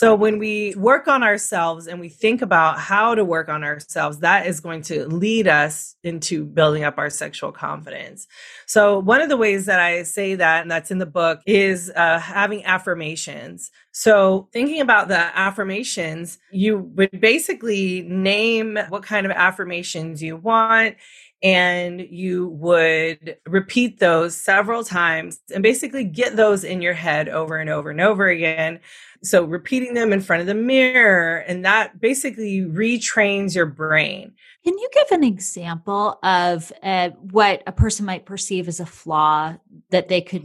So 0.00 0.14
when 0.14 0.38
we 0.38 0.74
work 0.76 1.08
on 1.08 1.22
ourselves 1.22 1.86
and 1.86 2.00
we 2.00 2.08
think 2.08 2.40
about 2.40 2.78
how 2.78 3.14
to 3.14 3.22
work 3.22 3.50
on 3.50 3.62
ourselves, 3.62 4.20
that 4.20 4.46
is 4.46 4.58
going 4.58 4.80
to 4.84 5.06
lead 5.06 5.46
us 5.46 5.94
into 6.02 6.46
building 6.46 6.84
up 6.84 6.96
our 6.96 7.10
sexual 7.10 7.52
confidence. 7.52 8.26
So 8.64 8.98
one 8.98 9.20
of 9.20 9.28
the 9.28 9.36
ways 9.36 9.66
that 9.66 9.78
I 9.78 10.04
say 10.04 10.36
that, 10.36 10.62
and 10.62 10.70
that's 10.70 10.90
in 10.90 10.96
the 10.96 11.04
book, 11.04 11.40
is 11.44 11.92
uh, 11.94 12.18
having 12.18 12.64
affirmations. 12.64 13.70
So 13.92 14.48
thinking 14.54 14.80
about 14.80 15.08
the 15.08 15.18
affirmations, 15.18 16.38
you 16.50 16.78
would 16.78 17.20
basically 17.20 18.00
name 18.00 18.78
what 18.88 19.02
kind 19.02 19.26
of 19.26 19.32
affirmations 19.32 20.22
you 20.22 20.34
want 20.34 20.96
and 21.42 22.00
you 22.00 22.48
would 22.48 23.38
repeat 23.46 23.98
those 23.98 24.36
several 24.36 24.84
times 24.84 25.40
and 25.54 25.62
basically 25.62 26.04
get 26.04 26.36
those 26.36 26.64
in 26.64 26.82
your 26.82 26.92
head 26.92 27.28
over 27.28 27.56
and 27.56 27.70
over 27.70 27.90
and 27.90 28.00
over 28.00 28.28
again. 28.28 28.80
So 29.22 29.44
repeating 29.44 29.94
them 29.94 30.12
in 30.12 30.20
front 30.20 30.40
of 30.40 30.46
the 30.46 30.54
mirror 30.54 31.38
and 31.38 31.64
that 31.64 32.00
basically 32.00 32.60
retrains 32.60 33.54
your 33.54 33.66
brain. 33.66 34.32
Can 34.64 34.76
you 34.76 34.88
give 34.92 35.12
an 35.12 35.24
example 35.24 36.18
of 36.22 36.70
uh, 36.82 37.10
what 37.30 37.62
a 37.66 37.72
person 37.72 38.04
might 38.04 38.26
perceive 38.26 38.68
as 38.68 38.80
a 38.80 38.86
flaw 38.86 39.56
that 39.90 40.08
they 40.08 40.20
could 40.20 40.44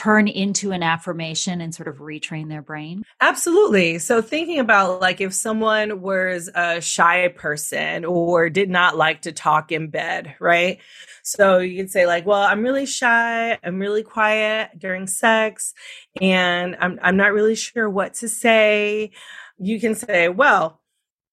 turn 0.00 0.28
into 0.28 0.72
an 0.72 0.82
affirmation 0.82 1.60
and 1.60 1.74
sort 1.74 1.86
of 1.86 1.98
retrain 1.98 2.48
their 2.48 2.62
brain? 2.62 3.02
Absolutely. 3.20 3.98
So 3.98 4.22
thinking 4.22 4.58
about 4.58 4.98
like 4.98 5.20
if 5.20 5.34
someone 5.34 6.00
was 6.00 6.48
a 6.54 6.80
shy 6.80 7.28
person 7.28 8.06
or 8.06 8.48
did 8.48 8.70
not 8.70 8.96
like 8.96 9.20
to 9.22 9.32
talk 9.32 9.72
in 9.72 9.90
bed, 9.90 10.36
right? 10.40 10.78
So 11.22 11.58
you 11.58 11.76
could 11.76 11.90
say 11.90 12.06
like, 12.06 12.24
well, 12.24 12.40
I'm 12.40 12.62
really 12.62 12.86
shy, 12.86 13.58
I'm 13.62 13.78
really 13.78 14.02
quiet 14.02 14.70
during 14.78 15.06
sex, 15.06 15.74
and 16.18 16.76
I'm 16.80 16.98
I'm 17.02 17.18
not 17.18 17.34
really 17.34 17.54
sure 17.54 17.88
what 17.90 18.14
to 18.14 18.28
say. 18.30 19.10
You 19.58 19.78
can 19.78 19.94
say, 19.94 20.30
well, 20.30 20.80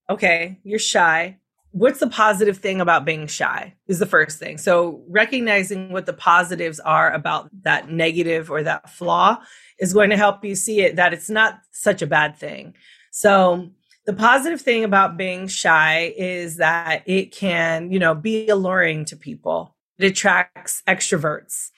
okay, 0.10 0.60
you're 0.66 0.78
shy 0.78 1.38
what's 1.78 2.00
the 2.00 2.08
positive 2.08 2.58
thing 2.58 2.82
about 2.82 3.06
being 3.06 3.28
shy 3.28 3.76
is 3.88 4.00
the 4.00 4.06
first 4.06 4.40
thing. 4.40 4.58
So 4.58 5.04
recognizing 5.08 5.92
what 5.92 6.08
the 6.08 6.14
positives 6.14 6.80
are 6.80 7.12
about 7.12 7.50
that 7.62 7.92
negative 7.92 8.50
or 8.50 8.64
that 8.64 8.90
flaw 8.90 9.38
is 9.80 9.94
going 9.94 10.10
to 10.10 10.18
help 10.18 10.44
you 10.44 10.56
see 10.56 10.82
it 10.82 10.96
that 10.96 11.14
it's 11.14 11.30
not 11.30 11.60
such 11.72 12.02
a 12.02 12.08
bad 12.08 12.36
thing. 12.36 12.74
So 13.12 13.70
the 14.08 14.14
positive 14.14 14.60
thing 14.60 14.84
about 14.84 15.18
being 15.18 15.48
shy 15.48 16.14
is 16.18 16.58
that 16.58 17.04
it 17.06 17.32
can, 17.32 17.92
you 17.92 18.00
know, 18.00 18.16
be 18.16 18.48
alluring 18.48 19.06
to 19.06 19.16
people. 19.16 19.76
It 20.00 20.08
attracts 20.08 20.82
extroverts. 20.88 21.70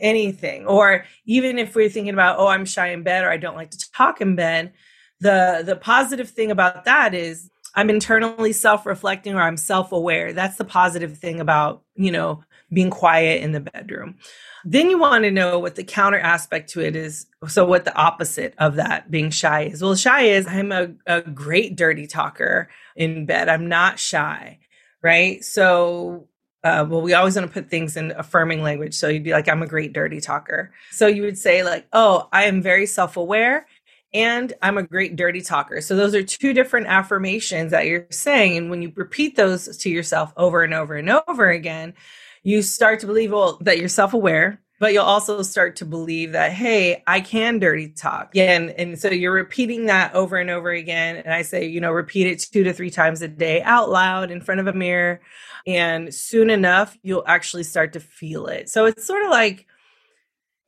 Anything. 0.00 0.66
Or 0.66 1.04
even 1.26 1.58
if 1.58 1.74
we're 1.74 1.90
thinking 1.90 2.14
about, 2.14 2.38
oh, 2.38 2.46
I'm 2.46 2.64
shy 2.64 2.88
in 2.88 3.02
bed 3.02 3.24
or 3.24 3.30
I 3.30 3.36
don't 3.36 3.56
like 3.56 3.72
to 3.72 3.90
talk 3.92 4.22
in 4.22 4.34
bed, 4.34 4.72
the 5.20 5.62
the 5.64 5.76
positive 5.76 6.30
thing 6.30 6.50
about 6.50 6.86
that 6.86 7.12
is 7.12 7.50
I'm 7.74 7.90
internally 7.90 8.52
self-reflecting 8.52 9.34
or 9.34 9.42
I'm 9.42 9.56
self-aware. 9.56 10.32
That's 10.32 10.56
the 10.56 10.64
positive 10.64 11.18
thing 11.18 11.40
about, 11.40 11.82
you 11.94 12.10
know, 12.10 12.44
being 12.72 12.90
quiet 12.90 13.42
in 13.42 13.52
the 13.52 13.60
bedroom. 13.60 14.16
Then 14.64 14.88
you 14.88 14.98
want 14.98 15.24
to 15.24 15.30
know 15.30 15.58
what 15.58 15.74
the 15.74 15.84
counter 15.84 16.18
aspect 16.18 16.70
to 16.70 16.80
it 16.80 16.96
is. 16.96 17.26
So 17.48 17.64
what 17.64 17.84
the 17.84 17.94
opposite 17.94 18.54
of 18.58 18.76
that 18.76 19.10
being 19.10 19.30
shy 19.30 19.64
is. 19.64 19.82
Well, 19.82 19.94
shy 19.94 20.22
is 20.22 20.46
I'm 20.46 20.72
a, 20.72 20.92
a 21.06 21.22
great 21.22 21.76
dirty 21.76 22.06
talker 22.06 22.68
in 22.96 23.26
bed. 23.26 23.48
I'm 23.48 23.68
not 23.68 23.98
shy. 23.98 24.58
Right. 25.02 25.44
So 25.44 26.28
uh, 26.64 26.86
well, 26.88 27.02
we 27.02 27.12
always 27.12 27.34
want 27.34 27.48
to 27.48 27.52
put 27.52 27.68
things 27.68 27.96
in 27.96 28.12
affirming 28.12 28.62
language. 28.62 28.94
So 28.94 29.08
you'd 29.08 29.24
be 29.24 29.32
like, 29.32 29.48
I'm 29.48 29.62
a 29.62 29.66
great 29.66 29.92
dirty 29.92 30.20
talker. 30.20 30.72
So 30.92 31.08
you 31.08 31.22
would 31.22 31.36
say, 31.36 31.64
like, 31.64 31.86
oh, 31.92 32.28
I 32.32 32.44
am 32.44 32.62
very 32.62 32.86
self 32.86 33.16
aware 33.16 33.66
and 34.14 34.52
I'm 34.62 34.78
a 34.78 34.82
great 34.82 35.16
dirty 35.16 35.40
talker. 35.40 35.80
So 35.80 35.96
those 35.96 36.14
are 36.14 36.22
two 36.22 36.52
different 36.52 36.86
affirmations 36.86 37.70
that 37.70 37.86
you're 37.86 38.06
saying. 38.10 38.56
And 38.56 38.70
when 38.70 38.82
you 38.82 38.92
repeat 38.94 39.36
those 39.36 39.76
to 39.78 39.90
yourself 39.90 40.32
over 40.36 40.62
and 40.62 40.74
over 40.74 40.94
and 40.94 41.10
over 41.28 41.50
again, 41.50 41.94
you 42.42 42.62
start 42.62 43.00
to 43.00 43.06
believe 43.06 43.32
well 43.32 43.58
that 43.62 43.78
you're 43.78 43.88
self-aware, 43.88 44.60
but 44.80 44.92
you'll 44.92 45.04
also 45.04 45.42
start 45.42 45.76
to 45.76 45.84
believe 45.84 46.32
that, 46.32 46.52
hey, 46.52 47.02
I 47.06 47.20
can 47.20 47.58
dirty 47.58 47.88
talk. 47.88 48.30
Yeah. 48.34 48.52
And, 48.56 48.70
and 48.70 48.98
so 48.98 49.08
you're 49.08 49.32
repeating 49.32 49.86
that 49.86 50.12
over 50.14 50.36
and 50.36 50.50
over 50.50 50.70
again. 50.70 51.16
And 51.16 51.32
I 51.32 51.42
say, 51.42 51.66
you 51.66 51.80
know, 51.80 51.92
repeat 51.92 52.26
it 52.26 52.40
two 52.40 52.64
to 52.64 52.72
three 52.72 52.90
times 52.90 53.22
a 53.22 53.28
day 53.28 53.62
out 53.62 53.90
loud 53.90 54.30
in 54.30 54.40
front 54.40 54.60
of 54.60 54.66
a 54.66 54.72
mirror. 54.72 55.20
And 55.66 56.12
soon 56.12 56.50
enough, 56.50 56.98
you'll 57.02 57.24
actually 57.26 57.62
start 57.62 57.92
to 57.92 58.00
feel 58.00 58.46
it. 58.46 58.68
So 58.68 58.86
it's 58.86 59.06
sort 59.06 59.24
of 59.24 59.30
like, 59.30 59.66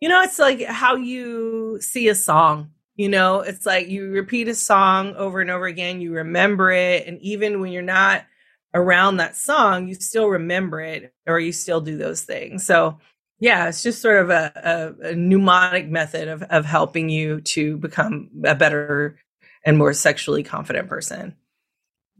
you 0.00 0.08
know, 0.08 0.22
it's 0.22 0.38
like 0.38 0.62
how 0.62 0.94
you 0.94 1.78
see 1.80 2.08
a 2.08 2.14
song 2.14 2.70
you 2.96 3.08
know, 3.08 3.40
it's 3.40 3.66
like 3.66 3.88
you 3.88 4.10
repeat 4.10 4.48
a 4.48 4.54
song 4.54 5.14
over 5.16 5.40
and 5.40 5.50
over 5.50 5.66
again, 5.66 6.00
you 6.00 6.12
remember 6.12 6.70
it. 6.70 7.06
And 7.06 7.20
even 7.20 7.60
when 7.60 7.72
you're 7.72 7.82
not 7.82 8.24
around 8.72 9.16
that 9.16 9.36
song, 9.36 9.88
you 9.88 9.94
still 9.94 10.28
remember 10.28 10.80
it 10.80 11.12
or 11.26 11.40
you 11.40 11.52
still 11.52 11.80
do 11.80 11.96
those 11.96 12.22
things. 12.22 12.64
So, 12.64 12.98
yeah, 13.40 13.68
it's 13.68 13.82
just 13.82 14.00
sort 14.00 14.18
of 14.18 14.30
a, 14.30 14.94
a, 15.02 15.08
a 15.10 15.14
mnemonic 15.14 15.88
method 15.88 16.28
of, 16.28 16.42
of 16.44 16.64
helping 16.64 17.08
you 17.08 17.40
to 17.40 17.76
become 17.78 18.30
a 18.44 18.54
better 18.54 19.18
and 19.64 19.76
more 19.76 19.92
sexually 19.92 20.42
confident 20.42 20.88
person. 20.88 21.34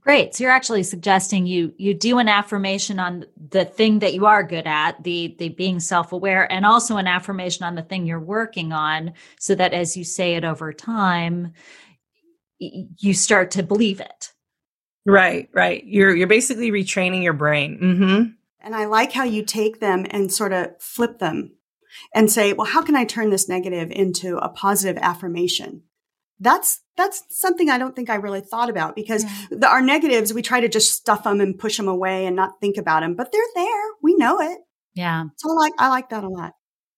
Great. 0.04 0.34
So 0.34 0.44
you're 0.44 0.52
actually 0.52 0.82
suggesting 0.82 1.46
you 1.46 1.72
you 1.78 1.94
do 1.94 2.18
an 2.18 2.28
affirmation 2.28 3.00
on 3.00 3.24
the 3.50 3.64
thing 3.64 4.00
that 4.00 4.12
you 4.12 4.26
are 4.26 4.42
good 4.42 4.66
at, 4.66 5.02
the 5.02 5.34
the 5.38 5.48
being 5.48 5.80
self-aware, 5.80 6.50
and 6.52 6.66
also 6.66 6.98
an 6.98 7.06
affirmation 7.06 7.64
on 7.64 7.74
the 7.74 7.82
thing 7.82 8.04
you're 8.04 8.20
working 8.20 8.72
on, 8.72 9.14
so 9.40 9.54
that 9.54 9.72
as 9.72 9.96
you 9.96 10.04
say 10.04 10.34
it 10.34 10.44
over 10.44 10.74
time, 10.74 11.54
you 12.58 13.14
start 13.14 13.50
to 13.52 13.62
believe 13.62 13.98
it. 13.98 14.32
Right, 15.06 15.48
right. 15.54 15.82
You're 15.86 16.14
you're 16.14 16.26
basically 16.26 16.70
retraining 16.70 17.22
your 17.22 17.32
brain. 17.32 17.78
Mm-hmm. 17.82 18.22
And 18.60 18.74
I 18.74 18.84
like 18.84 19.12
how 19.12 19.24
you 19.24 19.42
take 19.42 19.80
them 19.80 20.06
and 20.10 20.30
sort 20.30 20.52
of 20.52 20.80
flip 20.80 21.18
them 21.18 21.56
and 22.14 22.30
say, 22.30 22.52
well, 22.52 22.66
how 22.66 22.82
can 22.82 22.96
I 22.96 23.04
turn 23.04 23.30
this 23.30 23.48
negative 23.48 23.90
into 23.90 24.36
a 24.36 24.50
positive 24.50 25.00
affirmation? 25.02 25.82
That's 26.40 26.80
that's 26.96 27.22
something 27.30 27.70
I 27.70 27.78
don't 27.78 27.94
think 27.94 28.10
I 28.10 28.16
really 28.16 28.40
thought 28.40 28.70
about 28.70 28.94
because 28.94 29.24
yeah. 29.24 29.46
the, 29.50 29.68
our 29.68 29.80
negatives 29.80 30.32
we 30.32 30.42
try 30.42 30.60
to 30.60 30.68
just 30.68 30.92
stuff 30.92 31.24
them 31.24 31.40
and 31.40 31.58
push 31.58 31.76
them 31.76 31.88
away 31.88 32.26
and 32.26 32.36
not 32.36 32.60
think 32.60 32.76
about 32.76 33.00
them, 33.00 33.14
but 33.14 33.32
they're 33.32 33.42
there. 33.54 33.82
We 34.02 34.14
know 34.16 34.40
it. 34.40 34.58
Yeah. 34.94 35.24
So 35.36 35.50
I 35.50 35.54
like 35.54 35.72
I 35.78 35.88
like 35.88 36.08
that 36.10 36.24
a 36.24 36.28
lot. 36.28 36.52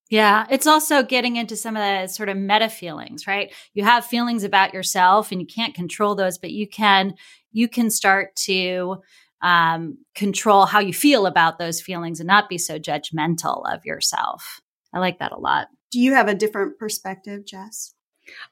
Yeah, 0.08 0.46
it's 0.50 0.68
also 0.68 1.02
getting 1.02 1.34
into 1.34 1.56
some 1.56 1.76
of 1.76 1.82
the 1.82 2.06
sort 2.06 2.28
of 2.28 2.36
meta 2.36 2.68
feelings, 2.68 3.26
right? 3.26 3.52
You 3.74 3.82
have 3.82 4.06
feelings 4.06 4.44
about 4.44 4.72
yourself 4.72 5.32
and 5.32 5.40
you 5.40 5.46
can't 5.46 5.74
control 5.74 6.14
those, 6.14 6.38
but 6.38 6.52
you 6.52 6.68
can 6.68 7.14
you 7.50 7.68
can 7.68 7.90
start 7.90 8.36
to 8.36 8.98
um, 9.42 9.98
control 10.14 10.66
how 10.66 10.78
you 10.78 10.92
feel 10.92 11.26
about 11.26 11.58
those 11.58 11.80
feelings 11.80 12.20
and 12.20 12.26
not 12.26 12.48
be 12.48 12.58
so 12.58 12.78
judgmental 12.78 13.62
of 13.72 13.84
yourself. 13.84 14.60
I 14.94 15.00
like 15.00 15.18
that 15.18 15.32
a 15.32 15.38
lot. 15.38 15.68
Do 15.90 16.00
you 16.00 16.14
have 16.14 16.28
a 16.28 16.34
different 16.34 16.78
perspective, 16.78 17.44
Jess? 17.44 17.95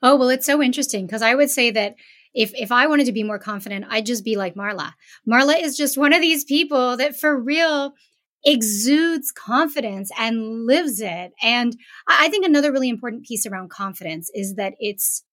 Oh, 0.02 0.16
well, 0.16 0.28
it's 0.28 0.46
so 0.46 0.62
interesting 0.62 1.06
because 1.06 1.22
I 1.22 1.34
would 1.34 1.50
say 1.50 1.70
that 1.70 1.94
if 2.34 2.52
if 2.54 2.72
I 2.72 2.86
wanted 2.86 3.06
to 3.06 3.12
be 3.12 3.22
more 3.22 3.38
confident, 3.38 3.86
I'd 3.88 4.06
just 4.06 4.24
be 4.24 4.36
like 4.36 4.54
Marla. 4.54 4.92
Marla 5.28 5.60
is 5.60 5.76
just 5.76 5.96
one 5.96 6.12
of 6.12 6.20
these 6.20 6.44
people 6.44 6.96
that 6.96 7.16
for 7.16 7.40
real 7.40 7.94
exudes 8.44 9.32
confidence 9.32 10.10
and 10.18 10.66
lives 10.66 11.00
it. 11.00 11.32
And 11.42 11.76
I 12.06 12.28
think 12.28 12.44
another 12.44 12.72
really 12.72 12.88
important 12.88 13.24
piece 13.24 13.46
around 13.46 13.70
confidence 13.70 14.30
is 14.34 14.56
that 14.56 14.74
it's 14.78 15.24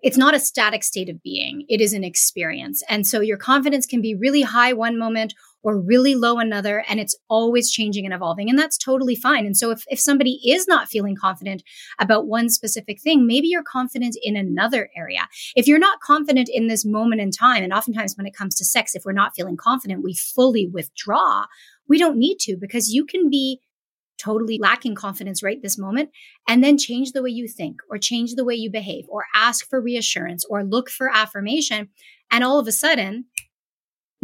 it's 0.00 0.16
not 0.18 0.34
a 0.34 0.38
static 0.38 0.84
state 0.84 1.08
of 1.08 1.22
being. 1.22 1.64
It 1.68 1.80
is 1.80 1.94
an 1.94 2.04
experience. 2.04 2.82
And 2.90 3.06
so 3.06 3.20
your 3.20 3.38
confidence 3.38 3.86
can 3.86 4.02
be 4.02 4.14
really 4.14 4.42
high 4.42 4.74
one 4.74 4.98
moment 4.98 5.34
or 5.64 5.80
really 5.80 6.14
low 6.14 6.38
another, 6.38 6.84
and 6.88 7.00
it's 7.00 7.16
always 7.28 7.72
changing 7.72 8.04
and 8.04 8.14
evolving. 8.14 8.50
And 8.50 8.58
that's 8.58 8.76
totally 8.76 9.16
fine. 9.16 9.46
And 9.46 9.56
so 9.56 9.70
if, 9.70 9.82
if 9.88 9.98
somebody 9.98 10.38
is 10.46 10.68
not 10.68 10.88
feeling 10.88 11.16
confident 11.16 11.64
about 11.98 12.26
one 12.26 12.50
specific 12.50 13.00
thing, 13.00 13.26
maybe 13.26 13.48
you're 13.48 13.64
confident 13.64 14.16
in 14.22 14.36
another 14.36 14.90
area. 14.94 15.26
If 15.56 15.66
you're 15.66 15.78
not 15.78 16.00
confident 16.00 16.50
in 16.52 16.68
this 16.68 16.84
moment 16.84 17.22
in 17.22 17.30
time, 17.30 17.64
and 17.64 17.72
oftentimes 17.72 18.14
when 18.16 18.26
it 18.26 18.36
comes 18.36 18.54
to 18.56 18.64
sex, 18.64 18.94
if 18.94 19.04
we're 19.04 19.12
not 19.12 19.34
feeling 19.34 19.56
confident, 19.56 20.04
we 20.04 20.14
fully 20.14 20.66
withdraw. 20.66 21.46
We 21.88 21.98
don't 21.98 22.18
need 22.18 22.38
to 22.40 22.56
because 22.56 22.92
you 22.92 23.06
can 23.06 23.30
be 23.30 23.60
totally 24.18 24.58
lacking 24.58 24.94
confidence 24.94 25.42
right 25.42 25.60
this 25.62 25.78
moment 25.78 26.10
and 26.48 26.62
then 26.62 26.78
change 26.78 27.12
the 27.12 27.22
way 27.22 27.30
you 27.30 27.48
think 27.48 27.80
or 27.90 27.98
change 27.98 28.34
the 28.34 28.44
way 28.44 28.54
you 28.54 28.70
behave 28.70 29.06
or 29.08 29.24
ask 29.34 29.68
for 29.68 29.80
reassurance 29.80 30.44
or 30.48 30.62
look 30.62 30.88
for 30.88 31.10
affirmation 31.12 31.88
and 32.30 32.44
all 32.44 32.58
of 32.58 32.68
a 32.68 32.72
sudden 32.72 33.24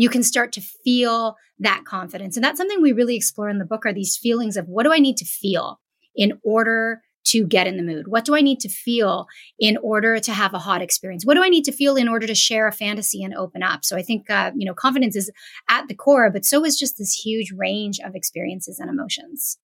you 0.00 0.08
can 0.08 0.22
start 0.22 0.52
to 0.52 0.60
feel 0.60 1.36
that 1.58 1.84
confidence 1.84 2.36
and 2.36 2.44
that's 2.44 2.58
something 2.58 2.80
we 2.80 2.92
really 2.92 3.16
explore 3.16 3.48
in 3.48 3.58
the 3.58 3.64
book 3.64 3.84
are 3.84 3.92
these 3.92 4.16
feelings 4.16 4.56
of 4.56 4.66
what 4.66 4.84
do 4.84 4.92
i 4.92 4.98
need 4.98 5.16
to 5.16 5.24
feel 5.24 5.80
in 6.16 6.38
order 6.42 7.02
to 7.22 7.46
get 7.46 7.66
in 7.66 7.76
the 7.76 7.82
mood? 7.82 8.08
What 8.08 8.24
do 8.24 8.34
I 8.34 8.40
need 8.40 8.60
to 8.60 8.68
feel 8.68 9.26
in 9.58 9.76
order 9.82 10.18
to 10.18 10.32
have 10.32 10.54
a 10.54 10.58
hot 10.58 10.82
experience? 10.82 11.24
What 11.24 11.34
do 11.34 11.44
I 11.44 11.48
need 11.48 11.64
to 11.64 11.72
feel 11.72 11.96
in 11.96 12.08
order 12.08 12.26
to 12.26 12.34
share 12.34 12.66
a 12.66 12.72
fantasy 12.72 13.22
and 13.22 13.34
open 13.34 13.62
up? 13.62 13.84
So 13.84 13.96
I 13.96 14.02
think, 14.02 14.30
uh, 14.30 14.52
you 14.56 14.66
know, 14.66 14.74
confidence 14.74 15.16
is 15.16 15.30
at 15.68 15.86
the 15.88 15.94
core, 15.94 16.30
but 16.30 16.44
so 16.44 16.64
is 16.64 16.78
just 16.78 16.98
this 16.98 17.12
huge 17.12 17.52
range 17.56 18.00
of 18.04 18.14
experiences 18.14 18.78
and 18.78 18.90
emotions. 18.90 19.58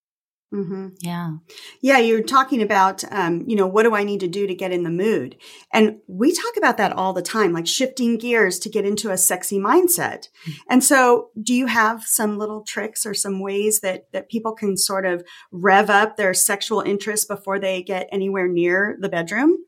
Mm-hmm. 0.55 0.88
Yeah. 1.01 1.32
Yeah. 1.80 1.99
You're 1.99 2.22
talking 2.22 2.62
about, 2.62 3.03
um, 3.11 3.44
you 3.49 3.57
know, 3.57 3.66
what 3.66 3.82
do 3.82 3.97
I 3.97 4.05
need 4.05 4.20
to 4.20 4.28
do 4.28 4.47
to 4.47 4.55
get 4.55 4.70
in 4.70 4.84
the 4.84 4.90
mood? 4.90 5.36
And 5.72 5.99
we 6.07 6.32
talk 6.32 6.57
about 6.57 6.76
that 6.76 6.92
all 6.92 7.12
the 7.12 7.20
time, 7.20 7.53
like 7.53 7.66
shifting 7.66 8.16
gears 8.16 8.61
to 8.61 8.70
get 8.70 8.86
into 8.86 9.11
a 9.11 9.18
sexy 9.18 9.59
mindset. 9.59 10.28
Mm-hmm. 10.28 10.53
And 10.70 10.84
so 10.84 11.30
do 11.42 11.53
you 11.53 11.66
have 11.66 12.05
some 12.05 12.38
little 12.38 12.62
tricks 12.62 13.05
or 13.05 13.12
some 13.12 13.40
ways 13.40 13.80
that, 13.80 14.05
that 14.12 14.30
people 14.30 14.55
can 14.55 14.76
sort 14.76 15.05
of 15.05 15.24
rev 15.51 15.90
up 15.90 16.16
their 16.16 16.32
sexual 16.32 16.80
interest 16.80 17.28
before 17.28 17.59
they 17.59 17.82
get 17.82 18.09
anywhere 18.12 18.47
near 18.47 18.97
the 19.01 19.09
bedroom? 19.09 19.59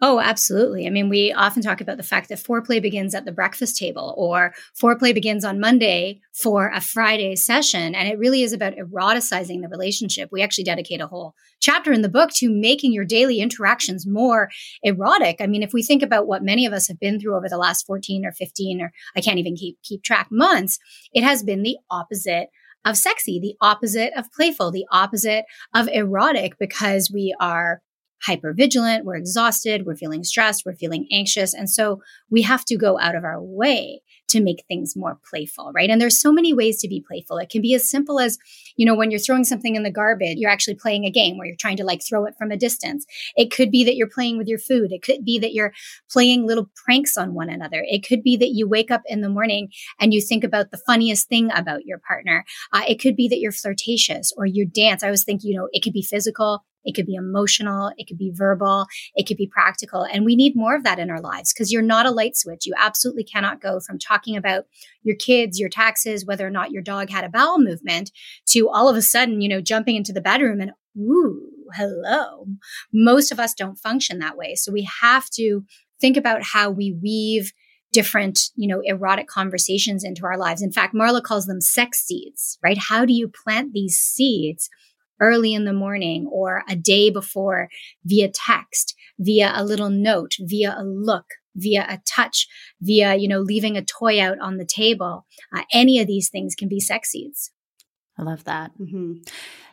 Oh, 0.00 0.20
absolutely. 0.20 0.86
I 0.86 0.90
mean, 0.90 1.08
we 1.08 1.32
often 1.32 1.60
talk 1.60 1.80
about 1.80 1.96
the 1.96 2.04
fact 2.04 2.28
that 2.28 2.38
foreplay 2.38 2.80
begins 2.80 3.16
at 3.16 3.24
the 3.24 3.32
breakfast 3.32 3.76
table 3.76 4.14
or 4.16 4.54
foreplay 4.80 5.12
begins 5.12 5.44
on 5.44 5.58
Monday 5.58 6.20
for 6.32 6.70
a 6.72 6.80
Friday 6.80 7.34
session. 7.34 7.96
And 7.96 8.08
it 8.08 8.16
really 8.16 8.44
is 8.44 8.52
about 8.52 8.76
eroticizing 8.76 9.60
the 9.60 9.68
relationship. 9.68 10.28
We 10.30 10.40
actually 10.40 10.64
dedicate 10.64 11.00
a 11.00 11.08
whole 11.08 11.34
chapter 11.58 11.92
in 11.92 12.02
the 12.02 12.08
book 12.08 12.30
to 12.34 12.48
making 12.48 12.92
your 12.92 13.04
daily 13.04 13.40
interactions 13.40 14.06
more 14.06 14.50
erotic. 14.84 15.40
I 15.40 15.48
mean, 15.48 15.64
if 15.64 15.72
we 15.72 15.82
think 15.82 16.04
about 16.04 16.28
what 16.28 16.44
many 16.44 16.64
of 16.64 16.72
us 16.72 16.86
have 16.86 17.00
been 17.00 17.18
through 17.18 17.36
over 17.36 17.48
the 17.48 17.58
last 17.58 17.84
14 17.84 18.24
or 18.24 18.30
15 18.30 18.80
or 18.80 18.92
I 19.16 19.20
can't 19.20 19.40
even 19.40 19.56
keep, 19.56 19.78
keep 19.82 20.04
track 20.04 20.28
months, 20.30 20.78
it 21.12 21.24
has 21.24 21.42
been 21.42 21.64
the 21.64 21.76
opposite 21.90 22.50
of 22.84 22.96
sexy, 22.96 23.40
the 23.40 23.56
opposite 23.60 24.12
of 24.16 24.30
playful, 24.30 24.70
the 24.70 24.86
opposite 24.92 25.44
of 25.74 25.88
erotic 25.88 26.56
because 26.60 27.10
we 27.12 27.34
are 27.40 27.82
hyper 28.22 28.52
vigilant, 28.52 29.04
we're 29.04 29.16
exhausted, 29.16 29.86
we're 29.86 29.96
feeling 29.96 30.24
stressed, 30.24 30.64
we're 30.66 30.74
feeling 30.74 31.06
anxious. 31.12 31.54
And 31.54 31.70
so 31.70 32.02
we 32.30 32.42
have 32.42 32.64
to 32.66 32.76
go 32.76 32.98
out 32.98 33.14
of 33.14 33.24
our 33.24 33.42
way 33.42 34.02
to 34.28 34.42
make 34.42 34.64
things 34.68 34.94
more 34.94 35.18
playful, 35.28 35.72
right? 35.74 35.88
And 35.88 36.00
there's 36.00 36.20
so 36.20 36.30
many 36.30 36.52
ways 36.52 36.80
to 36.80 36.88
be 36.88 37.02
playful. 37.06 37.38
It 37.38 37.48
can 37.48 37.62
be 37.62 37.74
as 37.74 37.90
simple 37.90 38.20
as, 38.20 38.38
you 38.76 38.84
know, 38.84 38.94
when 38.94 39.10
you're 39.10 39.18
throwing 39.18 39.44
something 39.44 39.74
in 39.74 39.82
the 39.82 39.90
garbage, 39.90 40.36
you're 40.36 40.50
actually 40.50 40.74
playing 40.74 41.04
a 41.04 41.10
game 41.10 41.38
where 41.38 41.46
you're 41.46 41.56
trying 41.56 41.78
to 41.78 41.84
like 41.84 42.02
throw 42.06 42.26
it 42.26 42.34
from 42.38 42.50
a 42.50 42.56
distance. 42.56 43.06
It 43.36 43.50
could 43.50 43.70
be 43.70 43.84
that 43.84 43.96
you're 43.96 44.08
playing 44.08 44.36
with 44.36 44.46
your 44.46 44.58
food. 44.58 44.92
It 44.92 45.02
could 45.02 45.24
be 45.24 45.38
that 45.38 45.54
you're 45.54 45.72
playing 46.10 46.46
little 46.46 46.70
pranks 46.84 47.16
on 47.16 47.34
one 47.34 47.48
another. 47.48 47.84
It 47.88 48.06
could 48.06 48.22
be 48.22 48.36
that 48.36 48.50
you 48.50 48.68
wake 48.68 48.90
up 48.90 49.02
in 49.06 49.22
the 49.22 49.30
morning 49.30 49.70
and 49.98 50.12
you 50.12 50.20
think 50.20 50.44
about 50.44 50.70
the 50.70 50.80
funniest 50.86 51.28
thing 51.28 51.50
about 51.54 51.86
your 51.86 51.98
partner. 51.98 52.44
Uh, 52.72 52.82
it 52.86 53.00
could 53.00 53.16
be 53.16 53.28
that 53.28 53.40
you're 53.40 53.52
flirtatious 53.52 54.32
or 54.36 54.44
you 54.44 54.66
dance. 54.66 55.02
I 55.02 55.06
always 55.06 55.24
think, 55.24 55.42
you 55.42 55.56
know, 55.56 55.68
it 55.72 55.82
could 55.82 55.94
be 55.94 56.02
physical. 56.02 56.64
It 56.84 56.94
could 56.94 57.06
be 57.06 57.14
emotional. 57.14 57.92
It 57.96 58.06
could 58.06 58.18
be 58.18 58.30
verbal. 58.32 58.86
It 59.14 59.26
could 59.26 59.36
be 59.36 59.46
practical. 59.46 60.02
And 60.02 60.24
we 60.24 60.36
need 60.36 60.56
more 60.56 60.74
of 60.74 60.84
that 60.84 60.98
in 60.98 61.10
our 61.10 61.20
lives 61.20 61.52
because 61.52 61.72
you're 61.72 61.82
not 61.82 62.06
a 62.06 62.10
light 62.10 62.36
switch. 62.36 62.66
You 62.66 62.74
absolutely 62.78 63.24
cannot 63.24 63.60
go 63.60 63.80
from 63.80 63.98
talking 63.98 64.36
about 64.36 64.66
your 65.02 65.16
kids, 65.16 65.58
your 65.58 65.68
taxes, 65.68 66.24
whether 66.24 66.46
or 66.46 66.50
not 66.50 66.70
your 66.70 66.82
dog 66.82 67.10
had 67.10 67.24
a 67.24 67.28
bowel 67.28 67.58
movement 67.58 68.10
to 68.46 68.68
all 68.68 68.88
of 68.88 68.96
a 68.96 69.02
sudden, 69.02 69.40
you 69.40 69.48
know, 69.48 69.60
jumping 69.60 69.96
into 69.96 70.12
the 70.12 70.20
bedroom 70.20 70.60
and, 70.60 70.72
ooh, 70.96 71.50
hello. 71.74 72.46
Most 72.92 73.32
of 73.32 73.38
us 73.38 73.54
don't 73.54 73.78
function 73.78 74.18
that 74.18 74.36
way. 74.36 74.54
So 74.54 74.72
we 74.72 74.88
have 75.00 75.28
to 75.30 75.64
think 76.00 76.16
about 76.16 76.42
how 76.42 76.70
we 76.70 76.92
weave 76.92 77.52
different, 77.92 78.50
you 78.54 78.68
know, 78.68 78.80
erotic 78.84 79.26
conversations 79.26 80.04
into 80.04 80.24
our 80.26 80.36
lives. 80.36 80.62
In 80.62 80.72
fact, 80.72 80.94
Marla 80.94 81.22
calls 81.22 81.46
them 81.46 81.60
sex 81.60 82.04
seeds, 82.04 82.58
right? 82.62 82.78
How 82.78 83.04
do 83.04 83.12
you 83.12 83.28
plant 83.28 83.72
these 83.72 83.96
seeds 83.96 84.68
early 85.20 85.54
in 85.54 85.64
the 85.64 85.72
morning 85.72 86.26
or 86.30 86.62
a 86.68 86.76
day 86.76 87.10
before 87.10 87.68
via 88.04 88.28
text, 88.28 88.94
via 89.18 89.52
a 89.54 89.64
little 89.64 89.90
note, 89.90 90.36
via 90.40 90.74
a 90.78 90.84
look, 90.84 91.26
via 91.54 91.86
a 91.88 92.00
touch, 92.06 92.46
via, 92.80 93.14
you 93.14 93.28
know, 93.28 93.40
leaving 93.40 93.76
a 93.76 93.84
toy 93.84 94.20
out 94.20 94.38
on 94.40 94.56
the 94.56 94.64
table. 94.64 95.26
Uh, 95.54 95.62
any 95.72 95.98
of 95.98 96.06
these 96.06 96.28
things 96.28 96.54
can 96.54 96.68
be 96.68 96.80
sex 96.80 97.10
seeds. 97.10 97.50
I 98.18 98.22
love 98.22 98.44
that. 98.44 98.72
Mm-hmm. 98.78 99.14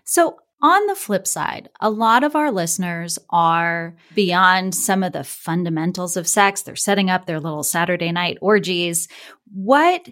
So, 0.04 0.38
on 0.62 0.88
the 0.88 0.96
flip 0.96 1.28
side, 1.28 1.70
a 1.82 1.90
lot 1.90 2.24
of 2.24 2.36
our 2.36 2.50
listeners 2.50 3.20
are 3.30 3.96
beyond 4.16 4.74
some 4.74 5.04
of 5.04 5.12
the 5.12 5.24
fundamentals 5.24 6.16
of 6.16 6.28
sex. 6.28 6.62
They're 6.62 6.78
setting 6.78 7.10
up 7.10 7.26
their 7.26 7.42
little 7.42 7.62
Saturday 7.62 8.12
night 8.12 8.38
orgies. 8.42 9.08
What 9.54 10.10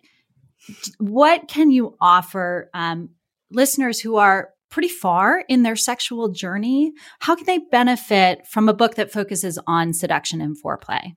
what 1.00 1.48
can 1.48 1.72
you 1.72 1.96
offer 2.00 2.70
um, 2.74 3.10
listeners 3.52 4.00
who 4.00 4.18
are 4.18 4.53
pretty 4.74 4.90
far 4.90 5.46
in 5.48 5.62
their 5.62 5.76
sexual 5.76 6.30
journey, 6.30 6.94
how 7.20 7.36
can 7.36 7.46
they 7.46 7.60
benefit 7.60 8.48
from 8.48 8.68
a 8.68 8.74
book 8.74 8.96
that 8.96 9.12
focuses 9.12 9.60
on 9.68 9.94
seduction 9.94 10.42
and 10.42 10.58
foreplay? 10.60 11.16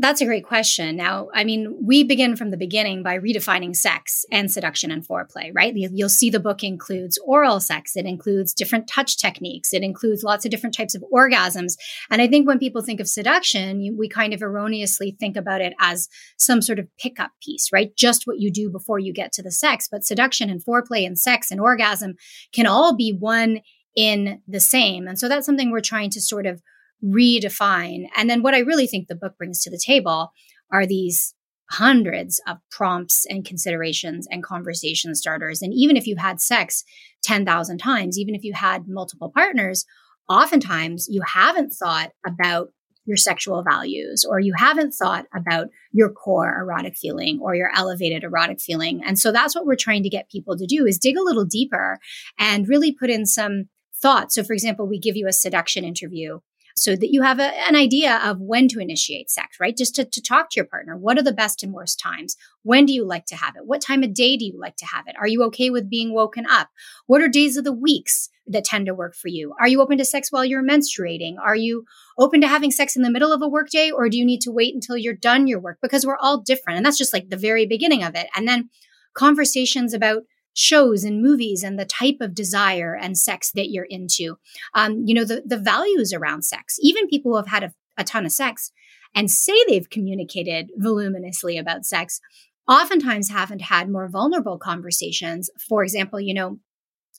That's 0.00 0.22
a 0.22 0.24
great 0.24 0.46
question. 0.46 0.96
Now, 0.96 1.28
I 1.34 1.44
mean, 1.44 1.76
we 1.84 2.04
begin 2.04 2.34
from 2.34 2.50
the 2.50 2.56
beginning 2.56 3.02
by 3.02 3.18
redefining 3.18 3.76
sex 3.76 4.24
and 4.32 4.50
seduction 4.50 4.90
and 4.90 5.06
foreplay, 5.06 5.50
right? 5.54 5.74
You'll 5.76 6.08
see 6.08 6.30
the 6.30 6.40
book 6.40 6.64
includes 6.64 7.18
oral 7.26 7.60
sex. 7.60 7.96
It 7.96 8.06
includes 8.06 8.54
different 8.54 8.88
touch 8.88 9.18
techniques. 9.18 9.74
It 9.74 9.82
includes 9.82 10.22
lots 10.22 10.46
of 10.46 10.50
different 10.50 10.74
types 10.74 10.94
of 10.94 11.04
orgasms. 11.12 11.74
And 12.10 12.22
I 12.22 12.28
think 12.28 12.48
when 12.48 12.58
people 12.58 12.80
think 12.80 12.98
of 12.98 13.08
seduction, 13.08 13.94
we 13.98 14.08
kind 14.08 14.32
of 14.32 14.40
erroneously 14.40 15.18
think 15.20 15.36
about 15.36 15.60
it 15.60 15.74
as 15.78 16.08
some 16.38 16.62
sort 16.62 16.78
of 16.78 16.88
pickup 16.98 17.32
piece, 17.42 17.68
right? 17.70 17.94
Just 17.94 18.26
what 18.26 18.38
you 18.38 18.50
do 18.50 18.70
before 18.70 18.98
you 18.98 19.12
get 19.12 19.32
to 19.32 19.42
the 19.42 19.52
sex. 19.52 19.86
But 19.86 20.04
seduction 20.04 20.48
and 20.48 20.64
foreplay 20.64 21.06
and 21.06 21.18
sex 21.18 21.50
and 21.50 21.60
orgasm 21.60 22.14
can 22.54 22.66
all 22.66 22.96
be 22.96 23.12
one 23.12 23.60
in 23.94 24.40
the 24.48 24.60
same. 24.60 25.06
And 25.06 25.18
so 25.18 25.28
that's 25.28 25.44
something 25.44 25.70
we're 25.70 25.80
trying 25.80 26.08
to 26.10 26.22
sort 26.22 26.46
of 26.46 26.62
redefine. 27.04 28.08
And 28.16 28.28
then 28.28 28.42
what 28.42 28.54
I 28.54 28.60
really 28.60 28.86
think 28.86 29.08
the 29.08 29.14
book 29.14 29.36
brings 29.38 29.62
to 29.62 29.70
the 29.70 29.80
table 29.84 30.32
are 30.72 30.86
these 30.86 31.34
hundreds 31.70 32.40
of 32.48 32.58
prompts 32.70 33.24
and 33.28 33.44
considerations 33.44 34.26
and 34.30 34.42
conversation 34.42 35.14
starters. 35.14 35.62
And 35.62 35.72
even 35.72 35.96
if 35.96 36.06
you've 36.06 36.18
had 36.18 36.40
sex 36.40 36.82
10,000 37.22 37.78
times, 37.78 38.18
even 38.18 38.34
if 38.34 38.42
you 38.42 38.52
had 38.54 38.88
multiple 38.88 39.30
partners, 39.32 39.84
oftentimes 40.28 41.06
you 41.08 41.22
haven't 41.22 41.70
thought 41.70 42.10
about 42.26 42.70
your 43.04 43.16
sexual 43.16 43.62
values 43.62 44.24
or 44.28 44.40
you 44.40 44.52
haven't 44.56 44.92
thought 44.92 45.26
about 45.34 45.68
your 45.92 46.10
core 46.10 46.60
erotic 46.60 46.96
feeling 46.96 47.40
or 47.42 47.54
your 47.54 47.70
elevated 47.74 48.24
erotic 48.24 48.60
feeling. 48.60 49.02
And 49.04 49.18
so 49.18 49.32
that's 49.32 49.54
what 49.54 49.64
we're 49.64 49.76
trying 49.76 50.02
to 50.02 50.08
get 50.08 50.30
people 50.30 50.56
to 50.56 50.66
do 50.66 50.86
is 50.86 50.98
dig 50.98 51.16
a 51.16 51.22
little 51.22 51.44
deeper 51.44 51.98
and 52.38 52.68
really 52.68 52.92
put 52.92 53.10
in 53.10 53.26
some 53.26 53.64
thought. 54.00 54.32
So 54.32 54.44
for 54.44 54.52
example, 54.52 54.86
we 54.86 54.98
give 54.98 55.16
you 55.16 55.26
a 55.26 55.32
seduction 55.32 55.84
interview 55.84 56.40
so 56.80 56.96
that 56.96 57.12
you 57.12 57.22
have 57.22 57.38
a, 57.38 57.52
an 57.68 57.76
idea 57.76 58.20
of 58.24 58.40
when 58.40 58.68
to 58.68 58.80
initiate 58.80 59.30
sex, 59.30 59.58
right? 59.60 59.76
Just 59.76 59.94
to, 59.96 60.04
to 60.04 60.22
talk 60.22 60.50
to 60.50 60.56
your 60.56 60.64
partner. 60.64 60.96
What 60.96 61.18
are 61.18 61.22
the 61.22 61.32
best 61.32 61.62
and 61.62 61.72
worst 61.72 62.00
times? 62.00 62.36
When 62.62 62.86
do 62.86 62.92
you 62.92 63.06
like 63.06 63.26
to 63.26 63.36
have 63.36 63.56
it? 63.56 63.66
What 63.66 63.80
time 63.80 64.02
of 64.02 64.14
day 64.14 64.36
do 64.36 64.44
you 64.44 64.58
like 64.58 64.76
to 64.76 64.86
have 64.86 65.06
it? 65.06 65.16
Are 65.18 65.28
you 65.28 65.42
okay 65.44 65.70
with 65.70 65.90
being 65.90 66.14
woken 66.14 66.46
up? 66.48 66.68
What 67.06 67.22
are 67.22 67.28
days 67.28 67.56
of 67.56 67.64
the 67.64 67.72
weeks 67.72 68.28
that 68.46 68.64
tend 68.64 68.86
to 68.86 68.94
work 68.94 69.14
for 69.14 69.28
you? 69.28 69.54
Are 69.60 69.68
you 69.68 69.80
open 69.80 69.98
to 69.98 70.04
sex 70.04 70.32
while 70.32 70.44
you're 70.44 70.62
menstruating? 70.62 71.34
Are 71.42 71.56
you 71.56 71.84
open 72.18 72.40
to 72.40 72.48
having 72.48 72.70
sex 72.70 72.96
in 72.96 73.02
the 73.02 73.10
middle 73.10 73.32
of 73.32 73.42
a 73.42 73.48
workday 73.48 73.90
or 73.90 74.08
do 74.08 74.18
you 74.18 74.24
need 74.24 74.40
to 74.42 74.50
wait 74.50 74.74
until 74.74 74.96
you're 74.96 75.14
done 75.14 75.46
your 75.46 75.60
work? 75.60 75.78
Because 75.80 76.04
we're 76.04 76.18
all 76.18 76.40
different. 76.40 76.76
And 76.76 76.84
that's 76.84 76.98
just 76.98 77.12
like 77.12 77.28
the 77.28 77.36
very 77.36 77.66
beginning 77.66 78.02
of 78.02 78.14
it. 78.14 78.26
And 78.34 78.48
then 78.48 78.70
conversations 79.14 79.94
about 79.94 80.22
shows 80.54 81.04
and 81.04 81.22
movies 81.22 81.62
and 81.62 81.78
the 81.78 81.84
type 81.84 82.16
of 82.20 82.34
desire 82.34 82.94
and 82.94 83.16
sex 83.16 83.50
that 83.52 83.70
you're 83.70 83.86
into. 83.88 84.36
Um, 84.74 85.04
you 85.06 85.14
know, 85.14 85.24
the, 85.24 85.42
the 85.44 85.58
values 85.58 86.12
around 86.12 86.42
sex. 86.42 86.76
Even 86.80 87.08
people 87.08 87.32
who 87.32 87.36
have 87.36 87.48
had 87.48 87.64
a, 87.64 87.72
a 87.96 88.04
ton 88.04 88.26
of 88.26 88.32
sex 88.32 88.72
and 89.14 89.30
say 89.30 89.54
they've 89.66 89.90
communicated 89.90 90.70
voluminously 90.76 91.58
about 91.58 91.84
sex 91.84 92.20
oftentimes 92.68 93.30
haven't 93.30 93.62
had 93.62 93.90
more 93.90 94.08
vulnerable 94.08 94.58
conversations. 94.58 95.50
For 95.68 95.82
example, 95.82 96.20
you 96.20 96.34
know, 96.34 96.58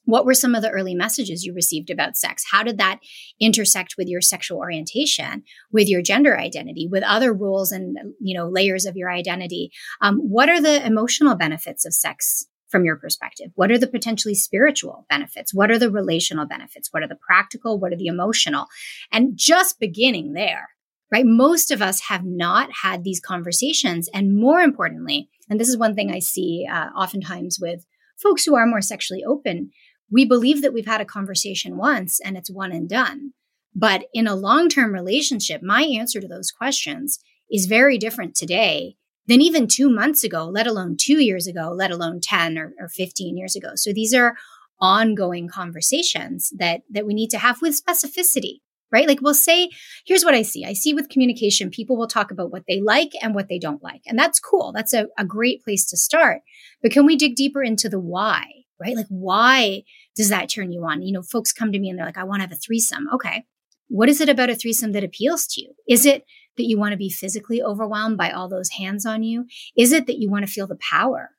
what 0.05 0.25
were 0.25 0.33
some 0.33 0.55
of 0.55 0.61
the 0.61 0.69
early 0.69 0.95
messages 0.95 1.43
you 1.43 1.53
received 1.53 1.89
about 1.89 2.17
sex? 2.17 2.43
How 2.51 2.63
did 2.63 2.77
that 2.79 2.99
intersect 3.39 3.95
with 3.97 4.07
your 4.07 4.21
sexual 4.21 4.57
orientation, 4.57 5.43
with 5.71 5.87
your 5.87 6.01
gender 6.01 6.39
identity, 6.39 6.87
with 6.89 7.03
other 7.03 7.33
rules 7.33 7.71
and 7.71 7.95
you 8.19 8.37
know 8.37 8.49
layers 8.49 8.85
of 8.85 8.95
your 8.95 9.11
identity? 9.11 9.71
Um, 10.01 10.17
what 10.17 10.49
are 10.49 10.61
the 10.61 10.83
emotional 10.85 11.35
benefits 11.35 11.85
of 11.85 11.93
sex 11.93 12.47
from 12.71 12.85
your 12.85 12.95
perspective? 12.95 13.51
What 13.55 13.69
are 13.71 13.77
the 13.77 13.87
potentially 13.87 14.33
spiritual 14.33 15.05
benefits? 15.09 15.53
What 15.53 15.69
are 15.69 15.77
the 15.77 15.91
relational 15.91 16.45
benefits? 16.45 16.89
What 16.91 17.03
are 17.03 17.07
the 17.07 17.15
practical? 17.15 17.77
What 17.77 17.93
are 17.93 17.97
the 17.97 18.07
emotional? 18.07 18.67
And 19.11 19.33
just 19.35 19.79
beginning 19.79 20.33
there, 20.33 20.69
right? 21.11 21.25
Most 21.25 21.69
of 21.69 21.81
us 21.81 22.01
have 22.01 22.23
not 22.23 22.69
had 22.81 23.03
these 23.03 23.19
conversations. 23.19 24.09
And 24.13 24.35
more 24.35 24.61
importantly, 24.61 25.29
and 25.49 25.59
this 25.59 25.69
is 25.69 25.77
one 25.77 25.95
thing 25.95 26.11
I 26.11 26.19
see 26.19 26.65
uh, 26.71 26.87
oftentimes 26.97 27.59
with 27.61 27.85
folks 28.21 28.45
who 28.45 28.55
are 28.55 28.65
more 28.65 28.81
sexually 28.81 29.23
open, 29.23 29.71
we 30.09 30.25
believe 30.25 30.61
that 30.61 30.73
we've 30.73 30.85
had 30.85 31.01
a 31.01 31.05
conversation 31.05 31.77
once 31.77 32.19
and 32.19 32.37
it's 32.37 32.49
one 32.49 32.71
and 32.71 32.87
done. 32.87 33.33
But 33.75 34.05
in 34.13 34.27
a 34.27 34.35
long 34.35 34.69
term 34.69 34.93
relationship, 34.93 35.61
my 35.61 35.83
answer 35.83 36.19
to 36.19 36.27
those 36.27 36.51
questions 36.51 37.19
is 37.49 37.65
very 37.65 37.97
different 37.97 38.35
today 38.35 38.95
than 39.27 39.41
even 39.41 39.67
two 39.67 39.89
months 39.89 40.23
ago, 40.23 40.45
let 40.45 40.67
alone 40.67 40.95
two 40.99 41.23
years 41.23 41.47
ago, 41.47 41.71
let 41.73 41.91
alone 41.91 42.19
10 42.21 42.57
or, 42.57 42.73
or 42.79 42.89
15 42.89 43.37
years 43.37 43.55
ago. 43.55 43.69
So 43.75 43.93
these 43.93 44.13
are 44.13 44.35
ongoing 44.79 45.47
conversations 45.47 46.51
that, 46.57 46.81
that 46.89 47.05
we 47.05 47.13
need 47.13 47.29
to 47.29 47.37
have 47.37 47.61
with 47.61 47.79
specificity, 47.79 48.61
right? 48.91 49.07
Like 49.07 49.21
we'll 49.21 49.35
say, 49.35 49.69
here's 50.05 50.25
what 50.25 50.33
I 50.33 50.41
see. 50.41 50.65
I 50.65 50.73
see 50.73 50.93
with 50.93 51.09
communication, 51.09 51.69
people 51.69 51.97
will 51.97 52.07
talk 52.07 52.31
about 52.31 52.51
what 52.51 52.63
they 52.67 52.81
like 52.81 53.11
and 53.21 53.35
what 53.35 53.47
they 53.47 53.59
don't 53.59 53.83
like. 53.83 54.01
And 54.07 54.17
that's 54.17 54.39
cool. 54.39 54.71
That's 54.73 54.93
a, 54.93 55.07
a 55.17 55.25
great 55.25 55.63
place 55.63 55.85
to 55.89 55.97
start. 55.97 56.41
But 56.81 56.91
can 56.91 57.05
we 57.05 57.15
dig 57.15 57.35
deeper 57.35 57.61
into 57.61 57.89
the 57.89 57.99
why, 57.99 58.45
right? 58.79 58.95
Like 58.95 59.07
why 59.09 59.83
does 60.15 60.29
that 60.29 60.49
turn 60.49 60.71
you 60.71 60.83
on? 60.83 61.03
You 61.03 61.13
know, 61.13 61.21
folks 61.21 61.53
come 61.53 61.71
to 61.71 61.79
me 61.79 61.89
and 61.89 61.99
they're 61.99 62.05
like, 62.05 62.17
I 62.17 62.23
want 62.23 62.39
to 62.39 62.47
have 62.47 62.51
a 62.51 62.55
threesome. 62.55 63.07
Okay. 63.13 63.45
What 63.87 64.09
is 64.09 64.19
it 64.19 64.29
about 64.29 64.49
a 64.49 64.55
threesome 64.55 64.93
that 64.93 65.03
appeals 65.03 65.45
to 65.47 65.61
you? 65.61 65.73
Is 65.87 66.05
it 66.05 66.23
that 66.57 66.65
you 66.65 66.77
want 66.77 66.91
to 66.91 66.97
be 66.97 67.09
physically 67.09 67.61
overwhelmed 67.61 68.17
by 68.17 68.31
all 68.31 68.49
those 68.49 68.69
hands 68.71 69.05
on 69.05 69.23
you? 69.23 69.45
Is 69.77 69.91
it 69.91 70.07
that 70.07 70.19
you 70.19 70.29
want 70.29 70.45
to 70.45 70.51
feel 70.51 70.67
the 70.67 70.77
power 70.77 71.31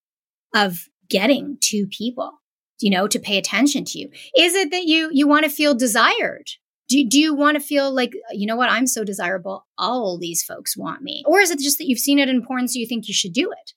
of 0.55 0.89
getting 1.09 1.59
two 1.61 1.87
people, 1.87 2.33
you 2.81 2.91
know, 2.91 3.07
to 3.07 3.19
pay 3.19 3.39
attention 3.39 3.85
to 3.87 3.99
you? 3.99 4.11
Is 4.37 4.55
it 4.55 4.71
that 4.71 4.85
you, 4.85 5.11
you 5.13 5.27
want 5.27 5.45
to 5.45 5.51
feel 5.51 5.75
desired? 5.75 6.47
Do, 6.89 7.07
do 7.09 7.19
you 7.19 7.35
want 7.35 7.57
to 7.57 7.61
feel 7.61 7.95
like, 7.95 8.13
you 8.33 8.47
know 8.47 8.57
what, 8.57 8.71
I'm 8.71 8.87
so 8.87 9.05
desirable, 9.05 9.67
all 9.79 10.19
these 10.19 10.43
folks 10.43 10.77
want 10.77 11.03
me? 11.03 11.23
Or 11.27 11.41
is 11.41 11.51
it 11.51 11.59
just 11.59 11.79
that 11.79 11.87
you've 11.87 11.99
seen 11.99 12.19
it 12.19 12.29
in 12.29 12.45
porn, 12.45 12.69
so 12.69 12.79
you 12.79 12.87
think 12.87 13.09
you 13.09 13.15
should 13.15 13.33
do 13.33 13.51
it? 13.51 13.73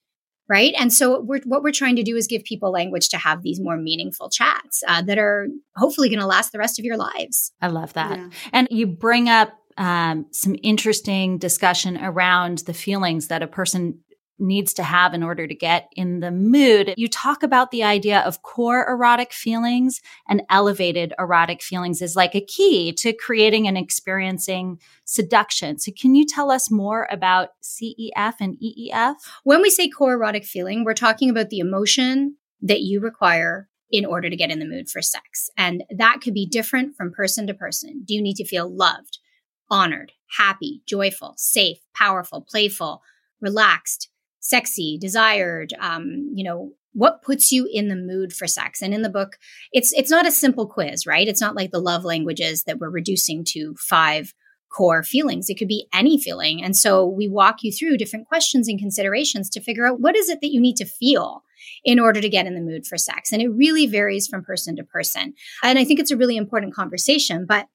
right? 0.47 0.73
And 0.77 0.93
so 0.93 1.21
we're, 1.21 1.41
what 1.41 1.63
we're 1.63 1.71
trying 1.71 1.95
to 1.95 2.03
do 2.03 2.15
is 2.15 2.27
give 2.27 2.43
people 2.43 2.71
language 2.71 3.09
to 3.09 3.17
have 3.17 3.41
these 3.41 3.59
more 3.59 3.77
meaningful 3.77 4.29
chats 4.29 4.83
uh, 4.87 5.01
that 5.03 5.17
are 5.17 5.47
hopefully 5.75 6.09
going 6.09 6.19
to 6.19 6.27
last 6.27 6.51
the 6.51 6.59
rest 6.59 6.77
of 6.79 6.85
your 6.85 6.97
lives. 6.97 7.51
I 7.61 7.67
love 7.67 7.93
that. 7.93 8.17
Yeah. 8.17 8.29
And 8.53 8.67
you 8.69 8.87
bring 8.87 9.27
up 9.27 9.53
um, 9.77 10.25
some 10.31 10.55
interesting 10.63 11.37
discussion 11.37 11.97
around 11.97 12.59
the 12.59 12.73
feelings 12.73 13.27
that 13.27 13.43
a 13.43 13.47
person 13.47 13.99
needs 14.37 14.73
to 14.73 14.83
have 14.83 15.13
in 15.13 15.23
order 15.23 15.47
to 15.47 15.55
get 15.55 15.87
in 15.95 16.19
the 16.19 16.31
mood. 16.31 16.93
You 16.97 17.07
talk 17.07 17.43
about 17.43 17.71
the 17.71 17.83
idea 17.83 18.19
of 18.19 18.41
core 18.41 18.85
erotic 18.87 19.31
feelings 19.31 20.01
and 20.27 20.43
elevated 20.49 21.13
erotic 21.17 21.61
feelings 21.61 22.01
is 22.01 22.15
like 22.15 22.35
a 22.35 22.41
key 22.41 22.91
to 22.93 23.13
creating 23.13 23.67
and 23.67 23.77
experiencing 23.77 24.79
seduction. 25.05 25.79
So 25.79 25.91
can 25.99 26.15
you 26.15 26.25
tell 26.25 26.51
us 26.51 26.69
more 26.69 27.07
about 27.09 27.49
CEF 27.63 28.35
and 28.39 28.57
EEF? 28.61 29.15
When 29.43 29.61
we 29.61 29.69
say 29.69 29.89
core 29.89 30.13
erotic 30.13 30.43
feeling, 30.43 30.83
we're 30.83 30.93
talking 30.93 31.29
about 31.29 31.49
the 31.49 31.59
emotion 31.59 32.35
that 32.61 32.81
you 32.81 32.99
require 32.99 33.69
in 33.91 34.05
order 34.05 34.29
to 34.29 34.35
get 34.35 34.51
in 34.51 34.59
the 34.59 34.65
mood 34.65 34.89
for 34.89 35.01
sex. 35.01 35.49
And 35.57 35.83
that 35.95 36.19
could 36.21 36.33
be 36.33 36.45
different 36.45 36.95
from 36.95 37.13
person 37.13 37.47
to 37.47 37.53
person. 37.53 38.03
Do 38.03 38.13
you 38.13 38.21
need 38.21 38.35
to 38.35 38.45
feel 38.45 38.69
loved, 38.75 39.19
honored, 39.69 40.11
happy, 40.37 40.81
joyful, 40.85 41.33
safe, 41.37 41.79
powerful, 41.93 42.41
playful, 42.41 43.01
relaxed? 43.41 44.09
sexy, 44.45 44.97
desired, 44.99 45.73
um, 45.79 46.29
you 46.33 46.43
know, 46.43 46.71
what 46.93 47.23
puts 47.23 47.51
you 47.51 47.67
in 47.71 47.89
the 47.89 47.95
mood 47.95 48.31
for 48.31 48.47
sex? 48.47 48.81
And 48.81 48.93
in 48.93 49.01
the 49.01 49.09
book 49.09 49.37
it's 49.73 49.91
it's 49.93 50.11
not 50.11 50.27
a 50.27 50.31
simple 50.31 50.67
quiz 50.67 51.05
right? 51.05 51.27
It's 51.27 51.41
not 51.41 51.55
like 51.55 51.71
the 51.71 51.81
love 51.81 52.05
languages 52.05 52.63
that 52.63 52.77
we're 52.77 52.89
reducing 52.89 53.43
to 53.49 53.75
five 53.77 54.33
core 54.71 55.03
feelings. 55.03 55.49
It 55.49 55.57
could 55.57 55.67
be 55.67 55.87
any 55.93 56.21
feeling. 56.21 56.63
And 56.63 56.75
so 56.75 57.05
we 57.05 57.27
walk 57.27 57.63
you 57.63 57.71
through 57.71 57.97
different 57.97 58.27
questions 58.27 58.67
and 58.67 58.77
considerations 58.77 59.49
to 59.51 59.61
figure 59.61 59.87
out 59.87 59.99
what 59.99 60.15
is 60.15 60.29
it 60.29 60.41
that 60.41 60.51
you 60.51 60.61
need 60.61 60.75
to 60.77 60.85
feel 60.85 61.43
in 61.83 61.99
order 61.99 62.21
to 62.21 62.29
get 62.29 62.45
in 62.45 62.55
the 62.55 62.61
mood 62.61 62.85
for 62.85 62.97
sex. 62.97 63.31
And 63.31 63.41
it 63.41 63.49
really 63.49 63.87
varies 63.87 64.27
from 64.27 64.43
person 64.43 64.75
to 64.75 64.83
person. 64.83 65.33
And 65.63 65.79
i 65.79 65.83
think 65.83 65.99
it's 65.99 66.11
a 66.11 66.17
really 66.17 66.37
important 66.37 66.75
conversation 66.75 67.45
but 67.47 67.67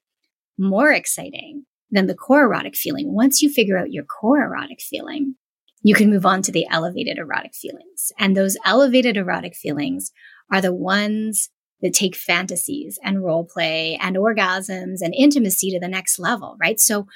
more 0.56 0.92
exciting 0.92 1.64
than 1.90 2.06
the 2.06 2.14
core 2.14 2.44
erotic 2.44 2.76
feeling 2.76 3.12
once 3.14 3.42
you 3.42 3.50
figure 3.50 3.78
out 3.78 3.92
your 3.92 4.04
core 4.04 4.42
erotic 4.42 4.80
feeling 4.80 5.34
you 5.82 5.94
can 5.94 6.10
move 6.10 6.26
on 6.26 6.42
to 6.42 6.52
the 6.52 6.66
elevated 6.70 7.18
erotic 7.18 7.54
feelings. 7.54 8.12
And 8.18 8.36
those 8.36 8.56
elevated 8.64 9.16
erotic 9.16 9.56
feelings 9.56 10.12
are 10.52 10.60
the 10.60 10.74
ones 10.74 11.48
that 11.82 11.94
take 11.94 12.14
fantasies 12.14 12.98
and 13.02 13.24
role 13.24 13.44
play 13.46 13.98
and 14.02 14.16
orgasms 14.16 14.98
and 15.00 15.14
intimacy 15.14 15.70
to 15.70 15.80
the 15.80 15.88
next 15.88 16.18
level, 16.18 16.56
right? 16.60 16.78
So 16.78 17.06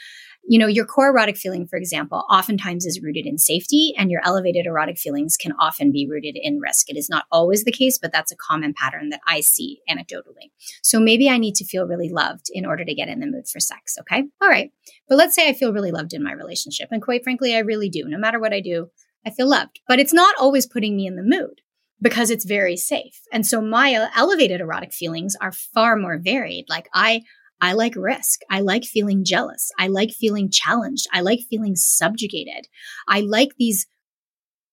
you 0.46 0.58
know, 0.58 0.66
your 0.66 0.84
core 0.84 1.08
erotic 1.08 1.36
feeling, 1.36 1.66
for 1.66 1.76
example, 1.76 2.24
oftentimes 2.30 2.84
is 2.84 3.02
rooted 3.02 3.26
in 3.26 3.38
safety, 3.38 3.94
and 3.96 4.10
your 4.10 4.20
elevated 4.24 4.66
erotic 4.66 4.98
feelings 4.98 5.36
can 5.36 5.52
often 5.58 5.90
be 5.90 6.06
rooted 6.08 6.36
in 6.40 6.60
risk. 6.60 6.90
It 6.90 6.96
is 6.96 7.08
not 7.08 7.24
always 7.32 7.64
the 7.64 7.72
case, 7.72 7.98
but 7.98 8.12
that's 8.12 8.32
a 8.32 8.36
common 8.36 8.74
pattern 8.74 9.08
that 9.10 9.20
I 9.26 9.40
see 9.40 9.80
anecdotally. 9.88 10.50
So 10.82 11.00
maybe 11.00 11.28
I 11.28 11.38
need 11.38 11.54
to 11.56 11.64
feel 11.64 11.86
really 11.86 12.10
loved 12.10 12.46
in 12.52 12.66
order 12.66 12.84
to 12.84 12.94
get 12.94 13.08
in 13.08 13.20
the 13.20 13.26
mood 13.26 13.48
for 13.48 13.60
sex. 13.60 13.96
Okay. 14.00 14.24
All 14.42 14.48
right. 14.48 14.70
But 15.08 15.16
let's 15.16 15.34
say 15.34 15.48
I 15.48 15.54
feel 15.54 15.72
really 15.72 15.92
loved 15.92 16.12
in 16.12 16.22
my 16.22 16.32
relationship. 16.32 16.88
And 16.90 17.02
quite 17.02 17.24
frankly, 17.24 17.54
I 17.54 17.60
really 17.60 17.88
do. 17.88 18.04
No 18.06 18.18
matter 18.18 18.38
what 18.38 18.52
I 18.52 18.60
do, 18.60 18.90
I 19.26 19.30
feel 19.30 19.48
loved. 19.48 19.80
But 19.88 19.98
it's 19.98 20.12
not 20.12 20.34
always 20.38 20.66
putting 20.66 20.96
me 20.96 21.06
in 21.06 21.16
the 21.16 21.22
mood 21.22 21.62
because 22.02 22.30
it's 22.30 22.44
very 22.44 22.76
safe. 22.76 23.22
And 23.32 23.46
so 23.46 23.62
my 23.62 24.08
elevated 24.14 24.60
erotic 24.60 24.92
feelings 24.92 25.34
are 25.40 25.52
far 25.52 25.96
more 25.96 26.18
varied. 26.18 26.66
Like 26.68 26.88
I 26.92 27.22
I 27.60 27.72
like 27.72 27.94
risk. 27.96 28.40
I 28.50 28.60
like 28.60 28.84
feeling 28.84 29.24
jealous. 29.24 29.70
I 29.78 29.88
like 29.88 30.10
feeling 30.10 30.50
challenged. 30.50 31.06
I 31.12 31.20
like 31.20 31.40
feeling 31.48 31.76
subjugated. 31.76 32.66
I 33.08 33.20
like 33.20 33.50
these 33.58 33.86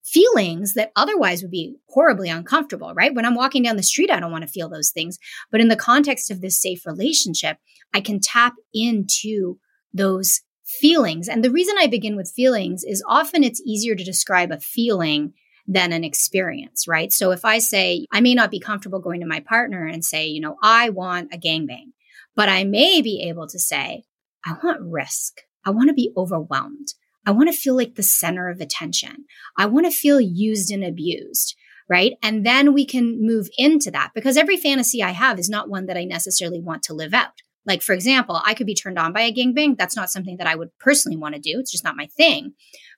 feelings 0.03 0.73
that 0.73 0.91
otherwise 0.95 1.41
would 1.41 1.51
be 1.51 1.75
horribly 1.87 2.29
uncomfortable, 2.29 2.93
right? 2.93 3.13
When 3.13 3.25
I'm 3.25 3.35
walking 3.35 3.63
down 3.63 3.77
the 3.77 3.83
street, 3.83 4.11
I 4.11 4.19
don't 4.19 4.31
want 4.31 4.43
to 4.43 4.51
feel 4.51 4.67
those 4.67 4.91
things. 4.91 5.17
But 5.51 5.61
in 5.61 5.69
the 5.69 5.75
context 5.75 6.29
of 6.31 6.41
this 6.41 6.59
safe 6.59 6.85
relationship, 6.85 7.57
I 7.93 8.01
can 8.01 8.19
tap 8.19 8.55
into 8.73 9.57
those 9.93 10.41
feelings. 10.65 11.27
And 11.27 11.43
the 11.43 11.51
reason 11.51 11.75
I 11.77 11.87
begin 11.87 12.15
with 12.15 12.31
feelings 12.35 12.83
is 12.83 13.03
often 13.07 13.43
it's 13.43 13.61
easier 13.65 13.95
to 13.95 14.03
describe 14.03 14.51
a 14.51 14.59
feeling 14.59 15.33
than 15.67 15.93
an 15.93 16.03
experience, 16.03 16.87
right? 16.87 17.11
So 17.11 17.31
if 17.31 17.45
I 17.45 17.59
say, 17.59 18.05
I 18.11 18.21
may 18.21 18.33
not 18.33 18.51
be 18.51 18.59
comfortable 18.59 18.99
going 18.99 19.21
to 19.21 19.27
my 19.27 19.39
partner 19.41 19.85
and 19.85 20.03
say, 20.03 20.27
you 20.27 20.41
know, 20.41 20.57
I 20.61 20.89
want 20.89 21.33
a 21.33 21.37
gangbang. 21.37 21.91
But 22.35 22.49
I 22.49 22.63
may 22.63 23.01
be 23.01 23.25
able 23.27 23.47
to 23.47 23.59
say, 23.59 24.03
I 24.45 24.55
want 24.63 24.81
risk. 24.81 25.41
I 25.65 25.69
want 25.69 25.89
to 25.89 25.93
be 25.93 26.11
overwhelmed. 26.17 26.93
I 27.25 27.31
want 27.31 27.49
to 27.49 27.57
feel 27.57 27.75
like 27.75 27.95
the 27.95 28.03
center 28.03 28.49
of 28.49 28.61
attention. 28.61 29.25
I 29.57 29.67
want 29.67 29.85
to 29.85 29.91
feel 29.91 30.19
used 30.19 30.71
and 30.71 30.83
abused. 30.83 31.55
Right. 31.89 32.13
And 32.23 32.45
then 32.45 32.73
we 32.73 32.85
can 32.85 33.25
move 33.25 33.49
into 33.57 33.91
that 33.91 34.11
because 34.15 34.37
every 34.37 34.55
fantasy 34.55 35.03
I 35.03 35.09
have 35.09 35.37
is 35.37 35.49
not 35.49 35.69
one 35.69 35.87
that 35.87 35.97
I 35.97 36.05
necessarily 36.05 36.61
want 36.61 36.83
to 36.83 36.93
live 36.93 37.13
out. 37.13 37.33
Like, 37.65 37.81
for 37.81 37.93
example, 37.93 38.41
I 38.45 38.53
could 38.53 38.65
be 38.65 38.75
turned 38.75 38.97
on 38.97 39.11
by 39.11 39.21
a 39.21 39.33
gangbang. 39.33 39.77
That's 39.77 39.95
not 39.95 40.09
something 40.09 40.37
that 40.37 40.47
I 40.47 40.55
would 40.55 40.69
personally 40.79 41.17
want 41.17 41.35
to 41.35 41.41
do. 41.41 41.59
It's 41.59 41.71
just 41.71 41.83
not 41.83 41.97
my 41.97 42.07
thing. 42.07 42.53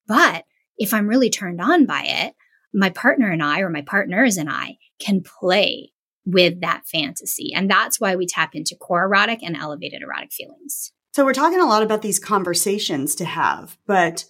But 0.07 0.45
if 0.77 0.93
I'm 0.93 1.07
really 1.07 1.29
turned 1.29 1.59
on 1.59 1.85
by 1.85 2.03
it, 2.05 2.35
my 2.73 2.89
partner 2.89 3.29
and 3.29 3.43
I, 3.43 3.61
or 3.61 3.69
my 3.69 3.81
partners 3.81 4.37
and 4.37 4.49
I, 4.49 4.77
can 4.99 5.21
play 5.21 5.92
with 6.25 6.61
that 6.61 6.83
fantasy. 6.85 7.51
And 7.53 7.69
that's 7.69 7.99
why 7.99 8.15
we 8.15 8.25
tap 8.25 8.55
into 8.55 8.75
core 8.75 9.05
erotic 9.05 9.43
and 9.43 9.55
elevated 9.55 10.01
erotic 10.01 10.31
feelings. 10.31 10.91
So 11.13 11.23
we're 11.23 11.33
talking 11.33 11.59
a 11.59 11.67
lot 11.67 11.83
about 11.83 12.01
these 12.01 12.19
conversations 12.19 13.13
to 13.15 13.25
have, 13.25 13.77
but 13.85 14.25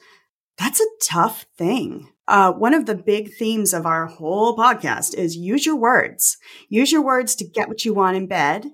that's 0.57 0.81
a 0.81 0.85
tough 1.01 1.45
thing. 1.57 2.09
Uh, 2.27 2.51
one 2.51 2.73
of 2.73 2.85
the 2.85 2.95
big 2.95 3.33
themes 3.33 3.73
of 3.73 3.85
our 3.85 4.05
whole 4.05 4.55
podcast 4.55 5.15
is 5.15 5.35
use 5.35 5.65
your 5.65 5.75
words. 5.75 6.37
Use 6.69 6.91
your 6.91 7.03
words 7.03 7.35
to 7.35 7.47
get 7.47 7.67
what 7.67 7.85
you 7.85 7.93
want 7.93 8.17
in 8.17 8.27
bed, 8.27 8.65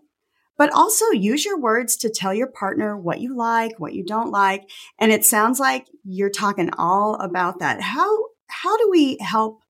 but 0.58 0.72
also 0.74 1.06
use 1.12 1.46
your 1.46 1.60
words 1.60 1.98
to 1.98 2.10
tell 2.10 2.34
your 2.34 2.48
partner 2.48 2.98
what 2.98 3.22
you 3.22 3.36
like, 3.36 3.80
what 3.80 3.94
you 3.94 4.04
don't 4.06 4.32
like. 4.32 4.70
And 5.00 5.12
it 5.12 5.26
sounds 5.26 5.60
like 5.60 5.88
you're 6.04 6.30
talking 6.30 6.70
all 6.78 7.16
about 7.16 7.60
that. 7.60 7.82
How, 7.82 8.18
how 8.48 8.78
do 8.78 8.90
we 8.92 9.18
help 9.20 9.62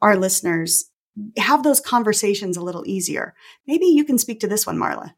our 0.00 0.16
listeners 0.16 0.90
have 1.36 1.62
those 1.62 1.80
conversations 1.80 2.56
a 2.56 2.62
little 2.62 2.86
easier. 2.86 3.34
Maybe 3.66 3.86
you 3.86 4.04
can 4.04 4.18
speak 4.18 4.40
to 4.40 4.46
this 4.46 4.66
one, 4.66 4.76
Marla. 4.76 5.14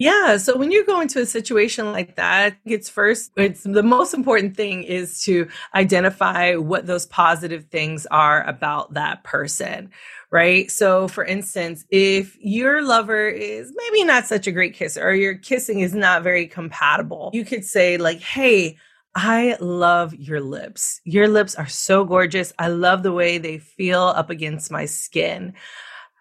Yeah. 0.00 0.38
So 0.38 0.56
when 0.56 0.70
you 0.70 0.86
go 0.86 1.02
into 1.02 1.20
a 1.20 1.26
situation 1.26 1.92
like 1.92 2.16
that, 2.16 2.56
it's 2.64 2.88
first, 2.88 3.32
it's 3.36 3.64
the 3.64 3.82
most 3.82 4.14
important 4.14 4.56
thing 4.56 4.82
is 4.82 5.22
to 5.24 5.46
identify 5.74 6.54
what 6.54 6.86
those 6.86 7.04
positive 7.04 7.66
things 7.66 8.06
are 8.06 8.42
about 8.44 8.94
that 8.94 9.24
person. 9.24 9.90
Right. 10.30 10.70
So 10.70 11.06
for 11.06 11.22
instance, 11.22 11.84
if 11.90 12.34
your 12.40 12.80
lover 12.80 13.28
is 13.28 13.74
maybe 13.76 14.04
not 14.04 14.24
such 14.24 14.46
a 14.46 14.52
great 14.52 14.72
kisser 14.72 15.06
or 15.06 15.12
your 15.12 15.34
kissing 15.34 15.80
is 15.80 15.92
not 15.92 16.22
very 16.22 16.46
compatible, 16.46 17.30
you 17.34 17.44
could 17.44 17.66
say 17.66 17.98
like, 17.98 18.20
Hey, 18.20 18.78
I 19.14 19.56
love 19.60 20.14
your 20.14 20.40
lips. 20.40 21.00
Your 21.04 21.28
lips 21.28 21.54
are 21.54 21.66
so 21.66 22.04
gorgeous. 22.04 22.52
I 22.58 22.68
love 22.68 23.02
the 23.02 23.12
way 23.12 23.38
they 23.38 23.58
feel 23.58 24.02
up 24.02 24.30
against 24.30 24.70
my 24.70 24.84
skin. 24.84 25.54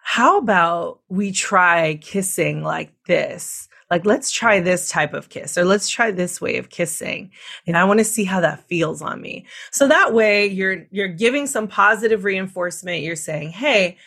How 0.03 0.39
about 0.39 1.01
we 1.07 1.31
try 1.31 1.99
kissing 2.01 2.63
like 2.63 2.91
this? 3.05 3.67
Like, 3.91 4.05
let's 4.05 4.31
try 4.31 4.59
this 4.59 4.89
type 4.89 5.13
of 5.13 5.29
kiss 5.29 5.57
or 5.57 5.65
let's 5.65 5.89
try 5.89 6.11
this 6.11 6.39
way 6.39 6.57
of 6.57 6.69
kissing. 6.69 7.31
And 7.65 7.77
I 7.77 7.83
want 7.85 7.99
to 7.99 8.03
see 8.03 8.23
how 8.23 8.39
that 8.39 8.67
feels 8.67 9.01
on 9.01 9.21
me. 9.21 9.45
So 9.71 9.87
that 9.87 10.13
way 10.13 10.45
you're, 10.45 10.85
you're 10.91 11.07
giving 11.07 11.47
some 11.47 11.67
positive 11.67 12.23
reinforcement. 12.23 13.03
You're 13.03 13.15
saying, 13.15 13.51
Hey, 13.51 13.97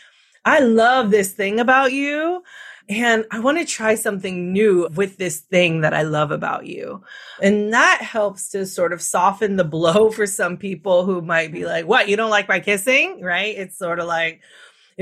I 0.44 0.60
love 0.60 1.10
this 1.10 1.32
thing 1.32 1.60
about 1.60 1.92
you. 1.92 2.42
And 2.88 3.24
I 3.30 3.38
want 3.40 3.58
to 3.58 3.64
try 3.64 3.94
something 3.94 4.52
new 4.52 4.88
with 4.94 5.16
this 5.16 5.40
thing 5.40 5.80
that 5.82 5.94
I 5.94 6.02
love 6.02 6.30
about 6.30 6.66
you. 6.66 7.02
And 7.40 7.72
that 7.72 8.02
helps 8.02 8.50
to 8.50 8.66
sort 8.66 8.92
of 8.92 9.00
soften 9.00 9.56
the 9.56 9.64
blow 9.64 10.10
for 10.12 10.26
some 10.26 10.56
people 10.56 11.04
who 11.04 11.22
might 11.22 11.52
be 11.52 11.64
like, 11.64 11.86
What, 11.86 12.08
you 12.08 12.16
don't 12.16 12.30
like 12.30 12.48
my 12.48 12.60
kissing? 12.60 13.20
Right? 13.22 13.56
It's 13.56 13.78
sort 13.78 14.00
of 14.00 14.06
like, 14.06 14.40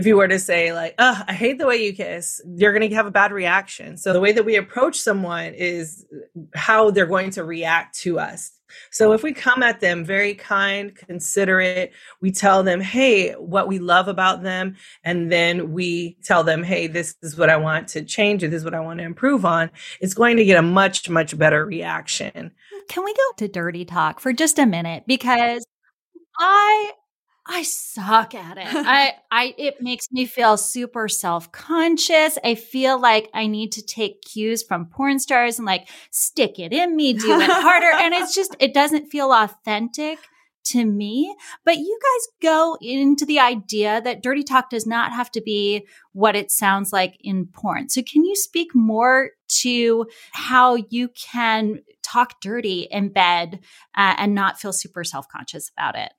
if 0.01 0.07
you 0.07 0.17
were 0.17 0.29
to 0.29 0.39
say 0.39 0.73
like 0.73 0.95
oh 0.99 1.23
i 1.29 1.33
hate 1.33 1.59
the 1.59 1.67
way 1.67 1.77
you 1.77 1.93
kiss 1.93 2.41
you're 2.57 2.73
going 2.73 2.89
to 2.89 2.95
have 2.95 3.07
a 3.07 3.11
bad 3.11 3.33
reaction. 3.33 3.97
So 3.97 4.13
the 4.13 4.21
way 4.21 4.33
that 4.33 4.45
we 4.45 4.57
approach 4.57 4.99
someone 4.99 5.55
is 5.55 6.07
how 6.55 6.91
they're 6.91 7.07
going 7.07 7.31
to 7.33 7.45
react 7.45 7.99
to 8.01 8.19
us. 8.19 8.53
So 8.93 9.13
if 9.13 9.23
we 9.23 9.33
come 9.33 9.63
at 9.65 9.81
them 9.81 10.05
very 10.05 10.35
kind 10.35 10.95
considerate 10.95 11.93
we 12.21 12.31
tell 12.31 12.63
them 12.63 12.81
hey 12.81 13.33
what 13.33 13.67
we 13.67 13.81
love 13.81 14.07
about 14.07 14.43
them 14.45 14.77
and 15.03 15.31
then 15.31 15.73
we 15.73 16.17
tell 16.23 16.45
them 16.45 16.63
hey 16.63 16.87
this 16.87 17.17
is 17.21 17.37
what 17.37 17.51
i 17.51 17.57
want 17.57 17.89
to 17.89 18.05
change 18.05 18.45
or 18.45 18.49
this 18.49 18.59
is 18.59 18.65
what 18.65 18.75
i 18.75 18.79
want 18.79 19.01
to 19.01 19.05
improve 19.05 19.45
on 19.45 19.69
it's 20.01 20.15
going 20.15 20.37
to 20.37 20.45
get 20.45 20.57
a 20.57 20.63
much 20.63 21.11
much 21.11 21.37
better 21.37 21.67
reaction. 21.67 22.53
Can 22.89 23.05
we 23.05 23.13
go 23.13 23.33
to 23.39 23.49
dirty 23.49 23.85
talk 23.85 24.21
for 24.21 24.33
just 24.33 24.57
a 24.61 24.67
minute? 24.67 25.03
Because 25.05 25.67
I 26.39 26.93
I 27.47 27.63
suck 27.63 28.35
at 28.35 28.59
it. 28.59 28.67
I, 28.67 29.15
I, 29.31 29.55
it 29.57 29.81
makes 29.81 30.11
me 30.13 30.27
feel 30.27 30.57
super 30.57 31.09
self 31.09 31.51
conscious. 31.53 32.39
I 32.45 32.55
feel 32.55 33.01
like 33.01 33.29
I 33.35 33.47
need 33.47 33.73
to 33.73 33.83
take 33.83 34.23
cues 34.23 34.63
from 34.63 34.87
porn 34.87 35.19
stars 35.19 35.59
and 35.59 35.67
like 35.67 35.89
stick 36.11 36.59
it 36.59 36.73
in 36.73 36.95
me, 36.95 37.15
do 37.15 37.41
it 37.41 37.51
harder. 37.51 37.91
and 37.93 38.15
it's 38.15 38.35
just, 38.35 38.55
it 38.61 38.75
doesn't 38.75 39.11
feel 39.11 39.33
authentic 39.33 40.19
to 40.63 40.85
me. 40.85 41.35
But 41.65 41.79
you 41.79 41.99
guys 42.03 42.29
go 42.43 42.77
into 42.81 43.25
the 43.25 43.41
idea 43.41 44.01
that 44.03 44.23
dirty 44.23 44.43
talk 44.43 44.71
does 44.71 44.87
not 44.87 45.13
have 45.13 45.31
to 45.33 45.41
be 45.41 45.87
what 46.13 46.37
it 46.37 46.51
sounds 46.51 46.93
like 46.93 47.17
in 47.21 47.47
porn. 47.47 47.89
So 47.89 48.03
can 48.03 48.25
you 48.25 48.37
speak 48.37 48.75
more 48.75 49.31
to 49.63 50.07
how 50.33 50.77
you 50.91 51.09
can 51.09 51.81
talk 52.03 52.41
dirty 52.41 52.87
in 52.91 53.09
bed 53.09 53.61
uh, 53.97 54.15
and 54.19 54.35
not 54.35 54.61
feel 54.61 54.73
super 54.73 55.05
self 55.05 55.27
conscious 55.29 55.71
about 55.71 55.97
it? 55.97 56.13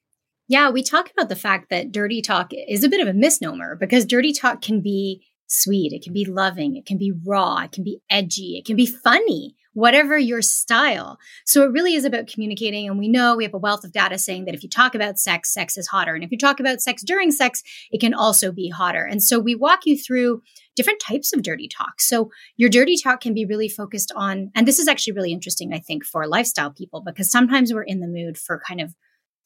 Yeah, 0.52 0.70
we 0.70 0.84
talk 0.84 1.10
about 1.10 1.30
the 1.30 1.38
fact 1.38 1.70
that 1.70 1.94
dirty 1.94 2.22
talk 2.22 2.52
is 2.52 2.84
a 2.84 2.90
bit 2.90 3.00
of 3.00 3.08
a 3.08 3.18
misnomer 3.18 3.78
because 3.78 4.04
dirty 4.04 4.34
talk 4.34 4.62
can 4.62 4.82
be 4.82 5.24
sweet, 5.48 5.94
it 5.94 6.04
can 6.04 6.12
be 6.12 6.26
loving, 6.26 6.76
it 6.76 6.86
can 6.86 6.98
be 6.98 7.14
raw, 7.26 7.60
it 7.60 7.72
can 7.72 7.86
be 7.86 8.02
edgy, 8.10 8.58
it 8.58 8.66
can 8.66 8.76
be 8.76 8.86
funny, 8.86 9.56
whatever 9.72 10.18
your 10.18 10.42
style. 10.42 11.18
So 11.46 11.64
it 11.64 11.72
really 11.72 11.94
is 11.94 12.04
about 12.04 12.28
communicating. 12.28 12.86
And 12.90 13.00
we 13.00 13.08
know 13.08 13.38
we 13.38 13.46
have 13.46 13.54
a 13.54 13.58
wealth 13.58 13.86
of 13.86 13.94
data 13.94 14.18
saying 14.18 14.44
that 14.44 14.54
if 14.54 14.62
you 14.62 14.68
talk 14.68 14.94
about 14.94 15.18
sex, 15.18 15.54
sex 15.54 15.78
is 15.78 15.88
hotter. 15.88 16.16
And 16.16 16.22
if 16.22 16.32
you 16.34 16.38
talk 16.38 16.60
about 16.60 16.82
sex 16.82 17.02
during 17.02 17.32
sex, 17.32 17.64
it 17.90 18.02
can 18.02 18.14
also 18.14 18.52
be 18.52 18.68
hotter. 18.68 19.06
And 19.06 19.24
so 19.24 19.40
we 19.40 19.56
walk 19.56 19.86
you 19.86 19.98
through 19.98 20.42
different 20.76 21.00
types 21.00 21.32
of 21.34 21.44
dirty 21.44 21.70
talk. 21.70 22.02
So 22.02 22.30
your 22.58 22.70
dirty 22.70 22.98
talk 23.02 23.22
can 23.22 23.34
be 23.34 23.46
really 23.46 23.70
focused 23.70 24.12
on, 24.18 24.52
and 24.54 24.68
this 24.68 24.80
is 24.80 24.90
actually 24.90 25.14
really 25.14 25.32
interesting, 25.32 25.74
I 25.74 25.80
think, 25.80 26.04
for 26.04 26.28
lifestyle 26.28 26.72
people, 26.72 27.02
because 27.06 27.32
sometimes 27.32 27.74
we're 27.74 27.84
in 27.84 28.02
the 28.02 28.08
mood 28.08 28.38
for 28.38 28.62
kind 28.68 28.82
of 28.82 28.94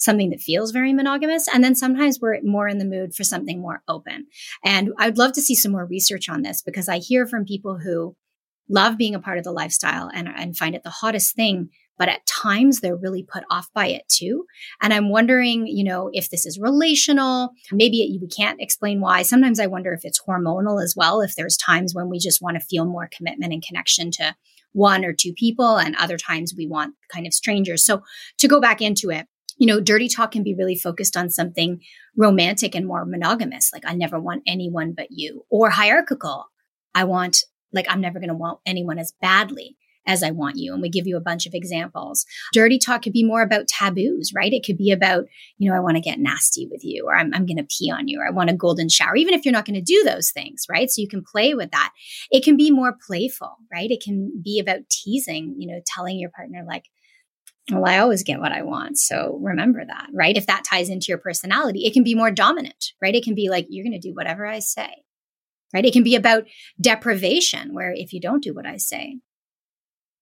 something 0.06 0.30
that 0.30 0.40
feels 0.40 0.72
very 0.72 0.94
monogamous. 0.94 1.48
And 1.54 1.64
then 1.64 1.76
sometimes 1.76 2.20
we're 2.22 2.40
more 2.44 2.68
in 2.68 2.78
the 2.78 2.86
mood 2.86 3.14
for 3.14 3.24
something 3.24 3.60
more 3.60 3.82
open. 3.88 4.28
And 4.64 4.94
I'd 4.98 5.18
love 5.18 5.34
to 5.34 5.42
see 5.42 5.56
some 5.56 5.72
more 5.72 5.86
research 5.86 6.30
on 6.30 6.44
this 6.44 6.62
because 6.62 6.88
I 6.88 7.00
hear 7.00 7.28
from 7.28 7.46
people 7.46 7.80
who 7.80 8.16
love 8.70 8.98
being 8.98 9.16
a 9.16 9.20
part 9.20 9.38
of 9.38 9.44
the 9.44 9.52
lifestyle 9.52 10.10
and, 10.14 10.28
and 10.28 10.58
find 10.58 10.76
it 10.76 10.84
the 10.84 10.90
hottest 10.90 11.36
thing. 11.36 11.70
But 11.98 12.10
at 12.10 12.26
times 12.26 12.82
they're 12.82 12.96
really 12.96 13.24
put 13.24 13.44
off 13.50 13.70
by 13.74 13.88
it 13.88 14.04
too. 14.10 14.46
And 14.82 14.94
I'm 14.94 15.10
wondering, 15.10 15.66
you 15.66 15.84
know, 15.84 16.10
if 16.12 16.30
this 16.30 16.46
is 16.46 16.60
relational, 16.60 17.52
maybe 17.72 18.02
it, 18.02 18.22
we 18.22 18.28
can't 18.28 18.60
explain 18.60 19.00
why. 19.00 19.22
Sometimes 19.22 19.60
I 19.60 19.68
wonder 19.68 19.94
if 19.94 20.04
it's 20.04 20.22
hormonal 20.22 20.84
as 20.84 20.94
well. 20.98 21.22
If 21.22 21.36
there's 21.36 21.56
times 21.56 21.96
when 21.96 22.10
we 22.10 22.20
just 22.20 22.42
want 22.42 22.60
to 22.60 22.66
feel 22.66 22.86
more 22.86 23.10
commitment 23.16 23.54
and 23.54 23.64
connection 23.66 24.12
to 24.12 24.36
one 24.74 25.06
or 25.06 25.14
two 25.14 25.32
people 25.32 25.78
and 25.78 25.96
other 25.96 26.18
times 26.18 26.54
we 26.56 26.68
want 26.68 26.96
kind 27.10 27.26
of 27.26 27.34
strangers. 27.34 27.86
So 27.86 28.04
to 28.40 28.48
go 28.50 28.60
back 28.60 28.82
into 28.82 29.10
it, 29.10 29.26
you 29.58 29.68
know, 29.68 29.80
dirty 29.80 30.08
talk 30.08 30.32
can 30.32 30.44
be 30.44 30.56
really 30.56 30.76
focused 30.76 31.16
on 31.16 31.30
something 31.30 31.82
romantic 32.18 32.76
and 32.76 32.86
more 32.86 33.06
monogamous, 33.06 33.72
like 33.74 33.84
I 33.86 33.94
never 33.94 34.20
want 34.20 34.44
anyone 34.48 34.94
but 34.96 35.08
you, 35.10 35.46
or 35.50 35.70
hierarchical. 35.70 36.46
I 36.94 37.04
want, 37.04 37.44
like, 37.74 37.86
I'm 37.90 38.02
never 38.02 38.20
going 38.20 38.30
to 38.30 38.36
want 38.36 38.60
anyone 38.66 39.00
as 39.00 39.14
badly 39.22 39.78
as 40.08 40.22
I 40.22 40.30
want 40.30 40.58
you. 40.58 40.72
And 40.72 40.82
we 40.82 40.90
give 40.90 41.08
you 41.08 41.18
a 41.18 41.22
bunch 41.22 41.48
of 41.48 41.56
examples. 41.56 42.26
Dirty 42.54 42.78
talk 42.78 43.02
could 43.02 43.12
be 43.12 43.26
more 43.26 43.42
about 43.42 43.68
taboos, 43.68 44.32
right? 44.36 44.54
It 44.54 44.64
could 44.64 44.78
be 44.78 44.92
about, 44.92 45.26
you 45.58 45.70
know, 45.70 45.76
I 45.76 45.80
want 45.80 45.96
to 45.96 46.02
get 46.02 46.20
nasty 46.20 46.68
with 46.70 46.84
you, 46.84 47.06
or 47.08 47.18
I'm, 47.18 47.34
I'm 47.34 47.48
going 47.48 47.58
to 47.58 47.68
pee 47.68 47.92
on 47.92 48.08
you, 48.08 48.20
or 48.20 48.28
I 48.28 48.30
want 48.30 48.52
a 48.52 48.56
golden 48.56 48.88
shower, 48.88 49.16
even 49.16 49.34
if 49.34 49.44
you're 49.44 49.52
not 49.52 49.66
going 49.66 49.76
to 49.76 49.82
do 49.82 50.04
those 50.04 50.32
things, 50.32 50.66
right? 50.70 50.92
So 50.92 51.02
you 51.02 51.08
can 51.08 51.24
play 51.24 51.56
with 51.56 51.72
that. 51.72 51.92
It 52.30 52.44
can 52.44 52.56
be 52.56 52.70
more 52.70 52.96
playful, 53.08 53.56
right? 53.72 53.90
It 53.90 54.04
can 54.04 54.32
be 54.44 54.60
about 54.60 54.88
teasing, 54.92 55.56
you 55.58 55.68
know, 55.68 55.82
telling 55.88 56.20
your 56.20 56.30
partner, 56.30 56.64
like, 56.68 56.86
well, 57.72 57.86
I 57.86 57.98
always 57.98 58.24
get 58.24 58.40
what 58.40 58.52
I 58.52 58.62
want. 58.62 59.00
So 59.00 59.40
remember 59.42 59.84
that, 59.86 60.08
right? 60.14 60.38
If 60.38 60.48
that 60.48 60.64
ties 60.64 60.90
into 60.90 61.08
your 61.10 61.18
personality, 61.18 61.86
it 61.86 61.94
can 61.94 62.04
be 62.04 62.14
more 62.14 62.32
dominant, 62.32 62.92
right? 63.02 63.16
It 63.16 63.24
can 63.24 63.34
be 63.34 63.50
like, 63.50 63.66
you're 63.70 63.84
going 63.84 64.00
to 64.00 64.08
do 64.08 64.14
whatever 64.14 64.46
I 64.46 64.60
say, 64.60 65.04
right? 65.74 65.86
It 65.86 65.94
can 65.94 66.04
be 66.04 66.16
about 66.16 66.44
deprivation, 66.80 67.74
where 67.74 67.92
if 67.92 68.14
you 68.14 68.22
don't 68.22 68.44
do 68.44 68.54
what 68.54 68.68
I 68.68 68.78
say, 68.78 69.18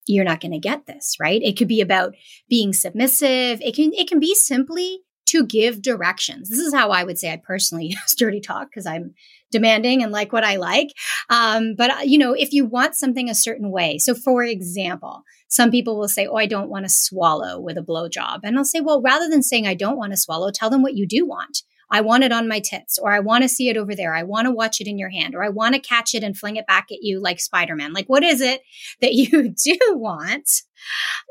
you're 0.06 0.26
not 0.26 0.40
going 0.40 0.54
to 0.54 0.60
get 0.60 0.86
this, 0.86 1.16
right? 1.20 1.42
It 1.42 1.58
could 1.58 1.68
be 1.68 1.82
about 1.82 2.14
being 2.50 2.74
submissive. 2.74 3.62
It 3.62 3.76
can, 3.76 3.92
it 3.94 4.08
can 4.08 4.20
be 4.20 4.36
simply 4.36 5.00
to 5.34 5.46
give 5.46 5.82
directions. 5.82 6.50
This 6.50 6.60
is 6.60 6.74
how 6.74 6.92
I 6.92 7.04
would 7.04 7.18
say 7.18 7.32
I 7.32 7.38
personally 7.38 7.86
use 7.90 8.16
dirty 8.16 8.40
talk 8.40 8.70
because 8.70 8.86
I'm 8.86 9.14
demanding 9.52 10.04
and 10.04 10.12
like 10.12 10.32
what 10.32 10.44
I 10.44 10.58
like. 10.58 10.90
Um, 11.30 11.76
but 11.76 11.90
uh, 11.90 12.02
you 12.04 12.18
know, 12.18 12.34
if 12.34 12.54
you 12.54 12.66
want 12.66 12.96
something 12.96 13.30
a 13.30 13.36
certain 13.36 13.72
way, 13.72 13.98
so 13.98 14.14
for 14.14 14.44
example, 14.44 15.24
some 15.48 15.72
people 15.72 15.98
will 15.98 16.08
say, 16.08 16.28
"Oh, 16.28 16.36
I 16.36 16.46
don't 16.46 16.70
want 16.70 16.86
to 16.86 16.90
swallow 16.90 17.60
with 17.60 17.78
a 17.78 17.82
blowjob," 17.82 18.40
and 18.44 18.58
I'll 18.58 18.66
say, 18.66 18.82
"Well, 18.82 19.02
rather 19.02 19.30
than 19.30 19.44
saying 19.44 19.68
I 19.68 19.76
don't 19.76 19.98
want 19.98 20.12
to 20.14 20.18
swallow, 20.18 20.52
tell 20.52 20.70
them 20.70 20.82
what 20.82 20.96
you 20.96 21.08
do 21.08 21.26
want." 21.26 21.64
I 21.92 22.02
want 22.02 22.24
it 22.24 22.32
on 22.32 22.48
my 22.48 22.60
tits, 22.60 22.98
or 22.98 23.12
I 23.12 23.20
want 23.20 23.44
to 23.44 23.50
see 23.50 23.70
it 23.70 23.78
over 23.78 23.94
there. 23.94 24.16
I 24.16 24.24
want 24.24 24.48
to 24.48 24.52
watch 24.52 24.82
it 24.82 24.88
in 24.88 24.98
your 24.98 25.10
hand, 25.10 25.36
or 25.36 25.44
I 25.44 25.50
want 25.50 25.76
to 25.76 25.80
catch 25.80 26.16
it 26.16 26.24
and 26.24 26.36
fling 26.36 26.56
it 26.56 26.66
back 26.66 26.88
at 26.92 27.04
you 27.04 27.22
like 27.22 27.40
Spider 27.40 27.76
Man. 27.76 27.94
Like, 27.94 28.08
what 28.08 28.24
is 28.24 28.42
it 28.42 28.62
that 29.02 29.14
you 29.14 29.50
do 29.50 29.78
want? 29.92 30.50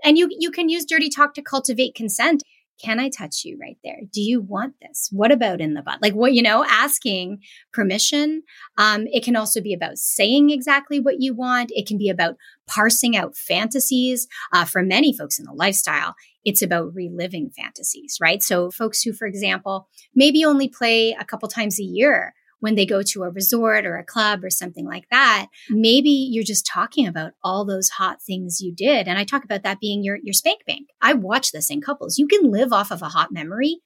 And 0.04 0.16
you 0.16 0.28
you 0.30 0.52
can 0.52 0.68
use 0.68 0.84
dirty 0.84 1.08
talk 1.08 1.34
to 1.34 1.42
cultivate 1.42 1.96
consent. 1.96 2.44
Can 2.82 2.98
I 2.98 3.08
touch 3.08 3.44
you 3.44 3.58
right 3.60 3.76
there? 3.84 4.00
Do 4.12 4.20
you 4.20 4.40
want 4.40 4.74
this? 4.80 5.08
What 5.12 5.30
about 5.30 5.60
in 5.60 5.74
the 5.74 5.82
butt? 5.82 6.02
Like 6.02 6.14
what, 6.14 6.32
you 6.32 6.42
know, 6.42 6.64
asking 6.68 7.40
permission. 7.72 8.42
Um, 8.76 9.06
it 9.12 9.22
can 9.22 9.36
also 9.36 9.60
be 9.60 9.72
about 9.72 9.98
saying 9.98 10.50
exactly 10.50 10.98
what 10.98 11.20
you 11.20 11.34
want. 11.34 11.70
It 11.72 11.86
can 11.86 11.96
be 11.96 12.08
about 12.08 12.36
parsing 12.66 13.16
out 13.16 13.36
fantasies. 13.36 14.26
Uh, 14.52 14.64
for 14.64 14.82
many 14.82 15.16
folks 15.16 15.38
in 15.38 15.44
the 15.44 15.52
lifestyle, 15.52 16.14
it's 16.44 16.62
about 16.62 16.92
reliving 16.94 17.50
fantasies, 17.50 18.18
right? 18.20 18.42
So 18.42 18.70
folks 18.70 19.02
who, 19.02 19.12
for 19.12 19.26
example, 19.26 19.88
maybe 20.14 20.44
only 20.44 20.68
play 20.68 21.12
a 21.12 21.24
couple 21.24 21.48
times 21.48 21.78
a 21.78 21.84
year 21.84 22.34
when 22.62 22.76
they 22.76 22.86
go 22.86 23.02
to 23.02 23.24
a 23.24 23.30
resort 23.30 23.84
or 23.84 23.96
a 23.96 24.04
club 24.04 24.44
or 24.44 24.50
something 24.50 24.86
like 24.86 25.08
that, 25.10 25.48
maybe 25.68 26.10
you're 26.10 26.44
just 26.44 26.64
talking 26.64 27.08
about 27.08 27.32
all 27.42 27.64
those 27.64 27.88
hot 27.88 28.22
things 28.22 28.60
you 28.60 28.72
did. 28.72 29.08
And 29.08 29.18
I 29.18 29.24
talk 29.24 29.42
about 29.42 29.64
that 29.64 29.80
being 29.80 30.04
your, 30.04 30.18
your 30.22 30.32
spank 30.32 30.64
bank. 30.64 30.88
I 31.00 31.12
watch 31.14 31.50
this 31.50 31.70
in 31.70 31.80
couples. 31.80 32.18
You 32.18 32.28
can 32.28 32.52
live 32.52 32.72
off 32.72 32.92
of 32.92 33.02
a 33.02 33.08
hot 33.08 33.32
memory 33.32 33.80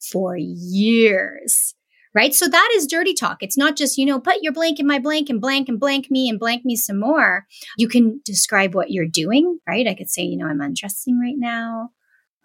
for 0.00 0.36
years. 0.36 1.74
Right. 2.16 2.34
So 2.34 2.48
that 2.48 2.72
is 2.74 2.88
dirty 2.88 3.14
talk. 3.14 3.42
It's 3.42 3.58
not 3.58 3.76
just, 3.76 3.96
you 3.96 4.06
know, 4.06 4.18
put 4.18 4.42
your 4.42 4.52
blank 4.52 4.80
in 4.80 4.88
my 4.88 4.98
blank 4.98 5.28
and 5.28 5.40
blank 5.40 5.68
and 5.68 5.78
blank 5.78 6.10
me 6.10 6.28
and 6.28 6.40
blank 6.40 6.64
me 6.64 6.74
some 6.74 6.98
more. 6.98 7.46
You 7.78 7.88
can 7.88 8.22
describe 8.24 8.74
what 8.74 8.90
you're 8.90 9.06
doing, 9.06 9.60
right? 9.68 9.86
I 9.86 9.94
could 9.94 10.10
say, 10.10 10.22
you 10.22 10.36
know, 10.36 10.46
I'm 10.46 10.60
undressing 10.60 11.20
right 11.20 11.36
now 11.36 11.90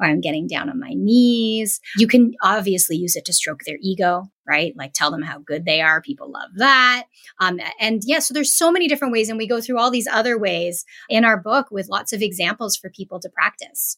or 0.01 0.07
I'm 0.07 0.21
getting 0.21 0.47
down 0.47 0.69
on 0.69 0.79
my 0.79 0.93
knees. 0.93 1.79
You 1.97 2.07
can 2.07 2.33
obviously 2.41 2.97
use 2.97 3.15
it 3.15 3.25
to 3.25 3.33
stroke 3.33 3.61
their 3.65 3.77
ego, 3.81 4.23
right? 4.47 4.73
Like 4.75 4.93
tell 4.93 5.11
them 5.11 5.21
how 5.21 5.39
good 5.39 5.65
they 5.65 5.81
are. 5.81 6.01
People 6.01 6.31
love 6.31 6.49
that. 6.55 7.05
Um, 7.39 7.59
and 7.79 8.01
yeah, 8.05 8.19
so 8.19 8.33
there's 8.33 8.53
so 8.53 8.71
many 8.71 8.87
different 8.87 9.13
ways. 9.13 9.29
And 9.29 9.37
we 9.37 9.47
go 9.47 9.61
through 9.61 9.79
all 9.79 9.91
these 9.91 10.07
other 10.07 10.37
ways 10.37 10.85
in 11.09 11.23
our 11.23 11.39
book 11.39 11.67
with 11.71 11.89
lots 11.89 12.13
of 12.13 12.21
examples 12.21 12.75
for 12.75 12.89
people 12.89 13.19
to 13.19 13.29
practice. 13.29 13.97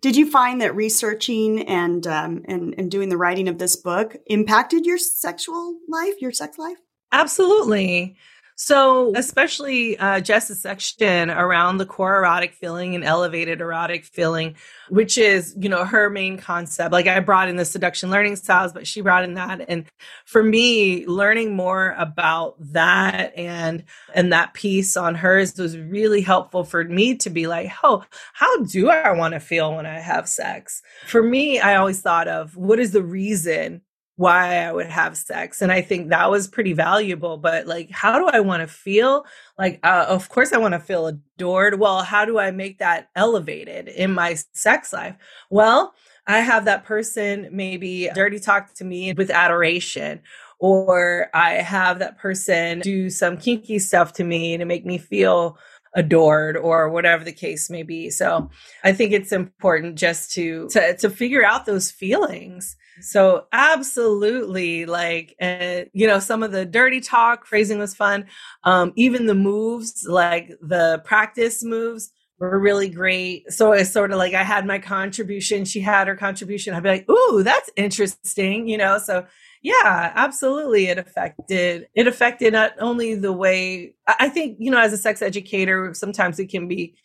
Did 0.00 0.16
you 0.16 0.30
find 0.30 0.62
that 0.62 0.74
researching 0.74 1.60
and, 1.68 2.06
um, 2.06 2.42
and 2.46 2.74
and 2.78 2.90
doing 2.90 3.10
the 3.10 3.18
writing 3.18 3.48
of 3.48 3.58
this 3.58 3.76
book 3.76 4.16
impacted 4.26 4.86
your 4.86 4.96
sexual 4.96 5.76
life, 5.88 6.14
your 6.22 6.32
sex 6.32 6.56
life? 6.56 6.78
Absolutely. 7.12 8.16
So, 8.62 9.14
especially 9.16 9.98
uh, 9.98 10.20
Jess's 10.20 10.60
section 10.60 11.30
around 11.30 11.78
the 11.78 11.86
core 11.86 12.18
erotic 12.18 12.52
feeling 12.52 12.94
and 12.94 13.02
elevated 13.02 13.62
erotic 13.62 14.04
feeling, 14.04 14.54
which 14.90 15.16
is, 15.16 15.56
you 15.58 15.70
know, 15.70 15.86
her 15.86 16.10
main 16.10 16.36
concept. 16.36 16.92
Like 16.92 17.06
I 17.06 17.20
brought 17.20 17.48
in 17.48 17.56
the 17.56 17.64
seduction 17.64 18.10
learning 18.10 18.36
styles, 18.36 18.74
but 18.74 18.86
she 18.86 19.00
brought 19.00 19.24
in 19.24 19.32
that. 19.32 19.64
And 19.66 19.86
for 20.26 20.42
me, 20.42 21.06
learning 21.06 21.56
more 21.56 21.94
about 21.96 22.56
that 22.74 23.32
and 23.34 23.82
and 24.14 24.30
that 24.34 24.52
piece 24.52 24.94
on 24.94 25.14
hers 25.14 25.56
was 25.56 25.78
really 25.78 26.20
helpful 26.20 26.62
for 26.62 26.84
me 26.84 27.16
to 27.16 27.30
be 27.30 27.46
like, 27.46 27.72
oh, 27.82 28.04
how 28.34 28.64
do 28.64 28.90
I 28.90 29.12
want 29.12 29.32
to 29.32 29.40
feel 29.40 29.74
when 29.74 29.86
I 29.86 30.00
have 30.00 30.28
sex? 30.28 30.82
For 31.06 31.22
me, 31.22 31.60
I 31.60 31.76
always 31.76 32.02
thought 32.02 32.28
of 32.28 32.58
what 32.58 32.78
is 32.78 32.92
the 32.92 33.02
reason 33.02 33.80
why 34.20 34.58
I 34.58 34.70
would 34.70 34.90
have 34.90 35.16
sex. 35.16 35.62
And 35.62 35.72
I 35.72 35.80
think 35.80 36.10
that 36.10 36.30
was 36.30 36.46
pretty 36.46 36.74
valuable. 36.74 37.38
But 37.38 37.66
like, 37.66 37.90
how 37.90 38.18
do 38.18 38.26
I 38.26 38.40
want 38.40 38.60
to 38.60 38.66
feel? 38.66 39.24
Like, 39.58 39.80
uh, 39.82 40.04
of 40.10 40.28
course, 40.28 40.52
I 40.52 40.58
want 40.58 40.74
to 40.74 40.78
feel 40.78 41.06
adored. 41.06 41.80
Well, 41.80 42.02
how 42.02 42.26
do 42.26 42.38
I 42.38 42.50
make 42.50 42.80
that 42.80 43.08
elevated 43.16 43.88
in 43.88 44.12
my 44.12 44.36
sex 44.52 44.92
life? 44.92 45.16
Well, 45.48 45.94
I 46.26 46.40
have 46.40 46.66
that 46.66 46.84
person 46.84 47.48
maybe 47.50 48.10
dirty 48.14 48.38
talk 48.38 48.74
to 48.74 48.84
me 48.84 49.14
with 49.14 49.30
adoration, 49.30 50.20
or 50.58 51.30
I 51.32 51.52
have 51.52 51.98
that 52.00 52.18
person 52.18 52.80
do 52.80 53.08
some 53.08 53.38
kinky 53.38 53.78
stuff 53.78 54.12
to 54.14 54.24
me 54.24 54.58
to 54.58 54.66
make 54.66 54.84
me 54.84 54.98
feel 54.98 55.56
adored 55.94 56.58
or 56.58 56.90
whatever 56.90 57.24
the 57.24 57.32
case 57.32 57.70
may 57.70 57.84
be. 57.84 58.10
So 58.10 58.50
I 58.84 58.92
think 58.92 59.12
it's 59.12 59.32
important 59.32 59.96
just 59.96 60.30
to 60.32 60.68
to, 60.72 60.94
to 60.98 61.08
figure 61.08 61.42
out 61.42 61.64
those 61.64 61.90
feelings 61.90 62.76
so 63.00 63.46
absolutely 63.52 64.86
like 64.86 65.34
uh, 65.40 65.82
you 65.92 66.06
know 66.06 66.18
some 66.18 66.42
of 66.42 66.52
the 66.52 66.64
dirty 66.66 67.00
talk 67.00 67.46
phrasing 67.46 67.78
was 67.78 67.94
fun. 67.94 68.26
Um 68.64 68.92
even 68.96 69.26
the 69.26 69.34
moves 69.34 70.04
like 70.08 70.50
the 70.60 71.00
practice 71.04 71.62
moves 71.64 72.10
were 72.38 72.58
really 72.58 72.88
great. 72.88 73.50
So 73.52 73.72
it's 73.72 73.92
sort 73.92 74.12
of 74.12 74.18
like 74.18 74.34
I 74.34 74.42
had 74.44 74.66
my 74.66 74.78
contribution, 74.78 75.64
she 75.64 75.80
had 75.80 76.08
her 76.08 76.16
contribution. 76.16 76.74
I'd 76.74 76.82
be 76.82 76.88
like, 76.88 77.10
"Ooh, 77.10 77.42
that's 77.42 77.70
interesting," 77.76 78.66
you 78.68 78.78
know. 78.78 78.98
So 78.98 79.26
yeah, 79.62 80.12
absolutely 80.14 80.86
it 80.86 80.98
affected 80.98 81.86
it 81.94 82.06
affected 82.06 82.52
not 82.54 82.72
only 82.80 83.14
the 83.14 83.32
way 83.32 83.94
I 84.08 84.28
think, 84.30 84.56
you 84.58 84.70
know, 84.70 84.80
as 84.80 84.92
a 84.92 84.98
sex 84.98 85.20
educator, 85.22 85.92
sometimes 85.94 86.38
it 86.38 86.46
can 86.46 86.66
be 86.68 86.96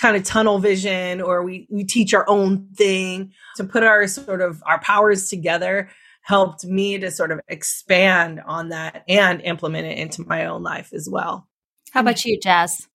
kind 0.00 0.16
of 0.16 0.24
tunnel 0.24 0.58
vision 0.58 1.20
or 1.20 1.42
we, 1.42 1.66
we 1.70 1.84
teach 1.84 2.14
our 2.14 2.28
own 2.28 2.66
thing 2.74 3.32
to 3.56 3.64
put 3.64 3.82
our 3.82 4.06
sort 4.06 4.40
of 4.40 4.62
our 4.66 4.80
powers 4.80 5.28
together 5.28 5.90
helped 6.22 6.64
me 6.64 6.98
to 6.98 7.10
sort 7.10 7.32
of 7.32 7.40
expand 7.48 8.40
on 8.46 8.68
that 8.70 9.04
and 9.08 9.40
implement 9.42 9.86
it 9.86 9.98
into 9.98 10.26
my 10.26 10.46
own 10.46 10.62
life 10.62 10.92
as 10.92 11.08
well. 11.10 11.46
How 11.92 12.00
about 12.00 12.24
you, 12.24 12.38
Jess? 12.40 12.88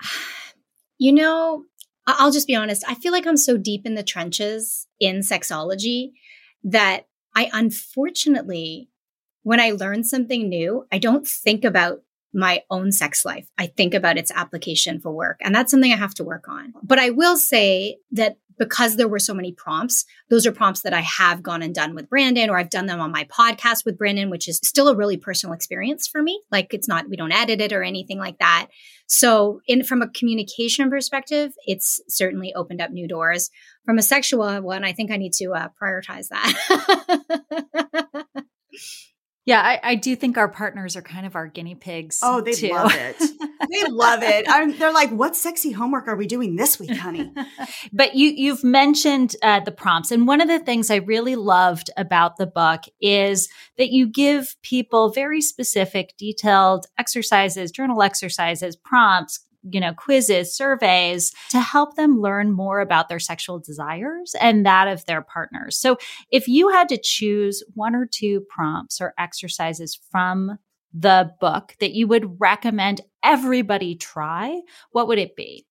You 1.00 1.12
know, 1.12 1.62
I'll 2.08 2.32
just 2.32 2.48
be 2.48 2.56
honest. 2.56 2.82
I 2.88 2.96
feel 2.96 3.12
like 3.12 3.24
I'm 3.24 3.36
so 3.36 3.56
deep 3.56 3.86
in 3.86 3.94
the 3.94 4.02
trenches 4.02 4.88
in 4.98 5.20
sexology 5.20 6.10
that 6.64 7.06
I 7.36 7.48
unfortunately, 7.52 8.88
when 9.44 9.60
I 9.60 9.70
learn 9.70 10.02
something 10.02 10.48
new, 10.48 10.88
I 10.90 10.98
don't 10.98 11.24
think 11.24 11.64
about 11.64 12.00
my 12.34 12.62
own 12.70 12.92
sex 12.92 13.24
life. 13.24 13.48
I 13.58 13.66
think 13.66 13.94
about 13.94 14.18
its 14.18 14.30
application 14.30 15.00
for 15.00 15.10
work. 15.12 15.38
And 15.42 15.54
that's 15.54 15.70
something 15.70 15.92
I 15.92 15.96
have 15.96 16.14
to 16.14 16.24
work 16.24 16.48
on. 16.48 16.74
But 16.82 16.98
I 16.98 17.10
will 17.10 17.36
say 17.36 17.98
that 18.12 18.36
because 18.58 18.96
there 18.96 19.08
were 19.08 19.18
so 19.18 19.32
many 19.32 19.52
prompts, 19.52 20.04
those 20.30 20.46
are 20.46 20.52
prompts 20.52 20.82
that 20.82 20.92
I 20.92 21.00
have 21.00 21.42
gone 21.42 21.62
and 21.62 21.74
done 21.74 21.94
with 21.94 22.10
Brandon, 22.10 22.50
or 22.50 22.58
I've 22.58 22.70
done 22.70 22.86
them 22.86 23.00
on 23.00 23.12
my 23.12 23.24
podcast 23.24 23.84
with 23.84 23.96
Brandon, 23.96 24.30
which 24.30 24.48
is 24.48 24.58
still 24.64 24.88
a 24.88 24.96
really 24.96 25.16
personal 25.16 25.54
experience 25.54 26.06
for 26.08 26.22
me. 26.22 26.42
Like 26.50 26.74
it's 26.74 26.88
not, 26.88 27.08
we 27.08 27.16
don't 27.16 27.32
edit 27.32 27.60
it 27.60 27.72
or 27.72 27.82
anything 27.82 28.18
like 28.18 28.38
that. 28.38 28.68
So 29.06 29.60
in, 29.66 29.84
from 29.84 30.02
a 30.02 30.08
communication 30.08 30.90
perspective, 30.90 31.52
it's 31.66 32.00
certainly 32.08 32.52
opened 32.54 32.80
up 32.80 32.90
new 32.90 33.08
doors. 33.08 33.50
From 33.86 33.96
a 33.98 34.02
sexual 34.02 34.60
one, 34.60 34.84
I 34.84 34.92
think 34.92 35.10
I 35.10 35.16
need 35.16 35.32
to 35.34 35.52
uh, 35.52 35.68
prioritize 35.80 36.28
that. 36.28 38.24
Yeah, 39.48 39.62
I, 39.62 39.80
I, 39.82 39.94
do 39.94 40.14
think 40.14 40.36
our 40.36 40.50
partners 40.50 40.94
are 40.94 41.00
kind 41.00 41.24
of 41.24 41.34
our 41.34 41.46
guinea 41.46 41.74
pigs. 41.74 42.20
Oh, 42.22 42.42
they 42.42 42.52
too. 42.52 42.68
love 42.68 42.92
it. 42.94 43.16
they 43.18 43.84
love 43.88 44.22
it. 44.22 44.44
I'm, 44.48 44.76
they're 44.76 44.92
like, 44.92 45.08
"What 45.08 45.36
sexy 45.36 45.72
homework 45.72 46.06
are 46.06 46.16
we 46.16 46.26
doing 46.26 46.56
this 46.56 46.78
week, 46.78 46.94
honey?" 46.94 47.32
but 47.92 48.14
you 48.14 48.28
you've 48.28 48.62
mentioned 48.62 49.36
uh, 49.42 49.60
the 49.60 49.72
prompts, 49.72 50.10
and 50.10 50.26
one 50.26 50.42
of 50.42 50.48
the 50.48 50.58
things 50.58 50.90
I 50.90 50.96
really 50.96 51.34
loved 51.34 51.88
about 51.96 52.36
the 52.36 52.46
book 52.46 52.82
is 53.00 53.48
that 53.78 53.88
you 53.88 54.06
give 54.06 54.54
people 54.60 55.12
very 55.12 55.40
specific, 55.40 56.14
detailed 56.18 56.84
exercises, 56.98 57.70
journal 57.70 58.02
exercises, 58.02 58.76
prompts, 58.76 59.40
you 59.62 59.80
know, 59.80 59.92
quizzes, 59.92 60.54
surveys 60.54 61.32
to 61.50 61.60
help 61.60 61.96
them 61.96 62.20
learn 62.20 62.52
more 62.52 62.80
about 62.80 63.08
their 63.08 63.18
sexual 63.18 63.58
desires 63.58 64.34
and 64.40 64.64
that 64.66 64.88
of 64.88 65.04
their 65.06 65.22
partners. 65.22 65.78
So 65.78 65.98
if 66.30 66.48
you 66.48 66.68
had 66.68 66.88
to 66.90 67.00
choose 67.02 67.62
one 67.74 67.94
or 67.94 68.06
two 68.10 68.44
prompts 68.48 69.00
or 69.00 69.14
exercises 69.18 69.98
from 70.10 70.58
the 70.92 71.30
book 71.40 71.74
that 71.80 71.92
you 71.92 72.06
would 72.06 72.40
recommend 72.40 73.00
everybody 73.22 73.94
try, 73.94 74.60
what 74.90 75.08
would 75.08 75.18
it 75.18 75.36
be? 75.36 75.66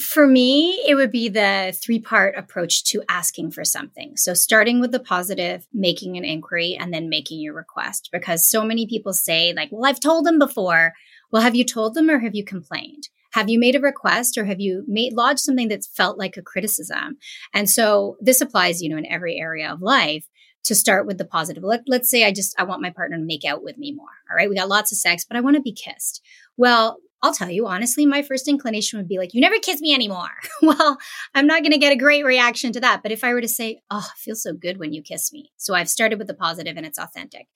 For 0.00 0.26
me, 0.26 0.82
it 0.88 0.94
would 0.94 1.12
be 1.12 1.28
the 1.28 1.76
three 1.80 1.98
part 1.98 2.34
approach 2.36 2.82
to 2.84 3.02
asking 3.10 3.50
for 3.50 3.62
something. 3.62 4.16
So, 4.16 4.32
starting 4.32 4.80
with 4.80 4.90
the 4.90 4.98
positive, 4.98 5.66
making 5.72 6.16
an 6.16 6.24
inquiry, 6.24 6.76
and 6.80 6.94
then 6.94 7.10
making 7.10 7.40
your 7.40 7.54
request. 7.54 8.08
Because 8.10 8.48
so 8.48 8.64
many 8.64 8.86
people 8.86 9.12
say, 9.12 9.52
like, 9.54 9.68
well, 9.70 9.84
I've 9.84 10.00
told 10.00 10.24
them 10.24 10.38
before. 10.38 10.94
Well, 11.32 11.42
have 11.42 11.54
you 11.54 11.64
told 11.64 11.94
them 11.94 12.10
or 12.10 12.18
have 12.18 12.34
you 12.34 12.44
complained? 12.44 13.08
Have 13.32 13.48
you 13.48 13.58
made 13.58 13.74
a 13.74 13.80
request 13.80 14.36
or 14.36 14.44
have 14.44 14.60
you 14.60 14.84
made 14.86 15.14
lodged 15.14 15.40
something 15.40 15.68
that's 15.68 15.86
felt 15.86 16.18
like 16.18 16.36
a 16.36 16.42
criticism? 16.42 17.16
And 17.54 17.68
so 17.68 18.16
this 18.20 18.42
applies, 18.42 18.82
you 18.82 18.90
know, 18.90 18.98
in 18.98 19.06
every 19.06 19.38
area 19.38 19.72
of 19.72 19.80
life 19.80 20.28
to 20.64 20.74
start 20.74 21.06
with 21.06 21.18
the 21.18 21.24
positive. 21.24 21.64
Let, 21.64 21.80
let's 21.88 22.10
say 22.10 22.24
I 22.24 22.32
just, 22.32 22.54
I 22.58 22.64
want 22.64 22.82
my 22.82 22.90
partner 22.90 23.16
to 23.16 23.24
make 23.24 23.44
out 23.44 23.64
with 23.64 23.78
me 23.78 23.92
more. 23.92 24.06
All 24.30 24.36
right. 24.36 24.48
We 24.48 24.56
got 24.56 24.68
lots 24.68 24.92
of 24.92 24.98
sex, 24.98 25.24
but 25.24 25.36
I 25.36 25.40
want 25.40 25.56
to 25.56 25.62
be 25.62 25.72
kissed. 25.72 26.22
Well, 26.56 26.98
I'll 27.22 27.32
tell 27.32 27.50
you 27.50 27.66
honestly, 27.66 28.04
my 28.04 28.22
first 28.22 28.48
inclination 28.48 28.98
would 28.98 29.08
be 29.08 29.18
like, 29.18 29.32
you 29.32 29.40
never 29.40 29.58
kiss 29.58 29.80
me 29.80 29.94
anymore. 29.94 30.30
well, 30.62 30.98
I'm 31.34 31.46
not 31.46 31.62
going 31.62 31.72
to 31.72 31.78
get 31.78 31.92
a 31.92 31.96
great 31.96 32.24
reaction 32.24 32.72
to 32.72 32.80
that. 32.80 33.02
But 33.02 33.12
if 33.12 33.24
I 33.24 33.32
were 33.32 33.40
to 33.40 33.48
say, 33.48 33.80
oh, 33.90 34.06
it 34.14 34.18
feels 34.18 34.42
so 34.42 34.52
good 34.52 34.78
when 34.78 34.92
you 34.92 35.02
kiss 35.02 35.32
me. 35.32 35.52
So 35.56 35.74
I've 35.74 35.88
started 35.88 36.18
with 36.18 36.26
the 36.26 36.34
positive 36.34 36.76
and 36.76 36.84
it's 36.84 36.98
authentic. 36.98 37.46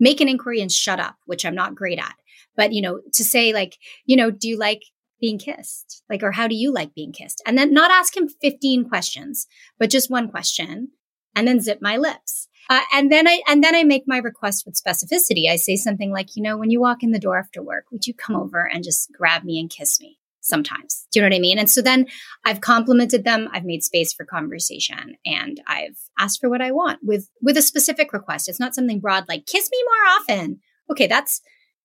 Make 0.00 0.20
an 0.20 0.28
inquiry 0.28 0.60
and 0.60 0.70
shut 0.70 1.00
up, 1.00 1.16
which 1.26 1.44
I'm 1.44 1.54
not 1.54 1.74
great 1.74 1.98
at. 1.98 2.14
But, 2.56 2.72
you 2.72 2.82
know, 2.82 3.00
to 3.14 3.24
say 3.24 3.52
like, 3.52 3.78
you 4.04 4.16
know, 4.16 4.30
do 4.30 4.48
you 4.48 4.58
like 4.58 4.82
being 5.20 5.38
kissed? 5.38 6.02
Like, 6.10 6.22
or 6.22 6.32
how 6.32 6.48
do 6.48 6.54
you 6.54 6.72
like 6.72 6.94
being 6.94 7.12
kissed? 7.12 7.42
And 7.46 7.56
then 7.56 7.72
not 7.72 7.90
ask 7.90 8.16
him 8.16 8.28
15 8.28 8.88
questions, 8.88 9.46
but 9.78 9.90
just 9.90 10.10
one 10.10 10.28
question 10.28 10.88
and 11.34 11.46
then 11.46 11.60
zip 11.60 11.80
my 11.80 11.96
lips. 11.96 12.48
Uh, 12.68 12.80
and 12.92 13.10
then 13.10 13.26
I, 13.26 13.42
and 13.46 13.62
then 13.62 13.74
I 13.74 13.84
make 13.84 14.04
my 14.06 14.18
request 14.18 14.64
with 14.66 14.80
specificity. 14.80 15.48
I 15.48 15.56
say 15.56 15.76
something 15.76 16.12
like, 16.12 16.36
you 16.36 16.42
know, 16.42 16.56
when 16.56 16.70
you 16.70 16.80
walk 16.80 17.02
in 17.02 17.12
the 17.12 17.18
door 17.18 17.38
after 17.38 17.62
work, 17.62 17.86
would 17.90 18.06
you 18.06 18.14
come 18.14 18.36
over 18.36 18.68
and 18.68 18.84
just 18.84 19.12
grab 19.12 19.44
me 19.44 19.58
and 19.58 19.70
kiss 19.70 20.00
me? 20.00 20.18
Sometimes. 20.44 21.06
Do 21.12 21.18
you 21.18 21.22
know 21.22 21.30
what 21.30 21.36
I 21.36 21.40
mean? 21.40 21.58
And 21.58 21.70
so 21.70 21.80
then 21.80 22.06
I've 22.44 22.60
complimented 22.60 23.22
them. 23.22 23.48
I've 23.52 23.64
made 23.64 23.84
space 23.84 24.12
for 24.12 24.26
conversation 24.26 25.16
and 25.24 25.60
I've 25.68 25.96
asked 26.18 26.40
for 26.40 26.50
what 26.50 26.60
I 26.60 26.72
want 26.72 26.98
with, 27.02 27.30
with 27.40 27.56
a 27.56 27.62
specific 27.62 28.12
request. 28.12 28.48
It's 28.48 28.58
not 28.58 28.74
something 28.74 28.98
broad 28.98 29.28
like 29.28 29.46
kiss 29.46 29.70
me 29.70 29.78
more 29.84 30.14
often. 30.16 30.60
Okay. 30.90 31.06
That's, 31.06 31.40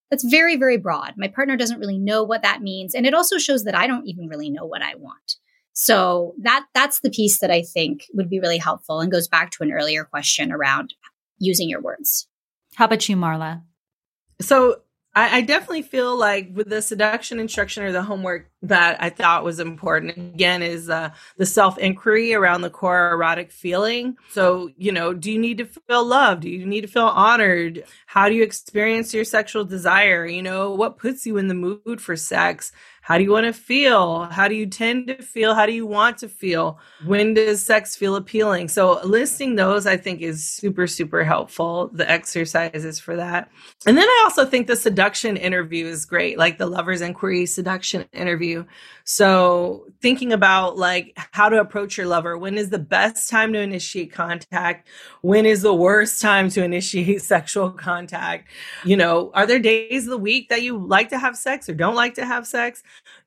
that's 0.09 0.23
very, 0.23 0.55
very 0.55 0.77
broad. 0.77 1.13
My 1.17 1.27
partner 1.27 1.55
doesn't 1.55 1.79
really 1.79 1.99
know 1.99 2.23
what 2.23 2.41
that 2.41 2.63
means. 2.63 2.95
And 2.95 3.05
it 3.05 3.13
also 3.13 3.37
shows 3.37 3.63
that 3.65 3.75
I 3.75 3.85
don't 3.85 4.07
even 4.07 4.27
really 4.27 4.49
know 4.49 4.65
what 4.65 4.81
I 4.81 4.95
want. 4.95 5.35
So 5.73 6.33
that 6.41 6.65
that's 6.73 7.01
the 7.01 7.11
piece 7.11 7.39
that 7.39 7.51
I 7.51 7.61
think 7.61 8.05
would 8.15 8.31
be 8.31 8.39
really 8.39 8.57
helpful 8.57 8.99
and 8.99 9.11
goes 9.11 9.27
back 9.27 9.51
to 9.51 9.63
an 9.63 9.71
earlier 9.71 10.03
question 10.03 10.51
around 10.51 10.95
using 11.37 11.69
your 11.69 11.81
words. 11.81 12.27
How 12.73 12.85
about 12.85 13.07
you, 13.07 13.15
Marla? 13.15 13.61
So 14.41 14.81
I, 15.17 15.37
I 15.37 15.41
definitely 15.41 15.81
feel 15.81 16.15
like 16.15 16.51
with 16.53 16.69
the 16.69 16.79
seduction 16.79 17.39
instruction 17.39 17.81
or 17.81 17.91
the 17.91 18.03
homework 18.03 18.51
that 18.61 19.01
I 19.01 19.09
thought 19.09 19.43
was 19.43 19.59
important 19.59 20.15
again 20.15 20.61
is 20.61 20.91
uh, 20.91 21.09
the 21.37 21.45
self 21.45 21.79
inquiry 21.79 22.35
around 22.35 22.61
the 22.61 22.69
core 22.69 23.11
erotic 23.11 23.51
feeling. 23.51 24.15
So, 24.29 24.69
you 24.77 24.91
know, 24.91 25.13
do 25.13 25.31
you 25.31 25.39
need 25.39 25.57
to 25.57 25.65
feel 25.65 26.05
loved? 26.05 26.43
Do 26.43 26.51
you 26.51 26.67
need 26.67 26.81
to 26.81 26.87
feel 26.87 27.07
honored? 27.07 27.83
How 28.05 28.29
do 28.29 28.35
you 28.35 28.43
experience 28.43 29.11
your 29.11 29.23
sexual 29.23 29.65
desire? 29.65 30.23
You 30.27 30.43
know, 30.43 30.71
what 30.75 30.99
puts 30.99 31.25
you 31.25 31.37
in 31.37 31.47
the 31.47 31.55
mood 31.55 31.99
for 31.99 32.15
sex? 32.15 32.71
How 33.07 33.17
do 33.17 33.23
you 33.23 33.31
want 33.31 33.45
to 33.45 33.53
feel? 33.53 34.23
How 34.25 34.49
do 34.49 34.55
you 34.55 34.65
tend 34.65 35.07
to 35.07 35.21
feel? 35.21 35.55
How 35.55 35.65
do 35.65 35.71
you 35.71 35.87
want 35.87 36.17
to 36.17 36.27
feel? 36.27 36.77
When 37.05 37.35
does 37.35 37.63
sex 37.63 37.95
feel 37.95 38.17
appealing? 38.17 38.67
So, 38.67 38.99
listing 39.01 39.55
those 39.55 39.87
I 39.87 39.95
think 39.95 40.19
is 40.19 40.45
super, 40.45 40.87
super 40.87 41.23
helpful. 41.23 41.89
The 41.93 42.09
exercises 42.11 42.99
for 42.99 43.15
that. 43.15 43.49
And 43.85 43.97
then 43.97 44.05
I 44.05 44.23
also 44.25 44.45
think 44.45 44.67
the 44.67 44.75
seduction 44.75 45.37
interview 45.37 45.85
is 45.85 46.03
great, 46.03 46.37
like 46.37 46.57
the 46.57 46.65
lover's 46.65 46.99
inquiry 46.99 47.45
seduction 47.45 48.03
interview. 48.11 48.65
So, 49.05 49.85
thinking 50.01 50.33
about 50.33 50.75
like 50.77 51.13
how 51.31 51.47
to 51.47 51.61
approach 51.61 51.95
your 51.97 52.07
lover. 52.07 52.37
When 52.37 52.57
is 52.57 52.71
the 52.71 52.77
best 52.77 53.29
time 53.29 53.53
to 53.53 53.59
initiate 53.59 54.11
contact? 54.11 54.89
When 55.21 55.45
is 55.45 55.61
the 55.61 55.73
worst 55.73 56.21
time 56.21 56.49
to 56.49 56.61
initiate 56.61 57.21
sexual 57.35 57.71
contact? 57.71 58.49
You 58.83 58.97
know, 58.97 59.31
are 59.33 59.47
there 59.47 59.59
days 59.59 60.03
of 60.03 60.09
the 60.09 60.17
week 60.17 60.49
that 60.49 60.61
you 60.61 60.77
like 60.77 61.07
to 61.11 61.17
have 61.17 61.37
sex 61.37 61.69
or 61.69 61.73
don't 61.73 61.95
like 61.95 62.15
to 62.15 62.25
have 62.25 62.45
sex? 62.45 62.83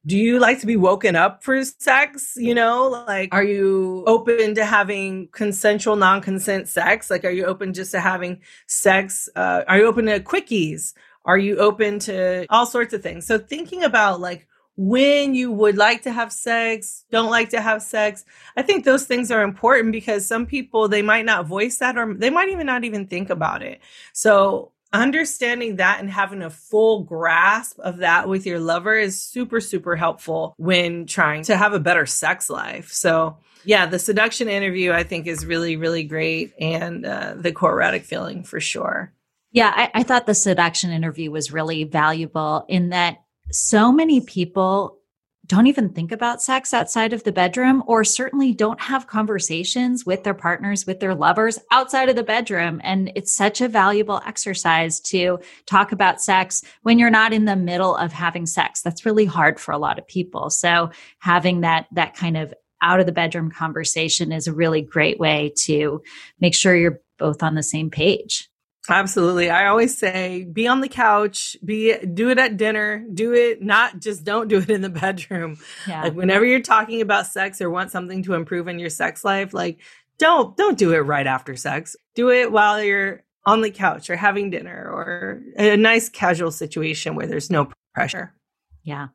Do 0.06 0.16
you 0.16 0.38
like 0.38 0.60
to 0.60 0.66
be 0.66 0.76
woken 0.76 1.16
up 1.16 1.42
for 1.44 1.62
sex? 1.64 2.34
You 2.36 2.54
know, 2.54 2.88
like, 3.06 3.28
are 3.32 3.44
you 3.44 4.04
open 4.06 4.54
to 4.54 4.64
having 4.64 5.28
consensual, 5.28 5.96
non 5.96 6.20
consent 6.20 6.68
sex? 6.68 7.10
Like, 7.10 7.24
are 7.24 7.30
you 7.30 7.44
open 7.44 7.74
just 7.74 7.90
to 7.92 8.00
having 8.00 8.40
sex? 8.66 9.28
Uh, 9.36 9.62
are 9.68 9.78
you 9.78 9.86
open 9.86 10.06
to 10.06 10.20
quickies? 10.20 10.94
Are 11.24 11.38
you 11.38 11.58
open 11.58 11.98
to 12.00 12.46
all 12.48 12.66
sorts 12.66 12.94
of 12.94 13.02
things? 13.02 13.26
So, 13.26 13.38
thinking 13.38 13.84
about 13.84 14.20
like, 14.20 14.46
when 14.76 15.34
you 15.34 15.52
would 15.52 15.76
like 15.76 16.02
to 16.02 16.12
have 16.12 16.32
sex, 16.32 17.04
don't 17.10 17.30
like 17.30 17.50
to 17.50 17.60
have 17.60 17.82
sex. 17.82 18.24
I 18.56 18.62
think 18.62 18.86
those 18.86 19.04
things 19.04 19.30
are 19.30 19.42
important 19.42 19.92
because 19.92 20.26
some 20.26 20.46
people 20.46 20.88
they 20.88 21.02
might 21.02 21.26
not 21.26 21.46
voice 21.46 21.76
that 21.78 21.98
or 21.98 22.14
they 22.14 22.30
might 22.30 22.48
even 22.48 22.66
not 22.66 22.84
even 22.84 23.06
think 23.06 23.28
about 23.28 23.62
it. 23.62 23.80
So 24.14 24.72
understanding 24.92 25.76
that 25.76 26.00
and 26.00 26.10
having 26.10 26.42
a 26.42 26.50
full 26.50 27.04
grasp 27.04 27.78
of 27.80 27.98
that 27.98 28.28
with 28.28 28.46
your 28.46 28.58
lover 28.58 28.94
is 28.94 29.22
super 29.22 29.60
super 29.60 29.96
helpful 29.96 30.54
when 30.56 31.06
trying 31.06 31.42
to 31.44 31.56
have 31.56 31.72
a 31.72 31.80
better 31.80 32.06
sex 32.06 32.50
life. 32.50 32.90
So 32.92 33.36
yeah 33.64 33.86
the 33.86 33.98
seduction 33.98 34.48
interview 34.48 34.92
i 34.92 35.02
think 35.02 35.26
is 35.26 35.44
really 35.44 35.76
really 35.76 36.02
great 36.02 36.54
and 36.58 37.04
uh, 37.04 37.34
the 37.36 37.52
core 37.52 37.72
erotic 37.72 38.04
feeling 38.04 38.42
for 38.42 38.60
sure. 38.60 39.12
Yeah 39.52 39.72
I, 39.74 39.90
I 39.94 40.02
thought 40.02 40.26
the 40.26 40.34
seduction 40.34 40.90
interview 40.90 41.30
was 41.30 41.52
really 41.52 41.84
valuable 41.84 42.64
in 42.68 42.90
that 42.90 43.18
so 43.50 43.90
many 43.92 44.20
people 44.20 44.99
don't 45.50 45.66
even 45.66 45.88
think 45.88 46.12
about 46.12 46.40
sex 46.40 46.72
outside 46.72 47.12
of 47.12 47.24
the 47.24 47.32
bedroom 47.32 47.82
or 47.88 48.04
certainly 48.04 48.54
don't 48.54 48.80
have 48.80 49.08
conversations 49.08 50.06
with 50.06 50.22
their 50.22 50.32
partners, 50.32 50.86
with 50.86 51.00
their 51.00 51.12
lovers 51.12 51.58
outside 51.72 52.08
of 52.08 52.14
the 52.14 52.22
bedroom. 52.22 52.80
And 52.84 53.10
it's 53.16 53.32
such 53.32 53.60
a 53.60 53.66
valuable 53.66 54.22
exercise 54.24 55.00
to 55.00 55.40
talk 55.66 55.90
about 55.90 56.22
sex 56.22 56.62
when 56.82 57.00
you're 57.00 57.10
not 57.10 57.32
in 57.32 57.46
the 57.46 57.56
middle 57.56 57.96
of 57.96 58.12
having 58.12 58.46
sex. 58.46 58.80
That's 58.80 59.04
really 59.04 59.24
hard 59.24 59.58
for 59.58 59.72
a 59.72 59.78
lot 59.78 59.98
of 59.98 60.06
people. 60.06 60.50
So 60.50 60.90
having 61.18 61.62
that, 61.62 61.88
that 61.90 62.14
kind 62.14 62.36
of 62.36 62.54
out 62.80 63.00
of 63.00 63.06
the 63.06 63.12
bedroom 63.12 63.50
conversation 63.50 64.30
is 64.30 64.46
a 64.46 64.52
really 64.52 64.82
great 64.82 65.18
way 65.18 65.52
to 65.64 66.00
make 66.38 66.54
sure 66.54 66.76
you're 66.76 67.00
both 67.18 67.42
on 67.42 67.56
the 67.56 67.64
same 67.64 67.90
page. 67.90 68.48
Absolutely. 68.88 69.50
I 69.50 69.66
always 69.66 69.96
say 69.96 70.44
be 70.44 70.66
on 70.66 70.80
the 70.80 70.88
couch, 70.88 71.56
be 71.64 71.96
do 71.98 72.30
it 72.30 72.38
at 72.38 72.56
dinner, 72.56 73.04
do 73.12 73.34
it 73.34 73.62
not 73.62 74.00
just 74.00 74.24
don't 74.24 74.48
do 74.48 74.58
it 74.58 74.70
in 74.70 74.80
the 74.80 74.88
bedroom. 74.88 75.58
Yeah. 75.86 76.04
Like 76.04 76.14
whenever 76.14 76.44
you're 76.44 76.60
talking 76.60 77.00
about 77.00 77.26
sex 77.26 77.60
or 77.60 77.70
want 77.70 77.90
something 77.90 78.22
to 78.24 78.34
improve 78.34 78.68
in 78.68 78.78
your 78.78 78.90
sex 78.90 79.24
life, 79.24 79.52
like 79.52 79.80
don't 80.18 80.56
don't 80.56 80.78
do 80.78 80.92
it 80.92 81.00
right 81.00 81.26
after 81.26 81.56
sex. 81.56 81.94
Do 82.14 82.30
it 82.30 82.50
while 82.52 82.82
you're 82.82 83.22
on 83.46 83.60
the 83.60 83.70
couch 83.70 84.10
or 84.10 84.16
having 84.16 84.50
dinner 84.50 84.90
or 84.90 85.42
a 85.56 85.76
nice 85.76 86.08
casual 86.08 86.50
situation 86.50 87.14
where 87.14 87.26
there's 87.26 87.50
no 87.50 87.70
pressure. 87.94 88.34
Yeah. 88.82 89.08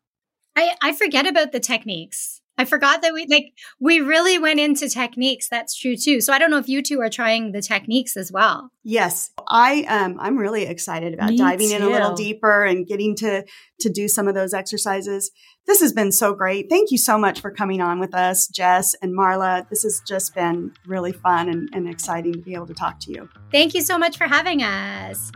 I 0.55 0.75
I 0.81 0.93
forget 0.93 1.27
about 1.27 1.51
the 1.51 1.59
techniques. 1.59 2.41
I 2.57 2.65
forgot 2.65 3.01
that 3.01 3.13
we 3.13 3.27
like 3.27 3.53
we 3.79 3.99
really 3.99 4.37
went 4.37 4.59
into 4.59 4.87
techniques. 4.89 5.49
That's 5.49 5.75
true 5.75 5.95
too. 5.97 6.21
So 6.21 6.33
I 6.33 6.39
don't 6.39 6.49
know 6.49 6.57
if 6.57 6.69
you 6.69 6.81
two 6.81 7.01
are 7.01 7.09
trying 7.09 7.51
the 7.51 7.61
techniques 7.61 8.15
as 8.15 8.31
well. 8.31 8.71
Yes, 8.83 9.31
I 9.47 9.83
um 9.83 10.17
I'm 10.19 10.37
really 10.37 10.63
excited 10.63 11.13
about 11.13 11.31
Me 11.31 11.37
diving 11.37 11.69
too. 11.69 11.75
in 11.75 11.81
a 11.81 11.89
little 11.89 12.13
deeper 12.13 12.63
and 12.63 12.87
getting 12.87 13.15
to 13.17 13.43
to 13.79 13.89
do 13.89 14.07
some 14.07 14.27
of 14.27 14.35
those 14.35 14.53
exercises. 14.53 15.31
This 15.67 15.81
has 15.81 15.91
been 15.91 16.11
so 16.11 16.33
great. 16.33 16.69
Thank 16.69 16.91
you 16.91 16.97
so 16.97 17.17
much 17.17 17.41
for 17.41 17.51
coming 17.51 17.81
on 17.81 17.99
with 17.99 18.13
us, 18.13 18.47
Jess 18.47 18.95
and 19.01 19.17
Marla. 19.17 19.67
This 19.69 19.83
has 19.83 20.01
just 20.07 20.35
been 20.35 20.71
really 20.85 21.11
fun 21.11 21.49
and, 21.49 21.69
and 21.73 21.89
exciting 21.89 22.33
to 22.33 22.39
be 22.39 22.53
able 22.53 22.67
to 22.67 22.73
talk 22.73 22.99
to 23.01 23.11
you. 23.11 23.27
Thank 23.51 23.73
you 23.73 23.81
so 23.81 23.97
much 23.97 24.17
for 24.17 24.27
having 24.27 24.61
us. 24.61 25.31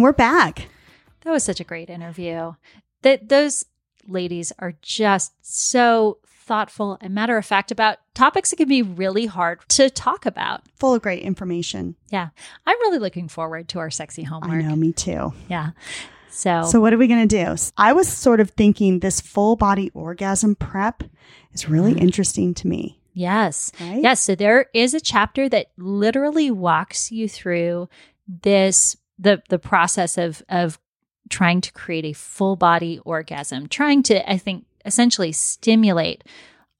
And 0.00 0.04
we're 0.06 0.12
back. 0.14 0.70
That 1.24 1.30
was 1.30 1.44
such 1.44 1.60
a 1.60 1.64
great 1.64 1.90
interview. 1.90 2.54
That 3.02 3.28
those 3.28 3.66
ladies 4.08 4.50
are 4.58 4.72
just 4.80 5.34
so 5.42 6.20
thoughtful 6.26 6.96
and 7.02 7.14
matter 7.14 7.36
of 7.36 7.44
fact 7.44 7.70
about 7.70 7.98
topics 8.14 8.48
that 8.48 8.56
can 8.56 8.66
be 8.66 8.80
really 8.80 9.26
hard 9.26 9.60
to 9.68 9.90
talk 9.90 10.24
about. 10.24 10.62
Full 10.76 10.94
of 10.94 11.02
great 11.02 11.22
information. 11.22 11.96
Yeah. 12.08 12.30
I'm 12.64 12.80
really 12.80 12.98
looking 12.98 13.28
forward 13.28 13.68
to 13.68 13.78
our 13.78 13.90
sexy 13.90 14.22
homework. 14.22 14.52
I 14.52 14.62
know, 14.62 14.74
me 14.74 14.94
too. 14.94 15.34
Yeah. 15.50 15.72
So 16.30 16.62
So 16.62 16.80
what 16.80 16.94
are 16.94 16.98
we 16.98 17.06
going 17.06 17.28
to 17.28 17.44
do? 17.44 17.54
I 17.76 17.92
was 17.92 18.08
sort 18.08 18.40
of 18.40 18.48
thinking 18.52 19.00
this 19.00 19.20
full 19.20 19.54
body 19.54 19.90
orgasm 19.92 20.54
prep 20.54 21.04
is 21.52 21.68
really 21.68 21.92
mm-hmm. 21.92 22.04
interesting 22.04 22.54
to 22.54 22.66
me. 22.66 23.02
Yes. 23.12 23.70
Right? 23.78 24.00
Yes, 24.02 24.22
so 24.22 24.34
there 24.34 24.70
is 24.72 24.94
a 24.94 25.00
chapter 25.00 25.46
that 25.50 25.72
literally 25.76 26.50
walks 26.50 27.12
you 27.12 27.28
through 27.28 27.90
this 28.26 28.96
the 29.20 29.42
the 29.48 29.58
process 29.58 30.18
of 30.18 30.42
of 30.48 30.78
trying 31.28 31.60
to 31.60 31.72
create 31.72 32.04
a 32.04 32.12
full 32.12 32.56
body 32.56 32.98
orgasm, 33.04 33.68
trying 33.68 34.02
to 34.04 34.30
I 34.30 34.38
think 34.38 34.64
essentially 34.84 35.32
stimulate 35.32 36.24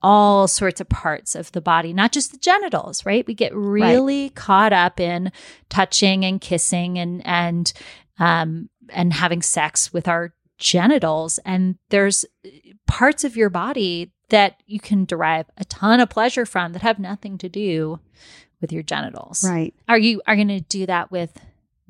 all 0.03 0.49
sorts 0.49 0.81
of 0.81 0.89
parts 0.89 1.35
of 1.35 1.53
the 1.53 1.61
body, 1.61 1.93
not 1.93 2.11
just 2.11 2.33
the 2.33 2.39
genitals, 2.39 3.05
right? 3.05 3.27
We 3.27 3.35
get 3.35 3.55
really 3.55 4.25
right. 4.25 4.35
caught 4.35 4.73
up 4.73 4.99
in 4.99 5.31
touching 5.69 6.25
and 6.25 6.41
kissing 6.41 6.99
and 6.99 7.23
and 7.27 7.73
um 8.19 8.71
and 8.89 9.13
having 9.13 9.43
sex 9.43 9.93
with 9.93 10.09
our 10.09 10.33
genitals 10.59 11.39
and 11.45 11.77
there's 11.89 12.27
parts 12.87 13.25
of 13.25 13.37
your 13.37 13.49
body 13.49 14.13
that 14.29 14.63
you 14.67 14.79
can 14.81 15.05
derive 15.05 15.47
a 15.57 15.65
ton 15.65 16.01
of 16.01 16.11
pleasure 16.11 16.45
from 16.47 16.73
that 16.73 16.83
have 16.83 16.99
nothing 16.99 17.39
to 17.39 17.49
do 17.49 17.99
with 18.61 18.73
your 18.73 18.83
genitals. 18.83 19.45
Right. 19.49 19.75
Are 19.89 19.99
you 19.99 20.23
are 20.27 20.37
going 20.37 20.49
to 20.49 20.61
do 20.61 20.87
that 20.87 21.11
with 21.11 21.33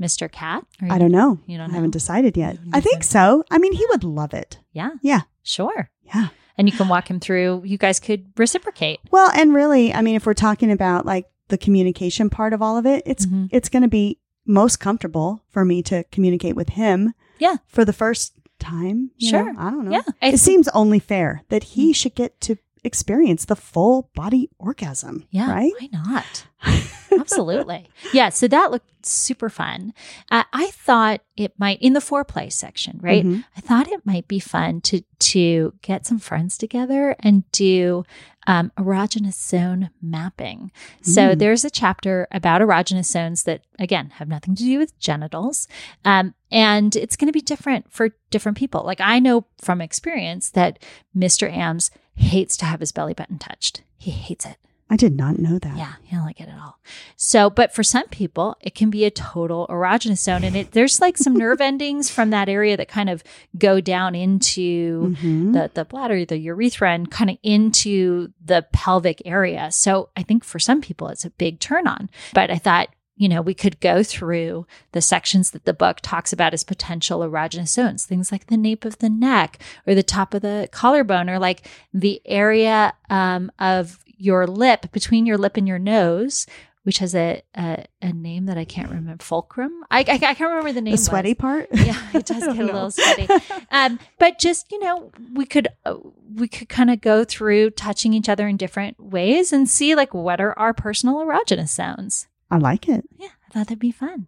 Mr. 0.01 0.31
Kat? 0.31 0.65
I 0.81 0.99
don't 0.99 1.13
know. 1.13 1.39
You 1.47 1.59
don't 1.59 1.69
know? 1.69 1.75
I 1.75 1.77
haven't 1.77 1.91
decided 1.91 2.37
yet. 2.37 2.59
I 2.73 2.81
think 2.81 3.05
so. 3.05 3.45
I 3.51 3.59
mean, 3.59 3.73
he 3.73 3.85
would 3.91 4.03
love 4.03 4.33
it. 4.33 4.59
Yeah. 4.73 4.93
Yeah. 5.03 5.23
Sure. 5.43 5.91
Yeah. 6.03 6.29
And 6.57 6.69
you 6.69 6.77
can 6.77 6.89
walk 6.89 7.09
him 7.09 7.21
through, 7.21 7.63
you 7.65 7.79
guys 7.79 8.01
could 8.01 8.27
reciprocate. 8.37 9.01
Well, 9.11 9.31
and 9.35 9.55
really, 9.55 9.95
I 9.95 10.03
mean, 10.03 10.17
if 10.17 10.27
we're 10.27 10.35
talking 10.35 10.71
about 10.71 11.07
like 11.07 11.27
the 11.49 11.59
communication 11.59 12.31
part 12.31 12.53
of 12.53 12.63
all 12.63 12.77
of 12.77 12.87
it, 12.87 13.03
it's 13.07 13.27
mm-hmm. 13.27 13.47
it's 13.51 13.69
going 13.69 13.83
to 13.83 13.89
be 13.89 14.19
most 14.47 14.81
comfortable 14.81 15.43
for 15.49 15.65
me 15.65 15.83
to 15.85 16.05
communicate 16.05 16.57
with 16.57 16.71
him. 16.71 17.15
Yeah. 17.39 17.57
For 17.67 17.85
the 17.85 17.93
first 17.93 18.35
time. 18.59 19.11
Sure. 19.19 19.53
Know? 19.53 19.61
I 19.61 19.71
don't 19.71 19.85
know. 19.87 19.93
Yeah. 19.93 20.29
it 20.31 20.39
seems 20.39 20.69
only 20.69 20.99
fair 20.99 21.43
that 21.49 21.65
he 21.65 21.93
mm. 21.93 21.97
should 21.97 22.15
get 22.15 22.41
to 22.43 22.57
experience 22.85 23.45
the 23.45 23.57
full 23.57 24.11
body 24.15 24.49
orgasm. 24.59 25.27
Yeah. 25.31 25.51
Right? 25.51 25.73
Why 25.79 25.89
not? 25.93 26.47
Absolutely. 27.13 27.89
Yeah. 28.13 28.29
So 28.29 28.49
that 28.49 28.71
looked 28.71 29.07
super 29.07 29.49
fun. 29.49 29.93
Uh, 30.31 30.45
I 30.53 30.71
thought 30.71 31.21
it 31.37 31.53
might 31.59 31.81
in 31.81 31.93
the 31.93 32.01
foreplay 32.01 32.53
section, 32.53 32.99
right? 33.03 33.25
Mm-hmm. 33.25 33.41
I 33.57 33.61
thought 33.61 33.89
it 33.89 34.05
might 34.05 34.29
be 34.29 34.39
fun 34.39 34.81
to 34.83 35.03
to 35.19 35.75
get 35.83 36.07
some 36.07 36.19
friends 36.19 36.57
together 36.57 37.17
and 37.21 37.51
do 37.53 38.05
um, 38.51 38.73
erogenous 38.77 39.35
zone 39.35 39.91
mapping. 40.03 40.73
So 41.03 41.21
mm. 41.21 41.39
there's 41.39 41.65
a 41.65 41.71
chapter 41.71 42.27
about 42.33 42.61
erogenous 42.61 43.05
zones 43.05 43.45
that 43.45 43.63
again 43.79 44.11
have 44.15 44.27
nothing 44.27 44.57
to 44.57 44.65
do 44.65 44.77
with 44.77 44.99
genitals, 44.99 45.69
um, 46.05 46.35
and 46.51 46.97
it's 46.97 47.15
going 47.15 47.29
to 47.29 47.33
be 47.33 47.41
different 47.41 47.93
for 47.93 48.11
different 48.31 48.59
people. 48.59 48.83
Like 48.83 49.01
I 49.01 49.21
know 49.21 49.47
from 49.61 49.81
experience 49.81 50.51
that 50.51 50.81
Mr. 51.17 51.49
Ams 51.49 51.93
hates 52.17 52.57
to 52.57 52.65
have 52.65 52.81
his 52.81 52.91
belly 52.91 53.15
button 53.15 53.39
touched. 53.39 53.83
He 53.97 54.11
hates 54.11 54.45
it. 54.45 54.57
I 54.93 54.97
did 54.97 55.17
not 55.17 55.39
know 55.39 55.59
that. 55.61 55.77
Yeah, 55.77 55.93
you 56.09 56.17
don't 56.19 56.27
like 56.27 56.41
it 56.41 56.49
at 56.49 56.59
all. 56.59 56.81
So, 57.17 57.49
but 57.49 57.73
for 57.73 57.85
some 57.85 58.09
people, 58.09 58.57
it 58.61 58.75
can 58.75 58.91
be 58.91 59.05
a 59.05 59.11
total 59.11 59.67
erogenous 59.69 60.19
zone, 60.19 60.43
and 60.43 60.57
it 60.57 60.73
there's 60.73 61.01
like 61.01 61.17
some 61.17 61.35
nerve 61.35 61.61
endings 61.71 62.11
from 62.11 62.31
that 62.31 62.49
area 62.49 62.77
that 62.77 62.89
kind 62.89 63.09
of 63.09 63.23
go 63.57 63.81
down 63.81 64.15
into 64.17 65.15
Mhm. 65.23 65.53
the 65.53 65.71
the 65.73 65.85
bladder, 65.85 66.25
the 66.25 66.39
urethra, 66.39 66.91
and 66.93 67.11
kind 67.11 67.31
of 67.31 67.39
into 67.45 68.33
the 68.45 68.67
pelvic 68.73 69.23
area. 69.25 69.71
So, 69.71 70.09
I 70.17 70.23
think 70.25 70.43
for 70.45 70.59
some 70.59 70.81
people, 70.81 71.07
it's 71.09 71.25
a 71.25 71.31
big 71.31 71.61
turn 71.61 71.87
on. 71.87 72.11
But 72.35 72.51
I 72.51 72.59
thought. 72.59 72.89
You 73.17 73.29
know, 73.29 73.43
we 73.43 73.53
could 73.53 73.81
go 73.81 74.03
through 74.03 74.67
the 74.93 75.03
sections 75.03 75.51
that 75.51 75.67
the 75.67 75.75
book 75.75 75.99
talks 76.01 76.33
about 76.33 76.55
as 76.55 76.65
potential 76.65 77.21
erogenous 77.21 77.69
zones, 77.69 78.07
things 78.07 78.33
like 78.33 78.47
the 78.47 78.57
nape 78.57 78.87
of 78.87 78.97
the 78.97 79.11
neck 79.11 79.59
or 79.87 79.95
the 79.95 80.03
top 80.03 80.33
of 80.33 80.41
the 80.41 80.71
collarbone 80.73 81.29
or 81.29 81.39
like 81.39 81.69
the 81.93 82.23
area 82.25 82.95
um, 83.11 83.53
of 83.59 83.99
your 84.21 84.47
lip 84.47 84.93
between 84.93 85.27
your 85.27 85.39
lip 85.39 85.57
and 85.57 85.67
your 85.67 85.79
nose 85.79 86.47
which 86.83 86.99
has 86.99 87.15
a 87.15 87.43
a, 87.57 87.85
a 88.03 88.13
name 88.13 88.47
that 88.47 88.57
i 88.59 88.65
can't 88.65 88.89
remember 88.99 89.23
fulcrum 89.23 89.83
i, 89.91 89.99
I, 90.01 90.03
I 90.13 90.19
can't 90.19 90.41
remember 90.41 90.73
the 90.73 90.81
name 90.81 90.93
the 90.93 90.99
sweaty 90.99 91.31
was. 91.31 91.37
part. 91.39 91.69
yeah 91.73 92.01
it 92.15 92.27
does 92.33 92.45
get 92.45 92.59
a 92.59 92.65
little 92.65 92.91
sweaty 92.91 93.29
um, 93.71 93.99
but 94.19 94.39
just 94.39 94.71
you 94.73 94.79
know 94.81 95.11
we 95.35 95.45
could 95.47 95.69
uh, 95.85 95.97
we 96.35 96.47
could 96.49 96.69
kind 96.69 96.91
of 96.91 97.01
go 97.01 97.25
through 97.25 97.71
touching 97.71 98.15
each 98.15 98.29
other 98.29 98.47
in 98.47 98.57
different 98.57 98.99
ways 99.01 99.53
and 99.53 99.69
see 99.69 99.95
like 99.95 100.15
what 100.15 100.41
are 100.41 100.57
our 100.59 100.73
personal 100.75 101.17
erogenous 101.17 101.69
zones 101.71 102.27
I 102.53 102.57
like 102.59 102.89
it. 102.89 103.05
yeah, 103.17 103.29
I 103.49 103.53
thought 103.53 103.67
that'd 103.69 103.79
be 103.79 103.93
fun. 103.93 104.27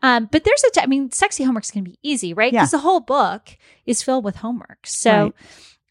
Um, 0.00 0.28
but 0.30 0.44
there's 0.44 0.62
a, 0.62 0.70
t- 0.70 0.80
I 0.80 0.86
mean, 0.86 1.10
sexy 1.10 1.42
homework's 1.42 1.72
gonna 1.72 1.82
be 1.82 1.98
easy, 2.00 2.32
right? 2.32 2.52
Yeah. 2.52 2.60
Because 2.60 2.70
the 2.70 2.78
whole 2.78 3.00
book 3.00 3.56
is 3.86 4.04
filled 4.04 4.22
with 4.24 4.36
homework. 4.36 4.86
So 4.86 5.10
Right. 5.10 5.32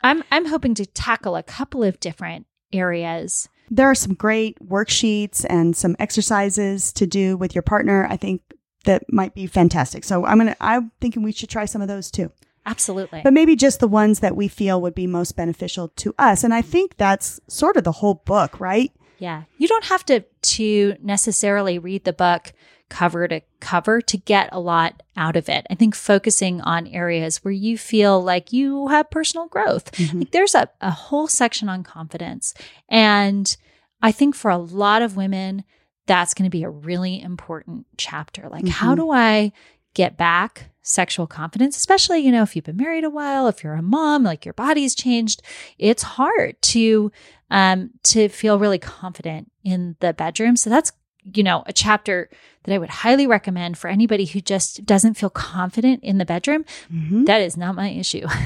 I'm 0.02 0.24
I'm 0.32 0.46
hoping 0.46 0.74
to 0.76 0.86
tackle 0.86 1.36
a 1.36 1.44
couple 1.44 1.84
of 1.84 2.00
different 2.00 2.46
areas. 2.78 3.50
There 3.70 3.90
are 3.90 3.96
some 3.96 4.14
great 4.14 4.60
worksheets 4.60 5.46
and 5.50 5.76
some 5.76 5.96
exercises 6.00 6.94
to 6.94 7.08
do 7.08 7.36
with 7.36 7.56
your 7.56 7.64
partner. 7.64 8.08
I 8.10 8.18
think 8.18 8.42
that 8.86 9.04
might 9.12 9.34
be 9.34 9.48
fantastic. 9.48 10.04
So 10.04 10.26
I'm 10.26 10.38
gonna. 10.38 10.56
I'm 10.62 10.92
thinking 11.02 11.24
we 11.24 11.32
should 11.32 11.50
try 11.50 11.66
some 11.66 11.82
of 11.82 11.88
those 11.88 12.12
too. 12.12 12.32
Absolutely. 12.68 13.22
but 13.24 13.32
maybe 13.34 13.56
just 13.56 13.80
the 13.80 13.88
ones 13.88 14.22
that 14.22 14.36
we 14.36 14.48
feel 14.48 14.82
would 14.82 14.96
be 14.96 15.06
most 15.06 15.36
beneficial 15.36 15.90
to 15.90 16.16
us. 16.18 16.44
And 16.44 16.52
I 16.52 16.64
think 16.64 16.98
that's 16.98 17.40
sort 17.48 17.78
of 17.78 17.84
the 17.84 17.92
whole 17.92 18.16
book, 18.26 18.60
right? 18.60 18.92
yeah. 19.20 19.44
You 19.58 19.68
don't 19.68 19.86
have 19.86 20.06
to 20.06 20.22
to 20.22 20.96
necessarily 21.02 21.80
read 21.80 22.04
the 22.04 22.14
book 22.14 22.54
cover 22.90 23.28
to 23.28 23.42
cover 23.60 24.00
to 24.02 24.18
get 24.18 24.50
a 24.52 24.60
lot 24.60 25.02
out 25.18 25.36
of 25.36 25.50
it. 25.50 25.66
I 25.70 25.76
think 25.76 25.96
focusing 25.96 26.62
on 26.62 26.88
areas 26.88 27.44
where 27.44 27.52
you 27.52 27.78
feel 27.78 28.22
like 28.24 28.54
you 28.54 28.88
have 28.90 29.10
personal 29.10 29.48
growth. 29.48 29.92
Mhm. 29.94 30.20
Like 30.20 30.32
there's 30.32 30.54
a, 30.56 30.70
a 30.82 30.92
whole 30.92 31.28
section 31.28 31.68
on 31.68 31.84
confidence. 31.84 32.54
And 32.90 33.56
I 34.02 34.12
think 34.12 34.36
for 34.36 34.52
a 34.52 34.58
lot 34.58 35.02
of 35.02 35.18
women, 35.18 35.64
that's 36.06 36.36
going 36.36 36.44
to 36.46 36.56
be 36.56 36.64
a 36.64 36.70
really 36.70 37.20
important 37.22 37.88
chapter. 37.98 38.48
Like, 38.50 38.68
how 38.68 38.94
Mhm. 38.94 38.98
do 38.98 39.12
I 39.12 39.52
get 39.96 40.16
back 40.18 40.70
sexual 40.84 41.26
confidence? 41.26 41.76
Especially, 41.78 42.20
you 42.20 42.32
know, 42.32 42.44
if 42.44 42.56
you've 42.56 42.66
been 42.66 42.78
married 42.78 43.04
a 43.04 43.10
while, 43.10 43.48
if 43.48 43.64
you're 43.64 43.74
a 43.74 43.82
mom, 43.82 44.22
like 44.24 44.46
your 44.46 44.54
body's 44.54 44.94
changed, 44.94 45.42
it's 45.80 46.04
hard 46.04 46.62
to 46.62 47.12
um 47.50 47.90
to 48.04 48.30
feel 48.30 48.60
really 48.60 48.78
confident 48.80 49.52
in 49.64 49.96
the 50.02 50.14
bedroom. 50.14 50.56
So 50.56 50.70
that's 50.70 50.92
you 51.34 51.42
know, 51.42 51.64
a 51.66 51.74
chapter 51.74 52.30
that 52.66 52.74
I 52.74 52.78
would 52.78 52.90
highly 52.90 53.28
recommend 53.28 53.78
for 53.78 53.88
anybody 53.88 54.26
who 54.26 54.42
just 54.42 54.86
doesn't 54.86 55.16
feel 55.16 55.30
confident 55.30 56.04
in 56.04 56.18
the 56.18 56.26
bedroom. 56.26 56.66
Mhm. 56.94 57.26
That 57.26 57.42
is 57.42 57.58
not 57.58 57.76
my 57.76 57.90
issue. 57.90 58.26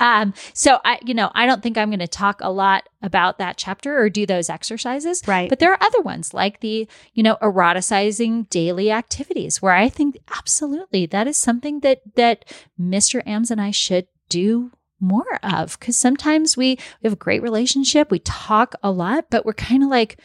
um, 0.00 0.34
so 0.52 0.78
I, 0.84 0.98
you 1.04 1.14
know, 1.14 1.30
I 1.34 1.46
don't 1.46 1.62
think 1.62 1.78
I'm 1.78 1.90
going 1.90 2.00
to 2.00 2.08
talk 2.08 2.40
a 2.42 2.50
lot 2.50 2.88
about 3.02 3.38
that 3.38 3.56
chapter 3.56 3.98
or 3.98 4.10
do 4.10 4.26
those 4.26 4.50
exercises. 4.50 5.22
Right. 5.26 5.48
But 5.48 5.58
there 5.58 5.72
are 5.72 5.82
other 5.82 6.00
ones 6.00 6.34
like 6.34 6.60
the, 6.60 6.88
you 7.14 7.22
know, 7.22 7.36
eroticizing 7.42 8.48
daily 8.50 8.90
activities 8.90 9.62
where 9.62 9.74
I 9.74 9.88
think 9.88 10.18
absolutely 10.36 11.06
that 11.06 11.26
is 11.26 11.36
something 11.36 11.80
that 11.80 12.00
that 12.16 12.44
Mr. 12.80 13.22
Ams 13.26 13.50
and 13.50 13.60
I 13.60 13.70
should 13.70 14.06
do 14.28 14.70
more 15.00 15.38
of 15.42 15.78
because 15.78 15.96
sometimes 15.96 16.56
we 16.56 16.76
we 17.02 17.06
have 17.06 17.12
a 17.12 17.16
great 17.16 17.42
relationship, 17.42 18.10
we 18.10 18.20
talk 18.20 18.74
a 18.82 18.90
lot, 18.90 19.26
but 19.30 19.44
we're 19.44 19.52
kind 19.52 19.82
of 19.82 19.88
like 19.88 20.18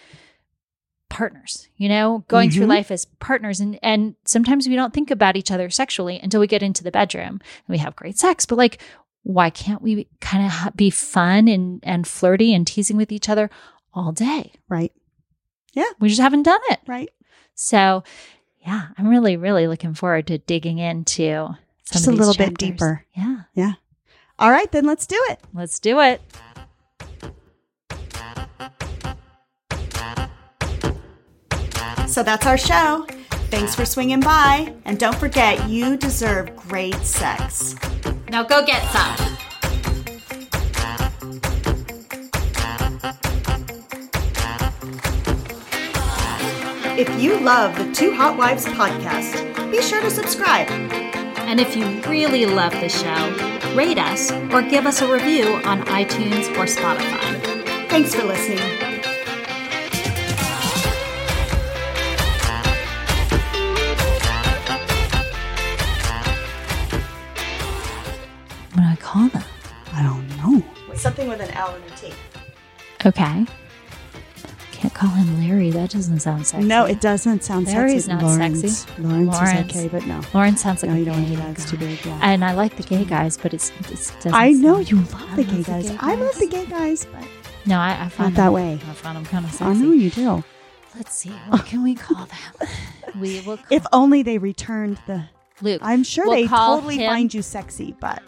partners, 1.10 1.68
you 1.78 1.88
know, 1.90 2.24
going 2.28 2.52
through 2.52 2.66
Mhm. 2.66 2.70
life 2.70 2.92
as 2.92 3.06
partners 3.20 3.60
and 3.60 3.80
and 3.82 4.16
sometimes 4.26 4.68
we 4.68 4.76
don't 4.76 4.94
think 4.94 5.10
about 5.12 5.36
each 5.38 5.52
other 5.52 5.70
sexually 5.70 6.20
until 6.22 6.40
we 6.40 6.48
get 6.48 6.62
into 6.64 6.84
the 6.84 6.92
bedroom 6.92 7.40
and 7.42 7.68
we 7.70 7.78
have 7.78 7.96
great 7.96 8.18
sex, 8.18 8.46
but 8.46 8.58
like 8.58 8.82
why 9.24 9.50
can't 9.50 9.82
we 9.82 10.08
kind 10.22 10.46
of 10.46 10.52
ha- 10.52 10.72
be 10.76 10.90
fun 10.90 11.48
and 11.48 11.80
and 11.84 12.08
flirty 12.08 12.54
and 12.54 12.66
teasing 12.68 12.98
with 12.98 13.12
each 13.12 13.30
other 13.30 13.50
all 13.94 14.12
day? 14.12 14.52
right. 14.70 14.92
Yeah. 15.74 15.90
We 16.00 16.10
just 16.10 16.22
haven't 16.22 16.44
done 16.44 16.62
it. 16.70 16.80
Right. 16.88 17.10
So, 17.56 18.04
yeah, 18.66 18.88
I'm 18.98 19.08
really 19.08 19.38
really 19.38 19.68
looking 19.68 19.94
forward 19.94 20.28
to 20.28 20.38
digging 20.38 20.78
into 20.78 21.48
some 21.84 21.92
Just 21.92 22.08
a 22.08 22.12
little 22.12 22.34
bit 22.34 22.58
deeper 22.58 23.06
yeah 23.16 23.42
Yeah. 23.54 23.74
All 24.40 24.52
right, 24.52 24.72
then 24.72 24.86
let's 24.86 25.08
do 25.08 25.18
it. 25.30 25.40
Let's 25.54 25.80
do 25.80 26.00
it. 26.00 26.22
So 32.18 32.24
that's 32.24 32.48
our 32.48 32.58
show. 32.58 33.06
Thanks 33.52 33.76
for 33.76 33.86
swinging 33.86 34.22
by. 34.22 34.74
And 34.86 34.98
don't 34.98 35.16
forget, 35.18 35.70
you 35.70 35.96
deserve 35.98 36.56
great 36.56 36.96
sex. 36.96 37.76
Now 38.32 38.42
go 38.42 38.66
get 38.66 38.82
some. 38.92 39.38
If 46.98 47.22
you 47.22 47.40
love 47.40 47.78
the 47.78 47.94
Two 47.94 48.16
Hot 48.16 48.36
Wives 48.36 48.66
podcast, 48.66 49.70
be 49.70 49.80
sure 49.84 50.02
to 50.02 50.10
subscribe. 50.10 50.68
And 50.72 51.60
if 51.60 51.76
you 51.76 51.86
really 52.10 52.48
love 52.48 52.72
the 52.72 52.90
show, 52.90 53.76
rate 53.76 54.00
us 54.00 54.32
or 54.52 54.64
give 54.64 54.88
us 54.88 55.04
a 55.04 55.14
review 55.14 55.54
on 55.66 55.84
iTunes 55.84 56.50
or 56.58 56.66
Spotify. 56.66 57.90
Thanks 57.90 58.16
for 58.16 58.24
listening. 58.24 58.87
L 71.58 71.74
and 71.76 71.84
a 71.86 71.90
T. 71.98 72.14
Okay. 73.06 73.46
Can't 74.72 74.94
call 74.94 75.10
him 75.10 75.40
Larry. 75.40 75.72
That 75.72 75.90
doesn't 75.90 76.20
sound 76.20 76.46
sexy. 76.46 76.68
No, 76.68 76.86
it 76.86 77.02
doesn't 77.02 77.44
sound 77.44 77.66
Larry's 77.66 78.06
sexy. 78.06 78.14
not 78.14 78.24
Lawrence. 78.24 78.62
sexy. 78.80 79.02
Lawrence, 79.02 79.34
Lawrence. 79.34 79.72
is 79.76 79.78
okay, 79.78 79.88
but 79.88 80.06
no. 80.06 80.22
Lauren 80.36 80.56
sounds 80.56 80.84
like 80.84 80.92
No, 80.92 80.96
a 80.96 81.00
you 81.00 81.06
don't 81.06 81.24
gay 81.24 81.30
do 81.32 81.36
that. 81.38 81.50
It's 81.52 81.70
too 81.72 81.78
big. 81.78 82.06
Yeah. 82.06 82.20
And 82.22 82.46
I 82.46 82.54
like 82.54 82.76
the 82.76 82.84
gay 82.84 83.04
guys, 83.04 83.38
but 83.38 83.56
it's, 83.56 83.72
it's 83.90 84.12
doesn't 84.18 84.34
I 84.36 84.52
know 84.52 84.78
you 84.78 84.98
I 84.98 85.02
love 85.02 85.12
the 85.12 85.18
love 85.18 85.36
gay 85.38 85.44
the 85.58 85.64
guys. 85.64 85.90
gay 85.90 85.98
I 86.00 86.14
love 86.16 86.36
the 86.40 86.48
gay 86.48 86.66
guys, 86.68 87.06
but 87.06 87.24
No, 87.66 87.80
I, 87.80 88.04
I 88.06 88.10
find 88.10 88.36
Not 88.36 88.44
that 88.44 88.54
way. 88.54 88.74
I 88.74 88.94
find 88.94 89.18
them 89.18 89.26
kind 89.26 89.46
of 89.46 89.52
sexy. 89.52 89.66
I 89.66 89.74
know 89.74 89.92
you 89.94 90.12
do. 90.12 90.44
Let's 90.96 91.16
see. 91.16 91.30
What 91.50 91.66
can 91.66 91.82
we 91.84 91.96
call 91.96 92.26
them? 92.28 92.70
we 93.20 93.42
will. 93.42 93.58
Call 93.58 93.66
If 93.72 93.86
only 93.92 94.22
they 94.22 94.38
returned 94.38 95.00
the. 95.08 95.24
Luke. 95.64 95.82
I'm 95.84 96.04
sure 96.04 96.28
We'll 96.28 96.36
they 96.36 96.48
totally 96.48 96.98
him- 97.00 97.10
find 97.10 97.34
you 97.34 97.42
sexy, 97.42 97.96
but 98.00 98.22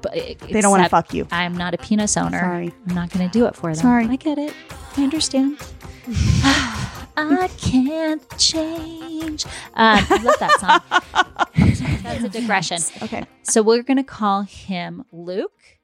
but 0.00 0.12
they 0.12 0.60
don't 0.60 0.70
want 0.70 0.82
to 0.82 0.88
fuck 0.88 1.14
you. 1.14 1.26
I'm 1.30 1.56
not 1.56 1.74
a 1.74 1.78
penis 1.78 2.16
owner. 2.16 2.40
Sorry. 2.40 2.72
I'm 2.88 2.94
not 2.94 3.10
going 3.10 3.28
to 3.28 3.32
do 3.32 3.46
it 3.46 3.54
for 3.54 3.74
them. 3.74 3.82
Sorry. 3.82 4.06
I 4.06 4.16
get 4.16 4.38
it. 4.38 4.54
I 4.96 5.02
understand. 5.02 5.58
I 7.20 7.50
can't 7.58 8.38
change. 8.38 9.44
Um, 9.44 9.50
I 9.74 10.22
love 10.22 10.38
that 10.38 10.60
song. 10.60 12.02
That's 12.02 12.22
a 12.22 12.28
digression. 12.28 12.78
Okay. 13.02 13.24
So 13.42 13.62
we're 13.62 13.82
going 13.82 13.96
to 13.96 14.04
call 14.04 14.42
him 14.42 15.04
Luke 15.12 15.77